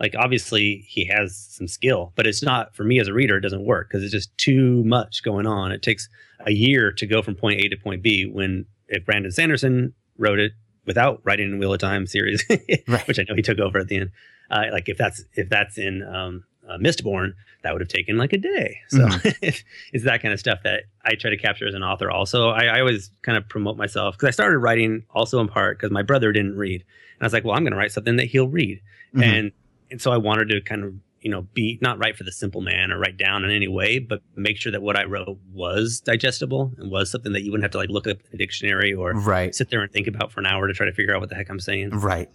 like 0.00 0.14
obviously 0.16 0.84
he 0.86 1.06
has 1.06 1.36
some 1.36 1.66
skill, 1.66 2.12
but 2.14 2.26
it's 2.26 2.42
not 2.42 2.74
for 2.74 2.84
me 2.84 3.00
as 3.00 3.08
a 3.08 3.12
reader. 3.12 3.36
It 3.36 3.40
doesn't 3.40 3.64
work 3.64 3.88
because 3.88 4.04
it's 4.04 4.12
just 4.12 4.36
too 4.38 4.84
much 4.84 5.22
going 5.22 5.46
on. 5.46 5.72
It 5.72 5.82
takes 5.82 6.08
a 6.46 6.52
year 6.52 6.92
to 6.92 7.06
go 7.06 7.22
from 7.22 7.34
point 7.34 7.60
A 7.60 7.68
to 7.68 7.76
point 7.76 8.02
B. 8.02 8.26
When 8.26 8.66
if 8.88 9.04
Brandon 9.04 9.32
Sanderson 9.32 9.94
wrote 10.16 10.38
it 10.38 10.52
without 10.86 11.20
writing 11.24 11.50
the 11.50 11.58
Wheel 11.58 11.72
of 11.72 11.80
Time 11.80 12.06
series, 12.06 12.44
right. 12.88 13.08
which 13.08 13.18
I 13.18 13.24
know 13.28 13.34
he 13.34 13.42
took 13.42 13.58
over 13.58 13.78
at 13.78 13.88
the 13.88 13.96
end, 13.96 14.10
uh, 14.50 14.64
like 14.72 14.88
if 14.88 14.96
that's 14.96 15.22
if 15.34 15.48
that's 15.48 15.78
in 15.78 16.02
um, 16.02 16.44
uh, 16.68 16.76
Mistborn, 16.78 17.32
that 17.62 17.72
would 17.72 17.80
have 17.80 17.88
taken 17.88 18.16
like 18.16 18.32
a 18.32 18.38
day. 18.38 18.78
So 18.88 19.08
it's 19.42 20.04
that 20.04 20.22
kind 20.22 20.32
of 20.34 20.40
stuff 20.40 20.60
that 20.64 20.84
I 21.04 21.14
try 21.14 21.30
to 21.30 21.36
capture 21.36 21.66
as 21.66 21.74
an 21.74 21.82
author. 21.82 22.10
Also, 22.10 22.48
I, 22.50 22.64
I 22.66 22.80
always 22.80 23.10
kind 23.22 23.36
of 23.38 23.48
promote 23.48 23.76
myself 23.76 24.14
because 24.16 24.28
I 24.28 24.30
started 24.30 24.58
writing 24.58 25.04
also 25.10 25.40
in 25.40 25.48
part 25.48 25.78
because 25.78 25.90
my 25.90 26.02
brother 26.02 26.32
didn't 26.32 26.56
read, 26.56 26.82
and 26.82 27.22
I 27.22 27.24
was 27.24 27.32
like, 27.32 27.44
well, 27.44 27.54
I'm 27.54 27.62
going 27.62 27.72
to 27.72 27.78
write 27.78 27.92
something 27.92 28.16
that 28.16 28.26
he'll 28.26 28.48
read, 28.48 28.80
Mhm. 29.14 29.22
and 29.24 29.52
and 29.90 30.00
so 30.02 30.12
I 30.12 30.18
wanted 30.18 30.48
to 30.50 30.60
kind 30.60 30.84
of 30.84 30.94
you 31.20 31.30
know 31.30 31.42
be 31.54 31.78
not 31.82 31.98
write 31.98 32.16
for 32.16 32.22
the 32.24 32.30
simple 32.32 32.60
man 32.60 32.92
or 32.92 32.98
write 32.98 33.16
down 33.16 33.44
in 33.44 33.50
any 33.50 33.66
way, 33.68 33.98
but 33.98 34.20
make 34.36 34.56
sure 34.56 34.70
that 34.70 34.82
what 34.82 34.96
I 34.96 35.04
wrote 35.04 35.38
was 35.52 36.00
digestible 36.00 36.72
and 36.78 36.90
was 36.90 37.10
something 37.10 37.32
that 37.32 37.42
you 37.42 37.50
wouldn't 37.50 37.64
have 37.64 37.72
to 37.72 37.78
like 37.78 37.88
look 37.90 38.06
up 38.06 38.18
in 38.20 38.34
a 38.34 38.36
dictionary 38.36 38.92
or 38.94 39.14
Right. 39.14 39.52
sit 39.54 39.70
there 39.70 39.80
and 39.80 39.90
think 39.90 40.06
about 40.06 40.30
for 40.30 40.38
an 40.40 40.46
hour 40.46 40.68
to 40.68 40.72
try 40.74 40.86
to 40.86 40.92
figure 40.92 41.14
out 41.14 41.20
what 41.20 41.28
the 41.30 41.34
heck 41.34 41.48
I'm 41.50 41.58
saying. 41.58 41.90
Right. 41.90 42.28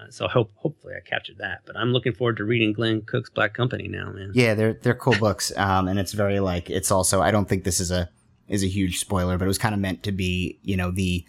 Uh, 0.00 0.10
so 0.10 0.28
hope 0.28 0.50
hopefully 0.56 0.94
I 0.96 1.08
captured 1.08 1.38
that. 1.38 1.62
But 1.66 1.76
I'm 1.76 1.92
looking 1.92 2.12
forward 2.12 2.36
to 2.38 2.44
reading 2.44 2.72
Glenn 2.72 3.02
Cook's 3.02 3.30
Black 3.30 3.54
Company 3.54 3.88
now, 3.88 4.10
man. 4.12 4.32
Yeah, 4.34 4.54
they're 4.54 4.74
they're 4.74 4.94
cool 4.94 5.16
books. 5.18 5.52
Um, 5.56 5.88
and 5.88 5.98
it's 5.98 6.12
very 6.12 6.40
like 6.40 6.70
it's 6.70 6.90
also 6.90 7.20
I 7.20 7.30
don't 7.30 7.48
think 7.48 7.64
this 7.64 7.80
is 7.80 7.90
a 7.90 8.08
is 8.48 8.62
a 8.62 8.68
huge 8.68 8.98
spoiler, 8.98 9.38
but 9.38 9.44
it 9.44 9.48
was 9.48 9.58
kind 9.58 9.74
of 9.74 9.80
meant 9.80 10.02
to 10.04 10.12
be, 10.12 10.58
you 10.62 10.76
know, 10.76 10.90
the 10.90 11.24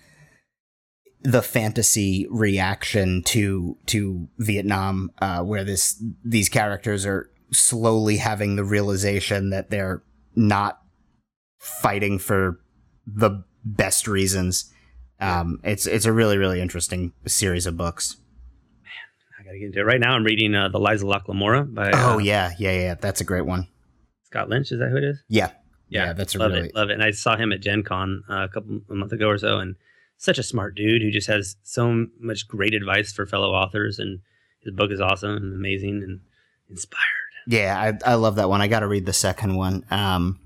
the 1.23 1.41
fantasy 1.41 2.27
reaction 2.29 3.21
to 3.23 3.77
to 3.87 4.27
Vietnam, 4.37 5.11
uh, 5.19 5.43
where 5.43 5.63
this 5.63 6.03
these 6.23 6.49
characters 6.49 7.05
are 7.05 7.29
slowly 7.51 8.17
having 8.17 8.55
the 8.55 8.63
realization 8.63 9.49
that 9.49 9.69
they're 9.69 10.03
not 10.35 10.81
fighting 11.59 12.17
for 12.17 12.59
the 13.05 13.43
best 13.63 14.07
reasons. 14.07 14.71
Um, 15.19 15.59
it's 15.63 15.85
it's 15.85 16.05
a 16.05 16.13
really 16.13 16.37
really 16.37 16.61
interesting 16.61 17.13
series 17.27 17.67
of 17.67 17.77
books. 17.77 18.17
I 19.51 19.53
got 19.53 19.55
to 19.55 19.59
get 19.59 19.65
into 19.67 19.79
it. 19.79 19.83
Right 19.83 19.99
now 19.99 20.13
I'm 20.13 20.23
reading 20.23 20.55
uh, 20.55 20.69
The 20.69 20.79
Lies 20.79 21.01
of 21.01 21.09
Locke 21.09 21.27
Lamora 21.27 21.63
by 21.63 21.91
Oh 21.93 22.15
uh, 22.15 22.17
yeah, 22.19 22.51
yeah, 22.57 22.71
yeah, 22.71 22.93
that's 22.95 23.19
a 23.19 23.23
great 23.25 23.45
one. 23.45 23.67
Scott 24.23 24.49
Lynch. 24.49 24.71
Is 24.71 24.79
that 24.79 24.89
who 24.89 24.97
it 24.97 25.03
is? 25.03 25.21
Yeah, 25.27 25.51
yeah, 25.89 26.13
that's 26.13 26.35
a 26.35 26.37
love 26.37 26.51
really 26.51 26.69
it. 26.69 26.75
Love 26.75 26.89
it. 26.89 26.93
And 26.93 27.03
I 27.03 27.11
saw 27.11 27.35
him 27.35 27.51
at 27.51 27.59
Gen 27.59 27.83
Con 27.83 28.23
uh, 28.29 28.43
a 28.43 28.47
couple 28.47 28.81
a 28.89 28.95
month 28.95 29.11
ago 29.11 29.27
or 29.27 29.37
so, 29.37 29.59
and 29.59 29.75
such 30.17 30.37
a 30.37 30.43
smart 30.43 30.75
dude 30.75 31.01
who 31.01 31.11
just 31.11 31.27
has 31.27 31.57
so 31.63 32.07
much 32.19 32.47
great 32.47 32.73
advice 32.73 33.11
for 33.11 33.25
fellow 33.25 33.51
authors. 33.51 33.99
And 33.99 34.19
his 34.63 34.73
book 34.73 34.91
is 34.91 35.01
awesome 35.01 35.35
and 35.35 35.53
amazing 35.53 36.01
and 36.01 36.21
inspired. 36.69 37.01
Yeah, 37.45 37.97
I 38.05 38.11
I 38.11 38.13
love 38.15 38.35
that 38.35 38.47
one. 38.47 38.61
I 38.61 38.67
got 38.67 38.81
to 38.81 38.87
read 38.87 39.05
the 39.05 39.13
second 39.13 39.55
one. 39.55 39.85
Um, 39.91 40.39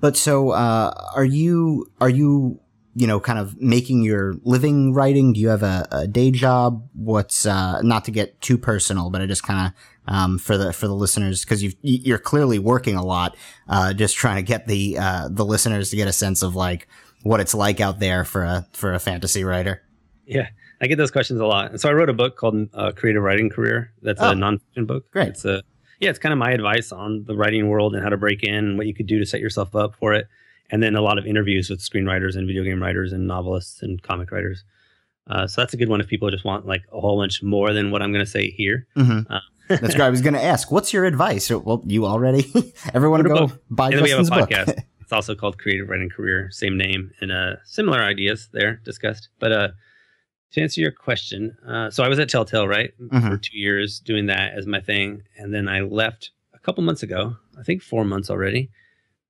but 0.00 0.16
so 0.16 0.50
uh, 0.50 1.10
are 1.14 1.24
you? 1.24 1.90
Are 2.00 2.08
you? 2.08 2.60
You 2.96 3.06
know, 3.08 3.18
kind 3.18 3.38
of 3.40 3.60
making 3.60 4.02
your 4.02 4.34
living 4.44 4.94
writing. 4.94 5.32
Do 5.32 5.40
you 5.40 5.48
have 5.48 5.62
a, 5.64 5.88
a 5.90 6.06
day 6.06 6.30
job? 6.30 6.88
What's 6.94 7.44
uh, 7.44 7.80
not 7.82 8.04
to 8.04 8.10
get 8.12 8.40
too 8.40 8.56
personal, 8.56 9.10
but 9.10 9.20
I 9.20 9.26
just 9.26 9.42
kind 9.42 9.66
of 10.06 10.14
um, 10.14 10.38
for 10.38 10.56
the 10.56 10.72
for 10.72 10.86
the 10.86 10.94
listeners 10.94 11.44
because 11.44 11.62
you 11.62 11.72
you're 11.82 12.18
clearly 12.18 12.58
working 12.60 12.94
a 12.96 13.04
lot. 13.04 13.36
Uh, 13.68 13.92
just 13.94 14.14
trying 14.16 14.36
to 14.36 14.42
get 14.42 14.66
the 14.68 14.96
uh, 14.98 15.28
the 15.30 15.44
listeners 15.44 15.90
to 15.90 15.96
get 15.96 16.06
a 16.06 16.12
sense 16.12 16.42
of 16.42 16.54
like 16.54 16.86
what 17.24 17.40
it's 17.40 17.54
like 17.54 17.80
out 17.80 17.98
there 17.98 18.24
for 18.24 18.44
a 18.44 18.66
for 18.72 18.92
a 18.94 19.00
fantasy 19.00 19.42
writer. 19.44 19.82
Yeah, 20.26 20.48
I 20.80 20.86
get 20.86 20.96
those 20.96 21.10
questions 21.10 21.40
a 21.40 21.46
lot. 21.46 21.70
And 21.72 21.80
so 21.80 21.88
I 21.88 21.92
wrote 21.94 22.08
a 22.10 22.14
book 22.14 22.36
called 22.36 22.68
uh, 22.74 22.92
Creative 22.94 23.22
Writing 23.22 23.50
Career. 23.50 23.92
That's 24.02 24.20
Oh. 24.22 24.30
a 24.30 24.34
nonfiction 24.34 24.86
book. 24.86 25.10
Great. 25.10 25.28
It's 25.28 25.44
a 25.44 25.62
yeah, 26.00 26.10
it's 26.10 26.18
kind 26.18 26.32
of 26.32 26.38
my 26.38 26.50
advice 26.52 26.92
on 26.92 27.24
the 27.24 27.34
writing 27.34 27.68
world 27.68 27.94
and 27.94 28.02
how 28.04 28.08
to 28.10 28.16
break 28.16 28.42
in, 28.44 28.54
and 28.54 28.78
what 28.78 28.86
you 28.86 28.94
could 28.94 29.06
do 29.06 29.18
to 29.18 29.26
set 29.26 29.40
yourself 29.40 29.74
up 29.74 29.94
for 29.96 30.12
it, 30.12 30.26
and 30.70 30.82
then 30.82 30.94
a 30.96 31.00
lot 31.00 31.18
of 31.18 31.26
interviews 31.26 31.70
with 31.70 31.80
screenwriters 31.80 32.36
and 32.36 32.46
video 32.46 32.64
game 32.64 32.82
writers 32.82 33.12
and 33.12 33.26
novelists 33.26 33.82
and 33.82 34.02
comic 34.02 34.30
writers. 34.30 34.64
Uh, 35.26 35.46
so 35.46 35.60
that's 35.60 35.72
a 35.72 35.76
good 35.76 35.88
one 35.88 36.00
if 36.00 36.06
people 36.08 36.30
just 36.30 36.44
want 36.44 36.66
like 36.66 36.82
a 36.92 37.00
whole 37.00 37.18
bunch 37.18 37.42
more 37.42 37.72
than 37.72 37.90
what 37.90 38.02
I'm 38.02 38.12
going 38.12 38.24
to 38.24 38.30
say 38.30 38.50
here. 38.50 38.86
Mm-hmm. 38.96 39.32
Uh, 39.32 39.40
That's 39.68 39.94
great. 39.94 40.00
I 40.06 40.10
was 40.10 40.20
going 40.20 40.34
to 40.40 40.42
ask, 40.42 40.70
what's 40.70 40.92
your 40.92 41.04
advice? 41.06 41.48
Well, 41.50 41.82
you 41.86 42.04
already. 42.06 42.52
Everyone 42.94 43.22
go 43.22 43.50
buy 43.70 43.86
and 43.86 43.94
then 43.96 44.02
we 44.02 44.10
have 44.10 44.20
a 44.20 44.22
Justin's 44.24 44.30
book. 44.30 44.50
podcast. 44.50 44.84
it's 45.00 45.12
also 45.12 45.34
called 45.34 45.58
Creative 45.58 45.88
Writing 45.88 46.10
Career, 46.10 46.48
same 46.50 46.76
name, 46.76 47.10
and 47.20 47.32
uh, 47.32 47.56
similar 47.64 48.02
ideas 48.02 48.48
there 48.52 48.80
discussed. 48.84 49.28
But 49.38 49.52
uh, 49.52 49.68
to 50.52 50.60
answer 50.60 50.82
your 50.82 50.92
question, 50.92 51.56
uh, 51.66 51.90
so 51.90 52.04
I 52.04 52.08
was 52.08 52.18
at 52.18 52.28
Telltale, 52.28 52.68
right, 52.68 52.92
for 52.98 53.04
Mhm. 53.16 53.42
two 53.42 53.56
years 53.58 54.00
doing 54.00 54.26
that 54.26 54.52
as 54.54 54.66
my 54.66 54.80
thing, 54.80 55.22
and 55.38 55.54
then 55.54 55.68
I 55.68 55.80
left 55.80 56.30
a 56.54 56.58
couple 56.58 56.84
months 56.84 57.02
ago. 57.02 57.36
I 57.58 57.62
think 57.62 57.80
four 57.82 58.04
months 58.04 58.28
already, 58.30 58.70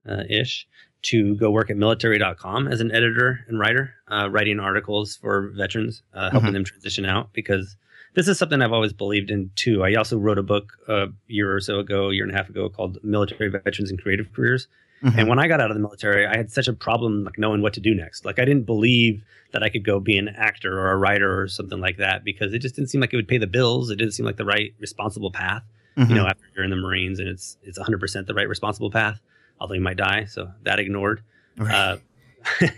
uh, 0.09 0.25
ish, 0.29 0.66
to 1.05 1.35
go 1.37 1.51
work 1.51 1.71
at 1.71 1.77
military.com 1.77 2.69
as 2.69 2.81
an 2.81 2.90
editor 2.93 3.40
and 3.49 3.59
writer, 3.59 3.95
uh, 4.09 4.29
writing 4.31 4.61
articles 4.61 5.17
for 5.17 5.49
veterans, 5.57 6.03
uh, 6.14 6.31
helping 6.31 6.51
Mhm. 6.51 6.55
them 6.55 6.64
transition 6.64 7.05
out 7.05 7.33
because. 7.33 7.77
This 8.17 8.29
is 8.29 8.38
something 8.38 8.62
I've 8.62 8.73
always 8.73 8.93
believed 8.93 9.29
in 9.29 9.51
too. 9.57 9.83
I 9.83 9.95
also 9.95 10.17
wrote 10.17 10.38
a 10.38 10.43
book 10.45 10.75
a 10.87 11.09
year 11.27 11.53
or 11.53 11.59
so 11.59 11.81
ago, 11.81 12.11
a 12.11 12.14
year 12.14 12.23
and 12.23 12.33
a 12.33 12.37
half 12.37 12.49
ago, 12.49 12.69
called 12.69 12.97
"Military 13.03 13.49
Veterans 13.51 13.90
and 13.90 14.01
Creative 14.01 14.33
Careers," 14.33 14.69
Mhm. 15.03 15.19
And 15.19 15.29
when 15.29 15.40
I 15.40 15.49
got 15.49 15.61
out 15.61 15.73
of 15.73 15.75
the 15.77 15.81
military, 15.83 16.25
I 16.25 16.37
had 16.37 16.49
such 16.53 16.69
a 16.69 16.73
problem 16.73 17.25
like 17.25 17.38
knowing 17.38 17.61
what 17.61 17.73
to 17.75 17.81
do 17.81 17.93
next. 17.93 18.25
Like 18.25 18.38
I 18.38 18.45
didn't 18.45 18.67
believe 18.67 19.25
that 19.53 19.64
I 19.64 19.69
could 19.69 19.83
go 19.85 19.99
be 19.99 20.17
an 20.17 20.29
actor 20.29 20.79
or 20.79 20.93
a 20.93 20.97
writer 20.97 21.40
or 21.43 21.49
something 21.49 21.81
like 21.81 21.97
that 21.97 22.23
because 22.25 22.55
it 22.55 22.61
just 22.61 22.77
didn't 22.77 22.90
seem 22.90 23.01
like 23.01 23.12
it 23.12 23.17
would 23.17 23.27
pay 23.27 23.38
the 23.38 23.49
bills. 23.49 23.90
It 23.90 23.97
didn't 23.97 24.12
seem 24.14 24.25
like 24.27 24.37
the 24.37 24.45
right 24.45 24.73
responsible 24.79 25.33
path. 25.33 25.64
Mhm. 25.97 26.09
You 26.11 26.14
know, 26.14 26.27
after 26.27 26.45
you're 26.55 26.64
in 26.64 26.71
the 26.71 26.77
Marines 26.77 27.19
and 27.19 27.29
it's 27.29 27.59
it's 27.64 27.79
100% 27.81 28.29
the 28.29 28.35
right 28.35 28.49
responsible 28.49 28.93
path, 28.93 29.21
although 29.61 29.75
you 29.75 29.81
might 29.81 29.97
die. 29.97 30.25
So 30.25 30.51
that 30.62 30.79
ignored. 30.79 31.23
Right. 31.57 31.75
Uh, 31.75 31.97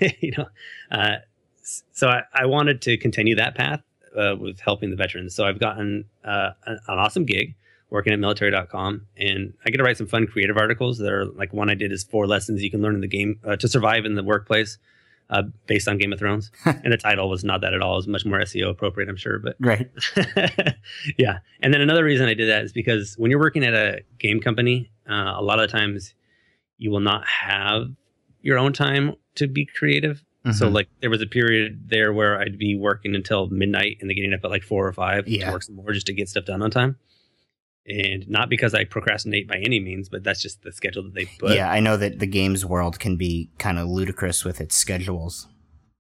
you 0.21 0.33
know, 0.37 0.47
uh, 0.91 1.17
so 1.93 2.09
I, 2.09 2.23
I 2.33 2.47
wanted 2.47 2.83
to 2.83 2.97
continue 2.97 3.35
that 3.37 3.55
path 3.55 3.83
uh, 4.17 4.37
with 4.39 4.61
helping 4.61 4.91
the 4.91 4.97
veterans. 4.97 5.35
So 5.35 5.45
I've 5.45 5.59
gotten 5.59 6.05
uh, 6.25 6.51
an, 6.67 6.79
an 6.89 6.99
awesome 6.99 7.25
gig 7.25 7.55
working 7.91 8.13
at 8.13 8.19
military.com 8.19 9.07
and 9.17 9.55
I 9.65 9.71
get 9.71 9.79
to 9.79 9.85
write 9.85 9.97
some 9.97 10.07
fun 10.07 10.27
creative 10.27 10.57
articles 10.57 10.99
that 10.99 11.13
are 11.13 11.25
like 11.25 11.53
one 11.53 11.71
I 11.71 11.75
did 11.75 11.93
is 11.93 12.03
four 12.05 12.27
lessons 12.27 12.63
you 12.63 12.71
can 12.71 12.83
learn 12.83 12.95
in 12.95 13.01
the 13.01 13.07
game 13.07 13.39
uh, 13.45 13.57
to 13.57 13.69
survive 13.69 14.05
in 14.05 14.15
the 14.15 14.25
workplace 14.25 14.79
uh, 15.31 15.43
based 15.67 15.89
on 15.89 15.99
Game 15.99 16.13
of 16.13 16.19
Thrones. 16.19 16.51
and 16.65 16.93
the 16.93 16.97
title 16.97 17.29
was 17.29 17.45
not 17.45 17.61
that 17.61 17.75
at 17.75 17.83
all. 17.83 17.95
It 17.95 17.97
was 17.97 18.09
much 18.09 18.25
more 18.25 18.39
SEO 18.41 18.71
appropriate, 18.71 19.09
I'm 19.09 19.17
sure. 19.17 19.39
But 19.39 19.61
Great. 19.61 19.89
yeah. 21.19 21.39
And 21.61 21.73
then 21.73 21.81
another 21.81 22.05
reason 22.05 22.29
I 22.29 22.35
did 22.35 22.49
that 22.49 22.65
is 22.65 22.73
because 22.73 23.15
when 23.19 23.31
you're 23.31 23.41
working 23.41 23.65
at 23.65 23.75
a 23.75 24.01
game 24.19 24.41
company, 24.41 24.91
uh, 25.09 25.35
a 25.37 25.43
lot 25.43 25.61
of 25.61 25.71
times 25.71 26.15
you 26.79 26.91
will 26.91 27.01
not 27.01 27.27
have 27.27 27.89
your 28.43 28.59
own 28.59 28.73
time 28.73 29.15
to 29.37 29.47
be 29.47 29.67
creative. 29.67 30.23
So 30.53 30.69
Mhm. 30.69 30.73
like 30.75 30.89
there 31.01 31.11
was 31.11 31.21
a 31.21 31.27
period 31.27 31.89
there 31.89 32.13
where 32.13 32.39
I'd 32.41 32.57
be 32.59 32.77
working 32.77 33.17
until 33.17 33.49
midnight 33.49 33.97
and 34.01 34.09
then 34.09 34.15
getting 34.15 34.33
up 34.33 34.45
at 34.45 34.51
like 34.51 34.63
four 34.63 34.87
or 34.87 34.93
five 34.93 35.27
Yeah. 35.27 35.47
to 35.47 35.53
work 35.53 35.63
some 35.65 35.75
more 35.75 35.93
just 35.93 36.07
to 36.07 36.13
get 36.13 36.29
stuff 36.29 36.45
done 36.45 36.63
on 36.63 36.71
time. 36.71 36.97
And 37.89 38.29
not 38.29 38.49
because 38.49 38.75
I 38.75 38.85
procrastinate 38.85 39.47
by 39.49 39.57
any 39.59 39.79
means, 39.81 40.09
but 40.09 40.25
that's 40.25 40.43
just 40.43 40.63
the 40.63 40.73
schedule 40.73 41.03
that 41.05 41.15
they 41.15 41.27
put. 41.39 41.55
yeah, 41.55 41.71
I 41.71 41.81
know 41.81 41.97
that 41.97 42.19
the 42.19 42.27
games 42.27 42.65
world 42.65 42.99
can 42.99 43.17
be 43.17 43.51
kind 43.59 43.79
of 43.79 43.89
ludicrous 43.89 44.45
with 44.45 44.61
its 44.61 44.77
schedules. 44.77 45.49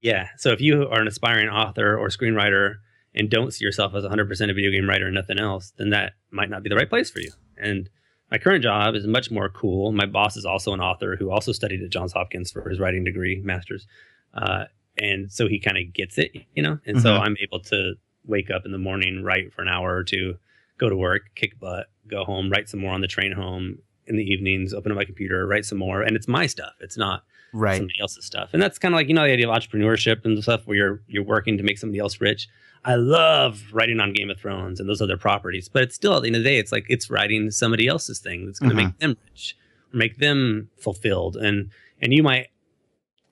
Yeah. 0.00 0.28
So 0.36 0.50
if 0.52 0.60
you 0.60 0.88
are 0.88 1.00
an 1.00 1.08
aspiring 1.08 1.48
author 1.48 1.96
or 1.96 2.08
screenwriter 2.08 2.76
and 3.14 3.30
don't 3.30 3.52
see 3.52 3.64
yourself 3.64 3.94
as 3.94 4.04
100% 4.04 4.50
a 4.50 4.54
video 4.54 4.70
game 4.70 4.88
writer 4.88 5.06
and 5.06 5.14
nothing 5.14 5.38
else, 5.38 5.72
then 5.78 5.90
that 5.90 6.12
might 6.30 6.50
not 6.50 6.62
be 6.62 6.68
the 6.68 6.76
right 6.76 6.88
place 6.88 7.10
for 7.10 7.20
you. 7.20 7.30
And 7.56 7.88
my 8.30 8.38
current 8.38 8.62
job 8.62 8.94
is 8.94 9.06
much 9.06 9.30
more 9.30 9.48
cool. 9.48 9.92
My 9.92 10.06
boss 10.06 10.36
is 10.36 10.44
also 10.44 10.72
an 10.72 10.80
author 10.80 11.16
who 11.16 11.30
also 11.30 11.52
studied 11.52 11.82
at 11.82 11.90
Johns 11.90 12.12
Hopkins 12.12 12.50
for 12.50 12.68
his 12.68 12.78
writing 12.80 13.04
degree, 13.04 13.40
master's. 13.44 13.86
Uh, 14.34 14.64
and 14.98 15.30
so 15.30 15.46
he 15.46 15.60
kind 15.60 15.76
of 15.78 15.92
gets 15.92 16.18
it, 16.18 16.32
you 16.54 16.62
know? 16.62 16.78
And 16.86 17.00
so 17.00 17.10
Mhm. 17.10 17.20
I'm 17.20 17.36
able 17.40 17.60
to 17.60 17.94
wake 18.24 18.50
up 18.50 18.64
in 18.64 18.72
the 18.72 18.78
morning, 18.78 19.22
write 19.22 19.52
for 19.52 19.62
an 19.62 19.68
hour 19.68 19.94
or 19.94 20.02
two, 20.02 20.38
go 20.78 20.88
to 20.88 20.96
work, 20.96 21.30
kick 21.34 21.58
butt, 21.60 21.86
go 22.08 22.24
home, 22.24 22.50
write 22.50 22.68
some 22.68 22.80
more 22.80 22.92
on 22.92 23.00
the 23.00 23.06
train 23.06 23.32
home 23.32 23.78
in 24.06 24.16
the 24.16 24.24
evenings, 24.24 24.74
open 24.74 24.90
up 24.92 24.96
my 24.96 25.04
computer, 25.04 25.46
write 25.46 25.64
some 25.64 25.78
more. 25.78 26.02
And 26.02 26.16
it's 26.16 26.28
my 26.28 26.46
stuff. 26.46 26.74
It's 26.80 26.96
not 26.96 27.24
Right. 27.52 27.76
somebody 27.78 28.00
else's 28.00 28.24
stuff. 28.24 28.50
And 28.52 28.60
that's 28.62 28.78
kind 28.78 28.94
of 28.94 28.96
like, 28.96 29.08
you 29.08 29.14
know, 29.14 29.24
the 29.24 29.32
idea 29.32 29.48
of 29.48 29.56
entrepreneurship 29.56 30.24
and 30.24 30.42
stuff 30.42 30.66
where 30.66 30.76
you're 30.76 31.02
you're 31.08 31.22
working 31.24 31.56
to 31.58 31.62
make 31.62 31.78
somebody 31.78 31.98
else 31.98 32.20
rich. 32.20 32.48
I 32.84 32.94
love 32.96 33.62
writing 33.72 33.98
on 34.00 34.12
Game 34.12 34.30
of 34.30 34.38
Thrones 34.38 34.78
and 34.78 34.88
those 34.88 35.00
other 35.02 35.16
properties, 35.16 35.68
but 35.68 35.82
it's 35.82 35.94
still 35.94 36.14
at 36.16 36.22
the 36.22 36.28
end 36.28 36.36
of 36.36 36.42
the 36.44 36.48
day, 36.48 36.58
it's 36.58 36.70
like 36.72 36.86
it's 36.88 37.10
writing 37.10 37.50
somebody 37.50 37.86
else's 37.88 38.18
thing 38.20 38.46
that's 38.46 38.58
going 38.58 38.70
to 38.70 38.76
Mhm. 38.76 38.84
make 38.86 38.98
them 38.98 39.16
rich, 39.30 39.56
or 39.92 39.96
make 39.96 40.18
them 40.18 40.68
fulfilled. 40.78 41.36
And 41.36 41.70
and 42.00 42.12
you 42.12 42.22
might 42.22 42.48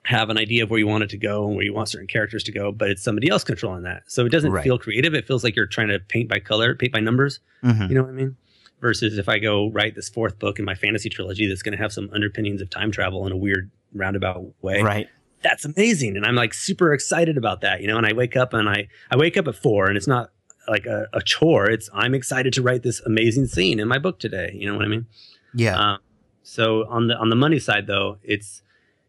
have 0.05 0.29
an 0.31 0.37
idea 0.39 0.63
of 0.63 0.71
where 0.71 0.79
you 0.79 0.87
want 0.87 1.03
it 1.05 1.11
to 1.11 1.17
go 1.19 1.47
and 1.47 1.57
where 1.57 1.65
you 1.65 1.73
want 1.73 1.89
certain 1.89 2.07
characters 2.07 2.43
to 2.45 2.53
go, 2.53 2.71
but 2.73 2.91
it's 2.91 3.03
somebody 3.03 3.29
else 3.31 3.43
controlling 3.45 3.85
that. 3.85 4.03
So 4.07 4.27
it 4.27 4.31
doesn't 4.31 4.53
Right. 4.53 4.63
feel 4.65 4.79
creative. 4.79 5.15
It 5.15 5.27
feels 5.27 5.43
like 5.43 5.57
you're 5.57 5.67
trying 5.67 5.89
to 5.89 5.99
paint 5.99 6.29
by 6.29 6.41
color, 6.41 6.75
paint 6.75 6.93
by 6.93 7.01
numbers. 7.01 7.41
Mhm. 7.63 7.89
You 7.89 7.95
know 7.95 8.03
what 8.03 8.11
I 8.11 8.13
mean? 8.13 8.37
Versus 8.83 9.17
if 9.17 9.31
I 9.31 9.39
go 9.39 9.71
write 9.71 9.95
this 9.95 10.11
fourth 10.11 10.39
book 10.39 10.59
in 10.59 10.65
my 10.67 10.75
fantasy 10.75 11.09
trilogy 11.09 11.47
that's 11.47 11.63
going 11.63 11.73
to 11.73 11.79
have 11.83 11.91
some 11.93 12.11
underpinnings 12.13 12.61
of 12.61 12.69
time 12.69 12.91
travel 12.91 13.25
and 13.25 13.33
a 13.33 13.37
weird 13.37 13.71
roundabout 13.95 14.45
way. 14.63 14.83
Right. 14.83 15.09
That's 15.43 15.65
amazing. 15.65 16.17
And 16.17 16.25
I'm 16.25 16.35
like 16.35 16.55
super 16.55 16.93
excited 16.93 17.37
about 17.37 17.61
that, 17.61 17.81
you 17.81 17.87
know, 17.87 17.97
and 17.99 18.07
I 18.07 18.13
wake 18.13 18.37
up 18.37 18.55
and 18.55 18.69
I, 18.69 18.89
I 19.11 19.17
wake 19.17 19.37
up 19.37 19.47
at 19.47 19.55
four 19.55 19.87
and 19.87 19.97
it's 19.97 20.07
not 20.07 20.31
like 20.69 20.87
a, 20.87 21.07
a 21.13 21.21
chore. 21.23 21.69
It's 21.69 21.91
I'm 21.93 22.15
excited 22.15 22.53
to 22.55 22.63
write 22.63 22.83
this 22.83 23.01
amazing 23.01 23.47
scene 23.47 23.79
in 23.79 23.89
my 23.89 23.99
book 23.99 24.19
today. 24.19 24.51
You 24.55 24.67
know 24.67 24.77
what 24.77 24.85
I 24.85 24.89
mean? 24.89 25.07
Yeah. 25.55 25.77
Um, 25.77 25.99
so 26.43 26.87
on 26.89 27.09
the 27.09 27.17
on 27.17 27.29
the 27.29 27.37
money 27.37 27.59
side 27.59 27.87
though, 27.87 28.19
it's 28.23 28.63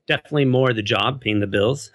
definitely 0.08 0.46
more 0.46 0.74
the 0.74 0.84
job 0.84 1.22
paying 1.22 1.40
the 1.40 1.48
bills. 1.48 1.92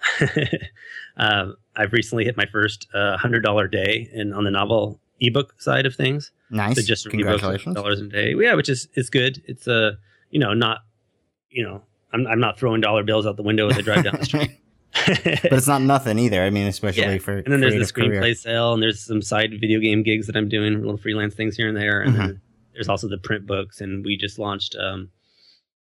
um, 1.17 1.55
I've 1.75 1.93
recently 1.93 2.25
hit 2.25 2.35
my 2.35 2.45
first 2.45 2.87
uh, 2.93 3.17
hundred 3.17 3.41
dollar 3.41 3.67
day 3.67 4.09
and 4.13 4.33
on 4.33 4.43
the 4.43 4.51
novel 4.51 4.99
ebook 5.19 5.61
side 5.61 5.85
of 5.85 5.95
things. 5.95 6.31
Nice. 6.49 6.75
So 6.75 6.81
just 6.81 7.09
Congratulations. 7.09 7.75
dollars 7.75 8.01
a 8.01 8.07
day. 8.07 8.33
Yeah, 8.37 8.55
which 8.55 8.69
is 8.69 8.87
it's 8.93 9.09
good. 9.09 9.41
It's 9.45 9.67
a 9.67 9.87
uh, 9.87 9.91
you 10.29 10.39
know 10.39 10.53
not 10.53 10.79
you 11.49 11.63
know 11.63 11.81
I'm 12.13 12.27
I'm 12.27 12.39
not 12.39 12.57
throwing 12.59 12.81
dollar 12.81 13.03
bills 13.03 13.25
out 13.25 13.37
the 13.37 13.43
window 13.43 13.69
as 13.69 13.77
I 13.77 13.81
drive 13.81 14.03
down 14.03 14.15
the 14.19 14.25
street. 14.25 14.51
but 15.07 15.53
it's 15.53 15.67
not 15.67 15.81
nothing 15.81 16.19
either. 16.19 16.41
I 16.43 16.49
mean, 16.49 16.67
especially 16.67 17.03
Yeah. 17.03 17.17
for 17.19 17.37
and 17.37 17.47
then 17.51 17.61
there's 17.61 17.73
the 17.75 17.93
screenplay 18.01 18.19
career. 18.19 18.35
sale, 18.35 18.73
and 18.73 18.83
there's 18.83 18.99
some 18.99 19.21
side 19.21 19.51
video 19.59 19.79
game 19.79 20.03
gigs 20.03 20.27
that 20.27 20.35
I'm 20.35 20.49
doing, 20.49 20.79
little 20.81 20.97
freelance 20.97 21.33
things 21.33 21.55
here 21.55 21.67
and 21.69 21.77
there, 21.77 22.01
and 22.01 22.13
Mm-hmm. 22.13 22.21
then 22.27 22.41
there's 22.73 22.89
also 22.89 23.07
the 23.07 23.17
print 23.17 23.45
books. 23.47 23.79
And 23.81 24.03
we 24.03 24.17
just 24.17 24.37
launched. 24.39 24.75
Um, 24.75 25.09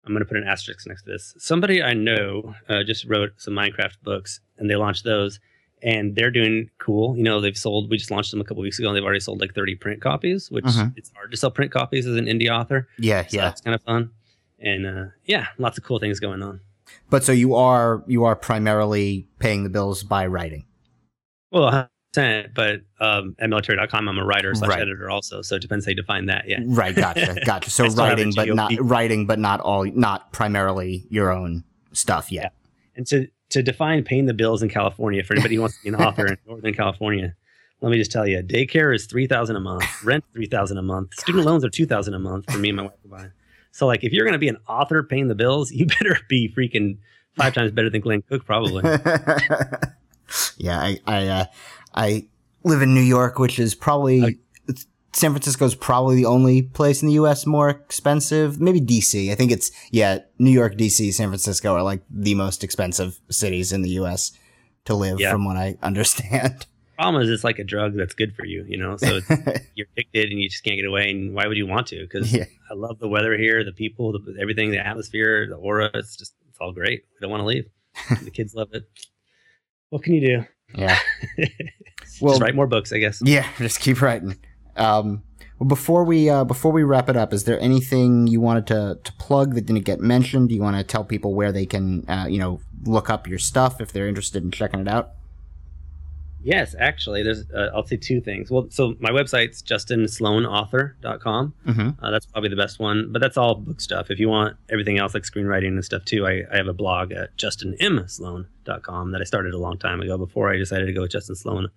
I'm 0.07 0.13
going 0.13 0.21
to 0.21 0.27
put 0.29 0.37
an 0.37 0.45
asterisk 0.47 0.87
next 0.87 1.05
to 1.05 1.11
this. 1.13 1.35
Somebody 1.39 1.83
I 1.83 1.95
know 1.95 2.55
uh, 2.69 2.83
just 2.83 3.05
wrote 3.07 3.33
some 3.39 3.55
Minecraft 3.55 3.97
books, 4.03 4.41
and 4.59 4.69
they 4.71 4.77
launched 4.77 5.05
those, 5.05 5.41
and 5.83 6.15
they're 6.15 6.31
doing 6.31 6.69
cool. 6.79 7.17
You 7.17 7.23
know, 7.23 7.41
they've 7.41 7.57
sold. 7.57 7.91
We 7.91 7.97
just 7.97 8.11
launched 8.11 8.31
them 8.31 8.41
a 8.41 8.45
couple 8.45 8.63
weeks 8.63 8.79
ago, 8.79 8.89
and 8.89 8.97
they've 8.97 9.05
already 9.05 9.21
sold 9.21 9.41
like 9.41 9.55
30 9.55 9.77
print 9.77 10.01
copies, 10.03 10.51
which 10.51 10.65
Mhm. 10.67 10.93
it's 10.97 11.11
hard 11.15 11.31
to 11.31 11.37
sell 11.39 11.51
print 11.51 11.73
copies 11.73 12.07
as 12.07 12.17
an 12.17 12.27
indie 12.27 12.51
author. 12.51 12.87
Yeah, 12.99 13.25
So 13.27 13.37
yeah. 13.39 13.49
it's 13.51 13.61
kind 13.63 13.75
of 13.75 13.83
fun. 13.83 14.11
And 14.65 14.87
uh, 14.87 15.05
yeah, 15.27 15.49
lots 15.59 15.79
of 15.79 15.85
cool 15.85 15.99
things 16.01 16.19
going 16.19 16.43
on. 16.43 16.61
But 17.11 17.23
so 17.23 17.33
you 17.33 17.55
are 17.55 18.03
you 18.07 18.25
are 18.25 18.35
primarily 18.35 19.29
paying 19.39 19.63
the 19.63 19.71
bills 19.71 20.03
by 20.03 20.27
writing. 20.27 20.65
Well, 21.53 21.89
100%, 22.17 22.55
but 22.55 22.81
um, 22.99 23.37
at 23.39 23.49
military.com, 23.49 24.09
I'm 24.09 24.19
a 24.19 24.25
writer 24.25 24.55
slash 24.55 24.71
Right. 24.71 24.81
editor 24.81 25.09
also. 25.11 25.41
So 25.43 25.57
it 25.57 25.63
depends 25.63 25.85
how 25.85 25.91
you 25.91 25.97
define 25.97 26.27
that. 26.27 26.49
Yeah. 26.49 26.59
Right, 26.65 26.95
gotcha, 26.97 27.37
gotcha. 27.47 27.71
So 27.71 27.85
I 27.85 27.89
still 27.89 28.05
have 28.05 28.19
a 28.19 28.23
writing, 28.25 28.33
but 28.35 28.55
not 28.55 28.73
writing, 28.81 29.27
but 29.27 29.39
not 29.39 29.61
all, 29.61 29.85
not 29.85 30.33
primarily 30.33 31.07
your 31.11 31.31
own 31.31 31.63
stuff 31.93 32.33
yet. 32.33 32.55
And 32.97 33.07
to, 33.09 33.29
to 33.51 33.63
define 33.63 34.03
paying 34.03 34.27
the 34.27 34.35
bills 34.35 34.63
in 34.63 34.69
California 34.69 35.23
for 35.23 35.35
anybody 35.35 35.55
who 35.57 35.61
wants 35.61 35.77
to 35.77 35.83
be 35.85 35.91
an 35.91 35.95
author 35.97 36.27
in 36.27 36.39
Northern 36.47 36.75
California, 36.75 37.35
let 37.81 37.91
me 37.91 37.99
just 37.99 38.11
tell 38.11 38.27
you, 38.27 38.43
daycare 38.43 38.95
is 38.95 39.07
three 39.07 39.27
thousand 39.27 39.57
a 39.57 39.61
month, 39.61 39.85
rent 40.03 40.25
three 40.33 40.47
thousand 40.47 40.79
a 40.79 40.83
month, 40.83 41.15
student 41.15 41.45
loans 41.45 41.65
are 41.65 41.71
two 41.71 41.87
thousand 41.87 42.15
a 42.15 42.19
month 42.19 42.51
for 42.51 42.59
me 42.59 42.71
and 42.71 42.77
my 42.77 42.83
wife 42.85 43.01
combined. 43.03 43.33
So 43.75 43.87
like, 43.89 44.05
if 44.05 44.13
you're 44.13 44.25
going 44.25 44.35
to 44.35 44.39
be 44.39 44.47
an 44.49 44.59
author 44.69 45.03
paying 45.03 45.27
the 45.27 45.35
bills, 45.35 45.73
you 45.73 45.87
better 45.99 46.17
be 46.29 46.49
freaking 46.57 46.99
five 47.37 47.55
times 47.55 47.73
better 47.73 47.91
than 47.91 48.01
Glen 48.03 48.23
Cook, 48.23 48.47
probably. 48.47 48.85
yeah, 50.57 50.79
I 50.81 51.01
I, 51.07 51.27
uh, 51.27 51.45
I 51.93 52.27
live 52.63 52.83
in 52.83 52.95
New 52.95 53.01
York, 53.03 53.41
which 53.41 53.59
is 53.59 53.75
probably 53.75 54.39
San 55.13 55.33
Francisco's 55.33 55.75
probably 55.75 56.15
the 56.17 56.27
only 56.27 56.63
place 56.63 57.03
in 57.03 57.09
the 57.09 57.15
U.S. 57.15 57.47
more 57.47 57.69
expensive. 57.71 58.61
Maybe 58.61 58.79
D.C. 58.81 59.33
I 59.33 59.35
think 59.35 59.51
it's 59.51 59.73
yeah, 59.91 60.19
New 60.39 60.51
York, 60.53 60.77
D.C., 60.77 61.11
San 61.13 61.29
Francisco 61.29 61.75
are 61.75 61.83
like 61.83 62.03
the 62.09 62.35
most 62.37 62.63
expensive 62.63 63.19
cities 63.29 63.73
in 63.73 63.83
the 63.83 63.91
U.S. 63.91 64.31
to 64.85 64.95
live, 64.95 65.19
Yeah. 65.21 65.33
from 65.33 65.45
what 65.45 65.57
I 65.57 65.77
understand. 65.83 66.67
Problem 66.97 67.23
is, 67.23 67.31
it's 67.31 67.45
like 67.45 67.59
a 67.59 67.65
drug 67.65 67.97
that's 67.97 68.15
good 68.15 68.35
for 68.35 68.45
you, 68.45 68.65
you 68.69 68.77
know. 68.77 68.97
So 68.97 69.21
it's, 69.21 69.29
you're 69.75 69.87
addicted 69.97 70.31
and 70.31 70.41
you 70.41 70.49
just 70.49 70.65
can't 70.65 70.77
get 70.77 70.87
away. 70.87 71.11
And 71.11 71.35
why 71.35 71.47
would 71.47 71.57
you 71.57 71.67
want 71.67 71.89
to? 71.89 72.01
Because 72.01 72.33
yeah, 72.33 72.45
I 72.71 72.75
love 72.75 72.99
the 72.99 73.09
weather 73.09 73.37
here, 73.37 73.65
the 73.65 73.73
people, 73.73 74.13
the, 74.13 74.37
everything, 74.41 74.71
the 74.71 74.85
atmosphere, 74.85 75.47
the 75.49 75.57
aura. 75.57 75.91
It's 75.95 76.17
just, 76.17 76.35
it's 76.49 76.59
all 76.61 76.73
great. 76.73 77.05
We 77.15 77.25
don't 77.25 77.31
want 77.31 77.41
to 77.43 77.47
leave. 77.47 77.67
the 78.23 78.31
kids 78.31 78.55
love 78.55 78.69
it. 78.73 78.85
What 79.91 80.03
can 80.03 80.15
you 80.15 80.27
do? 80.27 80.45
yeah. 80.75 80.99
Well- 82.21 82.39
write 82.39 82.55
more 82.55 82.69
books, 82.69 82.93
I 82.93 82.99
guess. 82.99 83.21
Yeah, 83.25 83.47
just 83.59 83.81
keep 83.81 84.01
writing. 84.01 84.39
Um, 84.77 85.25
well, 85.59 85.69
before 85.69 86.05
we 86.05 86.29
uh, 86.31 86.45
before 86.45 86.73
we 86.73 86.83
wrap 86.83 87.09
it 87.09 87.17
up, 87.17 87.33
is 87.33 87.45
there 87.45 87.59
anything 87.61 88.27
you 88.27 88.41
wanted 88.41 88.67
to 88.69 88.99
to 89.03 89.13
plug 89.15 89.55
that 89.55 89.67
didn't 89.67 89.85
get 89.85 90.01
mentioned? 90.01 90.49
Do 90.49 90.55
you 90.55 90.63
want 90.63 90.77
to 90.77 90.85
tell 90.85 91.05
people 91.05 91.35
where 91.35 91.53
they 91.53 91.67
can, 91.67 92.09
uh, 92.09 92.27
you 92.29 92.39
know, 92.39 92.61
look 92.85 93.09
up 93.11 93.27
your 93.27 93.39
stuff 93.39 93.81
if 93.81 93.93
they're 93.93 94.09
interested 94.09 94.45
in 94.45 94.51
checking 94.51 94.81
it 94.81 94.89
out? 94.89 95.11
Yes, 96.45 96.75
actually, 96.79 97.23
there's. 97.23 97.49
Uh, 97.51 97.71
I'll 97.75 97.87
say 97.87 97.97
two 97.97 98.21
things. 98.21 98.51
Well, 98.51 98.67
so 98.71 98.95
my 99.01 99.09
website's 99.11 99.63
justinsloanauthor.com. 99.63 101.55
Mm-hmm. 101.67 102.05
Uh, 102.05 102.11
that's 102.11 102.27
probably 102.27 102.51
the 102.51 102.57
best 102.57 102.79
one, 102.79 103.11
but 103.11 103.21
that's 103.21 103.39
all 103.39 103.55
book 103.55 103.81
stuff. 103.81 104.11
If 104.11 104.21
you 104.21 104.29
want 104.29 104.57
everything 104.71 104.99
else 104.99 105.15
like 105.15 105.23
screenwriting 105.23 105.69
and 105.69 105.83
stuff 105.85 106.05
too, 106.05 106.27
I, 106.27 106.43
I 106.53 106.57
have 106.59 106.69
a 106.69 106.75
blog 106.75 107.13
at 107.13 107.35
justinmsloan.com 107.39 109.13
that 109.13 109.21
I 109.21 109.25
started 109.25 109.55
a 109.55 109.59
long 109.59 109.79
time 109.79 110.01
ago 110.03 110.19
before 110.19 110.53
I 110.53 110.57
decided 110.59 110.85
to 110.87 110.93
go 110.93 111.01
with 111.03 111.11
Justin 111.13 111.35
Sloan 111.35 111.69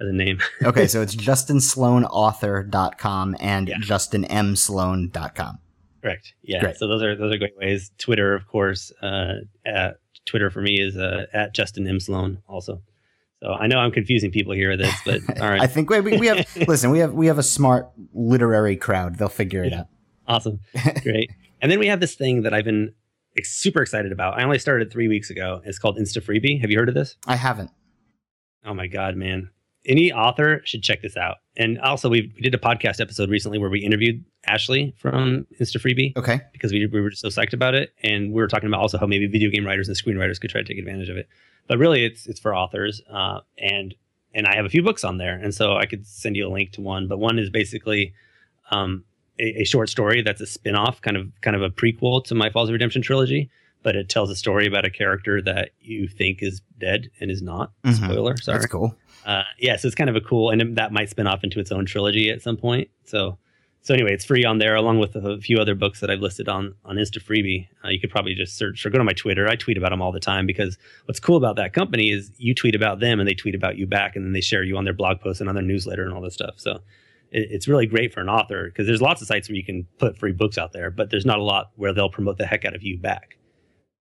as 0.00 0.08
a 0.08 0.12
name. 0.12 0.40
Okay, 0.62 0.86
so 0.86 1.00
it's 1.02 1.14
justinsloanauthor.com 1.16 3.36
and 3.40 3.68
Yeah. 3.68 3.76
justinmsloan.com. 3.78 5.58
Correct. 6.02 6.34
Yeah. 6.42 6.60
Great. 6.60 6.76
So 6.76 6.86
those 6.88 7.02
are 7.02 7.16
those 7.16 7.32
are 7.32 7.38
great 7.38 7.56
ways. 7.56 7.90
Twitter, 7.98 8.34
of 8.34 8.46
course. 8.46 8.92
Uh, 9.00 9.36
at, 9.64 9.96
Twitter 10.24 10.50
for 10.50 10.60
me 10.60 10.80
is 10.80 10.96
uh, 10.96 11.26
at 11.32 11.52
Justin 11.54 11.88
M 11.88 11.98
Sloan 11.98 12.42
also. 12.46 12.80
So 13.42 13.52
I 13.54 13.66
know 13.66 13.78
I'm 13.78 13.90
confusing 13.90 14.30
people 14.30 14.52
here 14.52 14.70
with 14.70 14.78
this, 14.78 14.94
but 15.04 15.20
all 15.40 15.48
I 15.50 15.66
think 15.66 15.90
we, 15.90 16.00
we 16.00 16.26
have 16.28 16.46
listen. 16.68 16.90
We 16.90 17.00
have 17.00 17.12
we 17.12 17.26
have 17.26 17.38
a 17.38 17.42
smart 17.42 17.90
literary 18.14 18.76
crowd. 18.76 19.16
They'll 19.16 19.28
figure 19.28 19.64
it 19.64 19.72
out. 19.72 19.88
awesome, 20.28 20.60
great. 21.02 21.30
And 21.60 21.70
then 21.70 21.80
we 21.80 21.88
have 21.88 21.98
this 21.98 22.14
thing 22.14 22.42
that 22.42 22.54
I've 22.54 22.64
been 22.64 22.92
ex- 23.36 23.52
super 23.52 23.82
excited 23.82 24.12
about. 24.12 24.38
I 24.38 24.44
only 24.44 24.60
started 24.60 24.92
three 24.92 25.08
weeks 25.08 25.28
ago. 25.28 25.60
It's 25.64 25.78
called 25.78 25.98
Instafreebie. 25.98 26.60
Have 26.60 26.70
you 26.70 26.78
heard 26.78 26.88
of 26.88 26.94
this? 26.94 27.16
I 27.26 27.34
haven't. 27.34 27.70
Oh 28.64 28.74
my 28.74 28.86
god, 28.86 29.16
man! 29.16 29.50
Any 29.84 30.12
author 30.12 30.62
should 30.64 30.82
check 30.82 31.02
this 31.02 31.16
out. 31.16 31.36
And 31.56 31.78
also, 31.80 32.08
we 32.08 32.32
we 32.36 32.40
did 32.40 32.54
a 32.54 32.58
podcast 32.58 33.00
episode 33.00 33.28
recently 33.30 33.58
where 33.58 33.68
we 33.70 33.80
interviewed 33.80 34.24
Ashley 34.46 34.94
from 34.98 35.46
Instafreebie. 35.60 36.16
Okay. 36.16 36.40
because 36.52 36.72
we, 36.72 36.86
we 36.86 37.00
were 37.00 37.10
so 37.10 37.28
psyched 37.28 37.52
about 37.52 37.74
it 37.74 37.92
and 38.02 38.32
we 38.32 38.40
were 38.40 38.48
talking 38.48 38.68
about 38.68 38.80
also 38.80 38.98
how 38.98 39.06
maybe 39.06 39.26
video 39.26 39.50
game 39.50 39.64
writers 39.66 39.88
and 39.88 39.96
screenwriters 39.96 40.40
could 40.40 40.50
try 40.50 40.60
to 40.60 40.66
take 40.66 40.78
advantage 40.78 41.08
of 41.08 41.16
it 41.16 41.28
but 41.68 41.78
really 41.78 42.04
it's 42.04 42.26
it's 42.26 42.40
for 42.40 42.52
authors 42.54 43.00
uh, 43.08 43.38
and 43.58 43.94
and 44.34 44.46
i 44.48 44.56
have 44.56 44.64
a 44.64 44.68
few 44.68 44.82
books 44.82 45.04
on 45.04 45.18
there 45.18 45.36
and 45.38 45.54
so 45.54 45.76
i 45.76 45.86
could 45.86 46.04
send 46.04 46.34
you 46.36 46.48
a 46.48 46.50
link 46.50 46.72
to 46.72 46.80
one 46.80 47.06
but 47.06 47.18
one 47.18 47.38
is 47.38 47.50
basically 47.50 48.12
um, 48.72 49.04
a, 49.38 49.62
a 49.62 49.64
short 49.64 49.88
story 49.88 50.22
that's 50.22 50.40
a 50.40 50.46
spin-off 50.46 51.00
kind 51.02 51.16
of 51.16 51.30
kind 51.40 51.54
of 51.54 51.62
a 51.62 51.70
prequel 51.70 52.22
to 52.24 52.34
my 52.34 52.50
falls 52.50 52.68
of 52.68 52.72
redemption 52.72 53.00
trilogy 53.02 53.48
but 53.84 53.94
it 53.96 54.08
tells 54.08 54.28
a 54.30 54.36
story 54.36 54.66
about 54.66 54.84
a 54.84 54.90
character 54.90 55.40
that 55.42 55.70
you 55.80 56.08
think 56.08 56.42
is 56.42 56.60
dead 56.78 57.10
and 57.20 57.30
is 57.30 57.42
not 57.42 57.70
Mhm. 57.84 57.94
spoiler 57.94 58.36
sorry 58.38 58.58
That's 58.58 58.70
cool. 58.72 58.94
Uh, 59.24 59.42
yeah, 59.58 59.76
so 59.76 59.86
it's 59.86 59.94
kind 59.94 60.10
of 60.10 60.16
a 60.16 60.20
cool, 60.20 60.50
and 60.50 60.76
that 60.76 60.92
might 60.92 61.08
spin 61.10 61.26
off 61.26 61.44
into 61.44 61.60
its 61.60 61.70
own 61.72 61.86
trilogy 61.86 62.30
at 62.30 62.42
some 62.42 62.56
point. 62.56 62.88
So, 63.04 63.38
so 63.82 63.94
anyway, 63.94 64.12
it's 64.12 64.24
free 64.24 64.44
on 64.44 64.58
there, 64.58 64.74
along 64.74 64.98
with 64.98 65.14
a 65.16 65.38
few 65.38 65.58
other 65.58 65.74
books 65.74 66.00
that 66.00 66.10
I've 66.10 66.20
listed 66.20 66.48
on 66.48 66.74
on 66.84 66.96
Instafreebie. 66.96 67.68
Uh, 67.84 67.88
you 67.88 68.00
could 68.00 68.10
probably 68.10 68.34
just 68.34 68.56
search 68.56 68.84
or 68.84 68.90
go 68.90 68.98
to 68.98 69.04
my 69.04 69.12
Twitter. 69.12 69.48
I 69.48 69.56
tweet 69.56 69.76
about 69.76 69.90
them 69.90 70.02
all 70.02 70.12
the 70.12 70.20
time 70.20 70.46
because 70.46 70.76
what's 71.06 71.20
cool 71.20 71.36
about 71.36 71.56
that 71.56 71.72
company 71.72 72.10
is 72.10 72.30
you 72.38 72.54
tweet 72.54 72.74
about 72.74 73.00
them 73.00 73.20
and 73.20 73.28
they 73.28 73.34
tweet 73.34 73.54
about 73.54 73.76
you 73.76 73.86
back, 73.86 74.16
and 74.16 74.24
then 74.24 74.32
they 74.32 74.40
share 74.40 74.62
you 74.64 74.76
on 74.76 74.84
their 74.84 74.94
blog 74.94 75.20
posts 75.20 75.40
and 75.40 75.48
on 75.48 75.54
their 75.54 75.64
newsletter 75.64 76.04
and 76.04 76.12
all 76.12 76.20
this 76.20 76.34
stuff. 76.34 76.54
So. 76.56 76.80
it- 77.30 77.48
It's 77.50 77.66
really 77.66 77.86
great 77.86 78.12
for 78.12 78.20
an 78.20 78.28
author 78.28 78.66
because 78.68 78.86
there's 78.86 79.00
lots 79.00 79.22
of 79.22 79.26
sites 79.28 79.48
where 79.48 79.56
you 79.56 79.64
can 79.64 79.86
put 79.98 80.18
free 80.18 80.32
books 80.32 80.58
out 80.58 80.72
there, 80.72 80.90
but 80.90 81.08
there's 81.10 81.24
not 81.24 81.38
a 81.38 81.42
lot 81.42 81.70
where 81.76 81.92
they'll 81.94 82.10
promote 82.10 82.36
the 82.38 82.44
heck 82.46 82.64
out 82.66 82.74
of 82.74 82.82
you 82.82 82.98
back. 82.98 83.38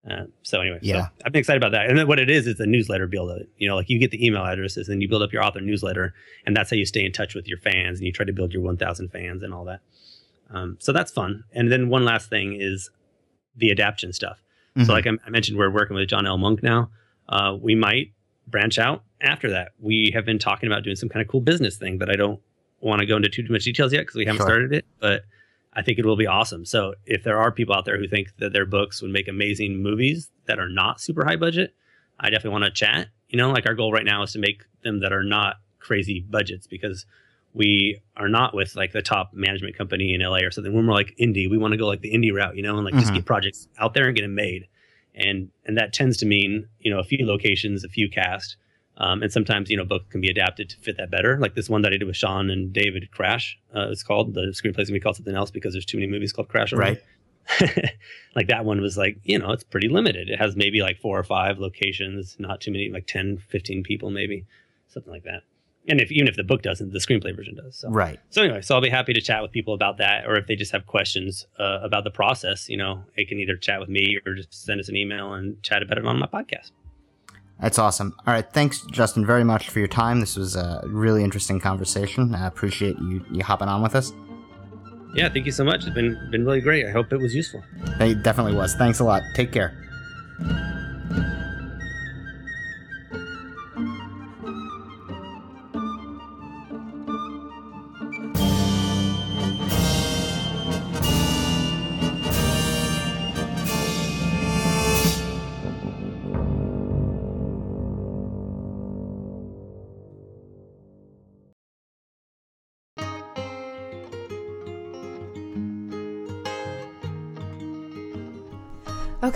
Uh, 0.09 0.25
so 0.43 0.61
anyway, 0.61 0.79
so 0.83 0.87
Yeah. 0.89 1.09
I've 1.25 1.33
been 1.33 1.41
excited 1.41 1.63
about 1.63 1.73
that. 1.73 1.89
And 1.91 1.99
then 1.99 2.09
what 2.09 2.19
it 2.19 2.31
is 2.31 2.47
is 2.47 2.59
a 2.59 2.67
newsletter 2.67 3.07
build. 3.07 3.31
It 3.39 3.49
you 3.59 3.69
know, 3.69 3.77
like 3.77 3.91
you 3.91 3.99
get 3.99 4.11
the 4.11 4.25
email 4.25 4.45
addresses 4.45 4.89
and 4.89 5.03
you 5.03 5.09
build 5.09 5.23
up 5.23 5.33
your 5.33 5.43
author 5.45 5.61
newsletter, 5.61 6.15
and 6.47 6.57
that's 6.57 6.71
how 6.71 6.77
you 6.77 6.87
stay 6.87 7.05
in 7.05 7.13
touch 7.13 7.35
with 7.35 7.47
your 7.47 7.59
fans 7.59 7.99
and 7.99 8.07
you 8.07 8.13
try 8.13 8.25
to 8.25 8.33
build 8.33 8.53
your 8.53 8.63
1,000 8.63 9.09
fans 9.11 9.43
and 9.43 9.53
all 9.53 9.65
that. 9.67 9.81
Um, 10.51 10.77
so 10.81 10.93
that's 10.93 11.13
fun. 11.13 11.45
And 11.53 11.71
then 11.71 11.89
one 11.91 12.05
last 12.05 12.31
thing 12.31 12.57
is 12.59 12.91
the 13.57 13.69
adaption 13.71 14.13
stuff. 14.13 14.39
Mhm. 14.77 14.87
So 14.87 14.93
like 14.93 15.07
I, 15.07 15.11
I 15.27 15.31
mentioned, 15.31 15.59
we're 15.59 15.71
working 15.71 15.97
with 15.97 16.09
John 16.09 16.27
L. 16.27 16.39
Monk 16.39 16.63
now. 16.63 16.91
Uh, 17.29 17.57
we 17.61 17.75
might 17.75 18.13
branch 18.49 18.79
out 18.79 19.05
after 19.21 19.51
that. 19.51 19.73
We 19.79 20.11
have 20.15 20.25
been 20.25 20.39
talking 20.39 20.67
about 20.67 20.83
doing 20.83 20.97
some 20.97 21.09
kind 21.09 21.21
of 21.21 21.29
cool 21.29 21.41
business 21.41 21.77
thing, 21.77 21.99
but 21.99 22.09
I 22.11 22.17
don't 22.17 22.41
want 22.81 23.01
to 23.01 23.07
go 23.07 23.17
into 23.17 23.29
too 23.29 23.45
much 23.51 23.65
details 23.65 23.93
yet 23.93 24.01
because 24.01 24.17
we 24.17 24.25
haven't 24.25 24.39
Sure. 24.39 24.47
started 24.47 24.73
it. 24.73 24.87
But 24.99 25.25
I 25.73 25.83
think 25.83 25.99
it 25.99 26.05
will 26.07 26.17
be 26.17 26.27
awesome. 26.27 26.65
So 26.65 26.95
if 27.07 27.23
there 27.23 27.39
are 27.39 27.53
people 27.53 27.75
out 27.75 27.85
there 27.85 27.99
who 27.99 28.09
think 28.09 28.29
that 28.39 28.53
their 28.53 28.67
books 28.67 29.01
would 29.03 29.13
make 29.13 29.29
amazing 29.29 29.83
movies 29.83 30.31
that 30.47 30.59
are 30.59 30.69
not 30.69 31.01
super 31.01 31.25
high 31.25 31.37
budget, 31.37 31.75
I 32.19 32.29
definitely 32.31 32.61
want 32.61 32.65
to 32.65 32.71
chat. 32.73 33.09
You 33.29 33.39
know, 33.39 33.51
like 33.53 33.67
our 33.67 33.75
goal 33.75 33.93
right 33.93 34.05
now 34.05 34.23
is 34.23 34.33
to 34.33 34.39
make 34.41 34.65
them 34.83 35.01
that 35.01 35.13
are 35.13 35.23
not 35.23 35.57
crazy 35.79 36.21
budgets 36.29 36.67
because 36.67 37.07
we 37.55 38.01
are 38.17 38.29
not 38.29 38.55
with 38.55 38.75
like 38.77 38.93
the 38.93 39.03
top 39.03 39.33
management 39.33 39.77
company 39.77 40.13
in 40.15 40.21
LA 40.21 40.39
or 40.39 40.51
something. 40.51 40.73
We're 40.73 40.83
more 40.83 40.95
like 40.95 41.15
indie. 41.21 41.49
We 41.51 41.59
want 41.59 41.73
to 41.73 41.79
go 41.79 41.87
like 41.87 42.01
the 42.01 42.13
indie 42.13 42.33
route, 42.35 42.57
you 42.57 42.63
know, 42.63 42.77
and 42.77 42.85
like 42.85 42.95
just 42.95 43.11
Mhm. 43.13 43.15
get 43.17 43.27
projects 43.27 43.69
out 43.79 43.95
there 43.95 44.07
and 44.07 44.17
get 44.17 44.23
them 44.23 44.35
made. 44.35 44.67
And 45.15 45.51
and 45.65 45.77
that 45.77 45.93
tends 45.93 46.17
to 46.19 46.27
mean 46.27 46.69
you 46.81 46.91
know 46.91 46.99
a 46.99 47.05
few 47.05 47.25
locations, 47.27 47.85
a 47.85 47.89
few 47.89 48.09
cast, 48.09 48.57
um, 49.01 49.23
and 49.23 49.33
sometimes 49.33 49.69
you 49.71 49.77
know 49.77 49.85
book 49.85 50.09
can 50.11 50.21
be 50.21 50.29
adapted 50.29 50.69
to 50.71 50.77
fit 50.77 50.97
that 50.99 51.11
better. 51.11 51.39
Like 51.39 51.55
this 51.57 51.69
one 51.69 51.83
that 51.83 51.93
I 51.93 51.97
did 51.97 52.07
with 52.07 52.17
Sean 52.17 52.51
and 52.51 52.73
David, 52.73 53.11
Crash. 53.11 53.59
Uh, 53.75 53.89
it's 53.91 54.03
called 54.05 54.35
the 54.35 54.53
screenplay's 54.53 54.89
gonna 54.89 54.93
be 54.93 55.01
called 55.01 55.17
something 55.17 55.35
else 55.35 55.51
because 55.51 55.73
there's 55.73 55.87
too 55.87 55.99
many 55.99 56.09
movies 56.11 56.33
called 56.33 56.49
Crash. 56.49 56.73
already. 56.73 56.99
Right. 56.99 57.03
like 58.37 58.47
that 58.47 58.65
one 58.65 58.81
was 58.81 58.97
like 58.97 59.19
you 59.25 59.39
know 59.39 59.51
it's 59.51 59.65
pretty 59.65 59.89
limited. 59.89 60.29
It 60.29 60.39
has 60.39 60.55
maybe 60.55 60.83
like 60.83 60.99
four 60.99 61.19
or 61.19 61.25
five 61.25 61.59
locations, 61.59 62.37
not 62.39 62.61
too 62.61 62.71
many, 62.71 62.91
like 62.91 63.07
10, 63.07 63.39
15 63.49 63.83
people 63.83 64.11
maybe, 64.11 64.47
something 64.89 65.13
like 65.13 65.25
that. 65.25 65.43
And 65.89 65.99
if 66.01 66.13
even 66.13 66.29
if 66.29 66.37
the 66.37 66.45
book 66.45 66.63
doesn't, 66.63 66.93
the 66.93 66.99
screenplay 66.99 67.35
version 67.35 67.57
does. 67.57 67.77
So 67.77 67.89
Right. 67.89 68.21
so 68.29 68.43
anyway, 68.43 68.61
so 68.61 68.75
I'll 68.75 68.83
be 68.83 68.91
happy 68.91 69.15
to 69.15 69.21
chat 69.21 69.41
with 69.43 69.51
people 69.51 69.73
about 69.73 69.97
that, 69.97 70.27
or 70.27 70.37
if 70.37 70.47
they 70.47 70.55
just 70.55 70.73
have 70.73 70.87
questions 70.87 71.47
uh, 71.59 71.81
about 71.83 72.05
the 72.05 72.11
process, 72.11 72.69
you 72.69 72.77
know, 72.77 73.03
they 73.17 73.25
can 73.25 73.41
either 73.41 73.57
chat 73.57 73.81
with 73.81 73.89
me 73.89 74.19
or 74.27 74.35
just 74.35 74.53
send 74.53 74.79
us 74.79 74.89
an 74.91 74.97
email 74.97 75.33
and 75.33 75.61
chat 75.63 75.83
about 75.83 75.97
it 75.97 76.07
on 76.07 76.19
my 76.19 76.27
podcast. 76.27 76.71
That's 77.61 77.79
awesome. 77.79 78.15
All 78.27 78.33
right, 78.33 78.51
thanks, 78.53 78.81
Justin, 78.83 79.27
very 79.27 79.45
much 79.45 79.69
for 79.69 79.81
your 79.81 79.89
time. 79.89 80.21
This 80.21 80.37
was 80.37 80.57
a 80.57 80.83
really 80.87 81.23
interesting 81.23 81.61
conversation. 81.61 82.35
I 82.35 82.47
appreciate 82.47 82.99
you 82.99 83.25
you 83.31 83.45
hopping 83.45 83.69
on 83.69 83.83
with 83.83 83.95
us. 83.95 84.13
Yeah, 85.15 85.29
thank 85.29 85.45
you 85.45 85.53
so 85.53 85.65
much. 85.65 85.85
It's 85.85 85.95
been 85.95 86.17
been 86.31 86.45
really 86.45 86.61
great. 86.61 86.87
I 86.87 86.91
hope 86.91 87.13
it 87.13 87.19
was 87.19 87.35
useful. 87.35 87.63
It 88.01 88.23
definitely 88.23 88.55
was. 88.55 88.75
Thanks 88.75 89.01
a 89.01 89.05
lot. 89.05 89.23
Take 89.35 89.53
care. 89.53 89.77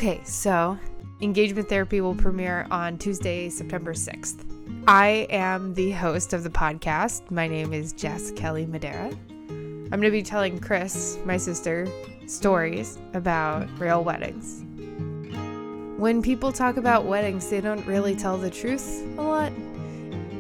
Okay, 0.05 0.21
so 0.25 0.79
Engagement 1.23 1.67
Therapy 1.67 2.03
will 2.03 2.15
premiere 2.15 2.67
on 2.71 2.99
Tuesday, 2.99 3.49
September 3.49 3.95
6th. 3.95 4.45
I 4.87 5.27
am 5.31 5.73
the 5.73 5.93
host 5.93 6.35
of 6.35 6.43
the 6.43 6.51
podcast. 6.51 7.31
My 7.31 7.49
name 7.49 7.73
is 7.73 7.95
Jess 7.95 8.31
Kelley-Madera. 8.33 9.07
I'm 9.49 9.89
going 9.89 10.03
to 10.03 10.11
be 10.11 10.23
telling 10.23 10.59
Chris, 10.59 11.19
my 11.25 11.39
sister, 11.39 11.89
stories 12.27 12.99
about 13.15 13.67
real 13.81 14.05
weddings. 14.05 14.63
When 15.99 16.21
people 16.21 16.53
talk 16.53 16.77
about 16.77 17.07
weddings, 17.07 17.49
they 17.49 17.63
don't 17.63 17.87
really 17.87 18.15
tell 18.15 18.37
the 18.37 18.51
truth 18.51 19.03
a 19.17 19.23
lot. 19.23 19.55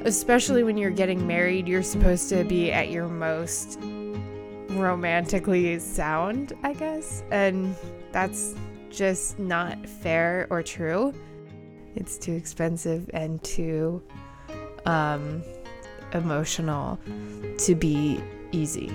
Especially 0.05 0.63
when 0.63 0.77
you're 0.77 0.91
getting 0.91 1.27
married, 1.27 1.67
you're 1.67 1.83
supposed 1.83 2.29
to 2.29 2.45
be 2.45 2.71
at 2.71 2.91
your 2.91 3.09
most 3.09 3.79
romantically 4.73 5.79
sound, 5.79 6.53
I 6.63 6.75
guess. 6.75 7.23
And 7.31 7.75
that's 8.13 8.55
just 8.95 9.39
not 9.39 9.87
fair 9.87 10.47
or 10.51 10.63
true. 10.63 11.13
It's 11.95 12.19
too 12.19 12.33
expensive 12.33 13.09
and 13.13 13.43
too 13.45 14.03
um, 14.87 15.43
emotional 16.13 16.99
to 17.59 17.75
be 17.75 18.21
easy. 18.53 18.93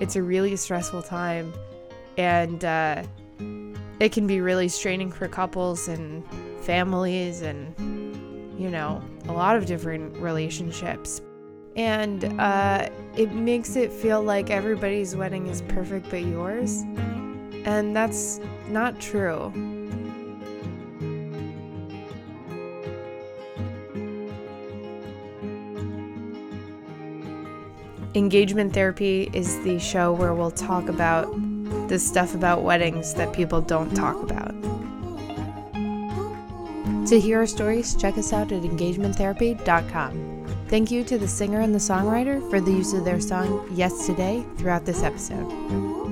It's 0.00 0.16
a 0.16 0.22
really 0.22 0.56
stressful 0.56 1.02
time, 1.02 1.52
and 2.18 2.64
uh, 2.64 3.02
it 4.00 4.12
can 4.12 4.26
be 4.26 4.40
really 4.40 4.68
straining 4.68 5.10
for 5.10 5.28
couples 5.28 5.88
and 5.88 6.22
families 6.60 7.42
and, 7.42 7.74
you 8.60 8.68
know, 8.68 9.02
a 9.28 9.32
lot 9.32 9.56
of 9.56 9.66
different 9.66 10.16
relationships. 10.18 11.22
And 11.76 12.24
uh, 12.40 12.88
it 13.16 13.32
makes 13.32 13.76
it 13.76 13.92
feel 13.92 14.22
like 14.22 14.50
everybody's 14.50 15.14
wedding 15.14 15.46
is 15.46 15.62
perfect 15.62 16.10
but 16.10 16.22
yours. 16.22 16.82
And 17.66 17.94
that's 17.94 18.40
not 18.68 19.00
true. 19.00 19.52
Engagement 28.14 28.72
Therapy 28.72 29.28
is 29.34 29.62
the 29.62 29.78
show 29.78 30.10
where 30.12 30.32
we'll 30.32 30.50
talk 30.50 30.88
about 30.88 31.30
the 31.88 31.98
stuff 31.98 32.34
about 32.34 32.62
weddings 32.62 33.12
that 33.14 33.34
people 33.34 33.60
don't 33.60 33.94
talk 33.94 34.22
about. 34.22 34.54
To 37.08 37.20
hear 37.20 37.40
our 37.40 37.46
stories, 37.46 37.94
check 37.94 38.16
us 38.16 38.32
out 38.32 38.52
at 38.52 38.62
engagementtherapy.com. 38.62 40.46
Thank 40.68 40.90
you 40.90 41.04
to 41.04 41.18
the 41.18 41.28
singer 41.28 41.60
and 41.60 41.74
the 41.74 41.78
songwriter 41.78 42.40
for 42.50 42.60
the 42.60 42.72
use 42.72 42.94
of 42.94 43.04
their 43.04 43.20
song 43.20 43.68
Yes 43.72 44.06
Today 44.06 44.44
throughout 44.56 44.84
this 44.84 45.02
episode. 45.02 46.05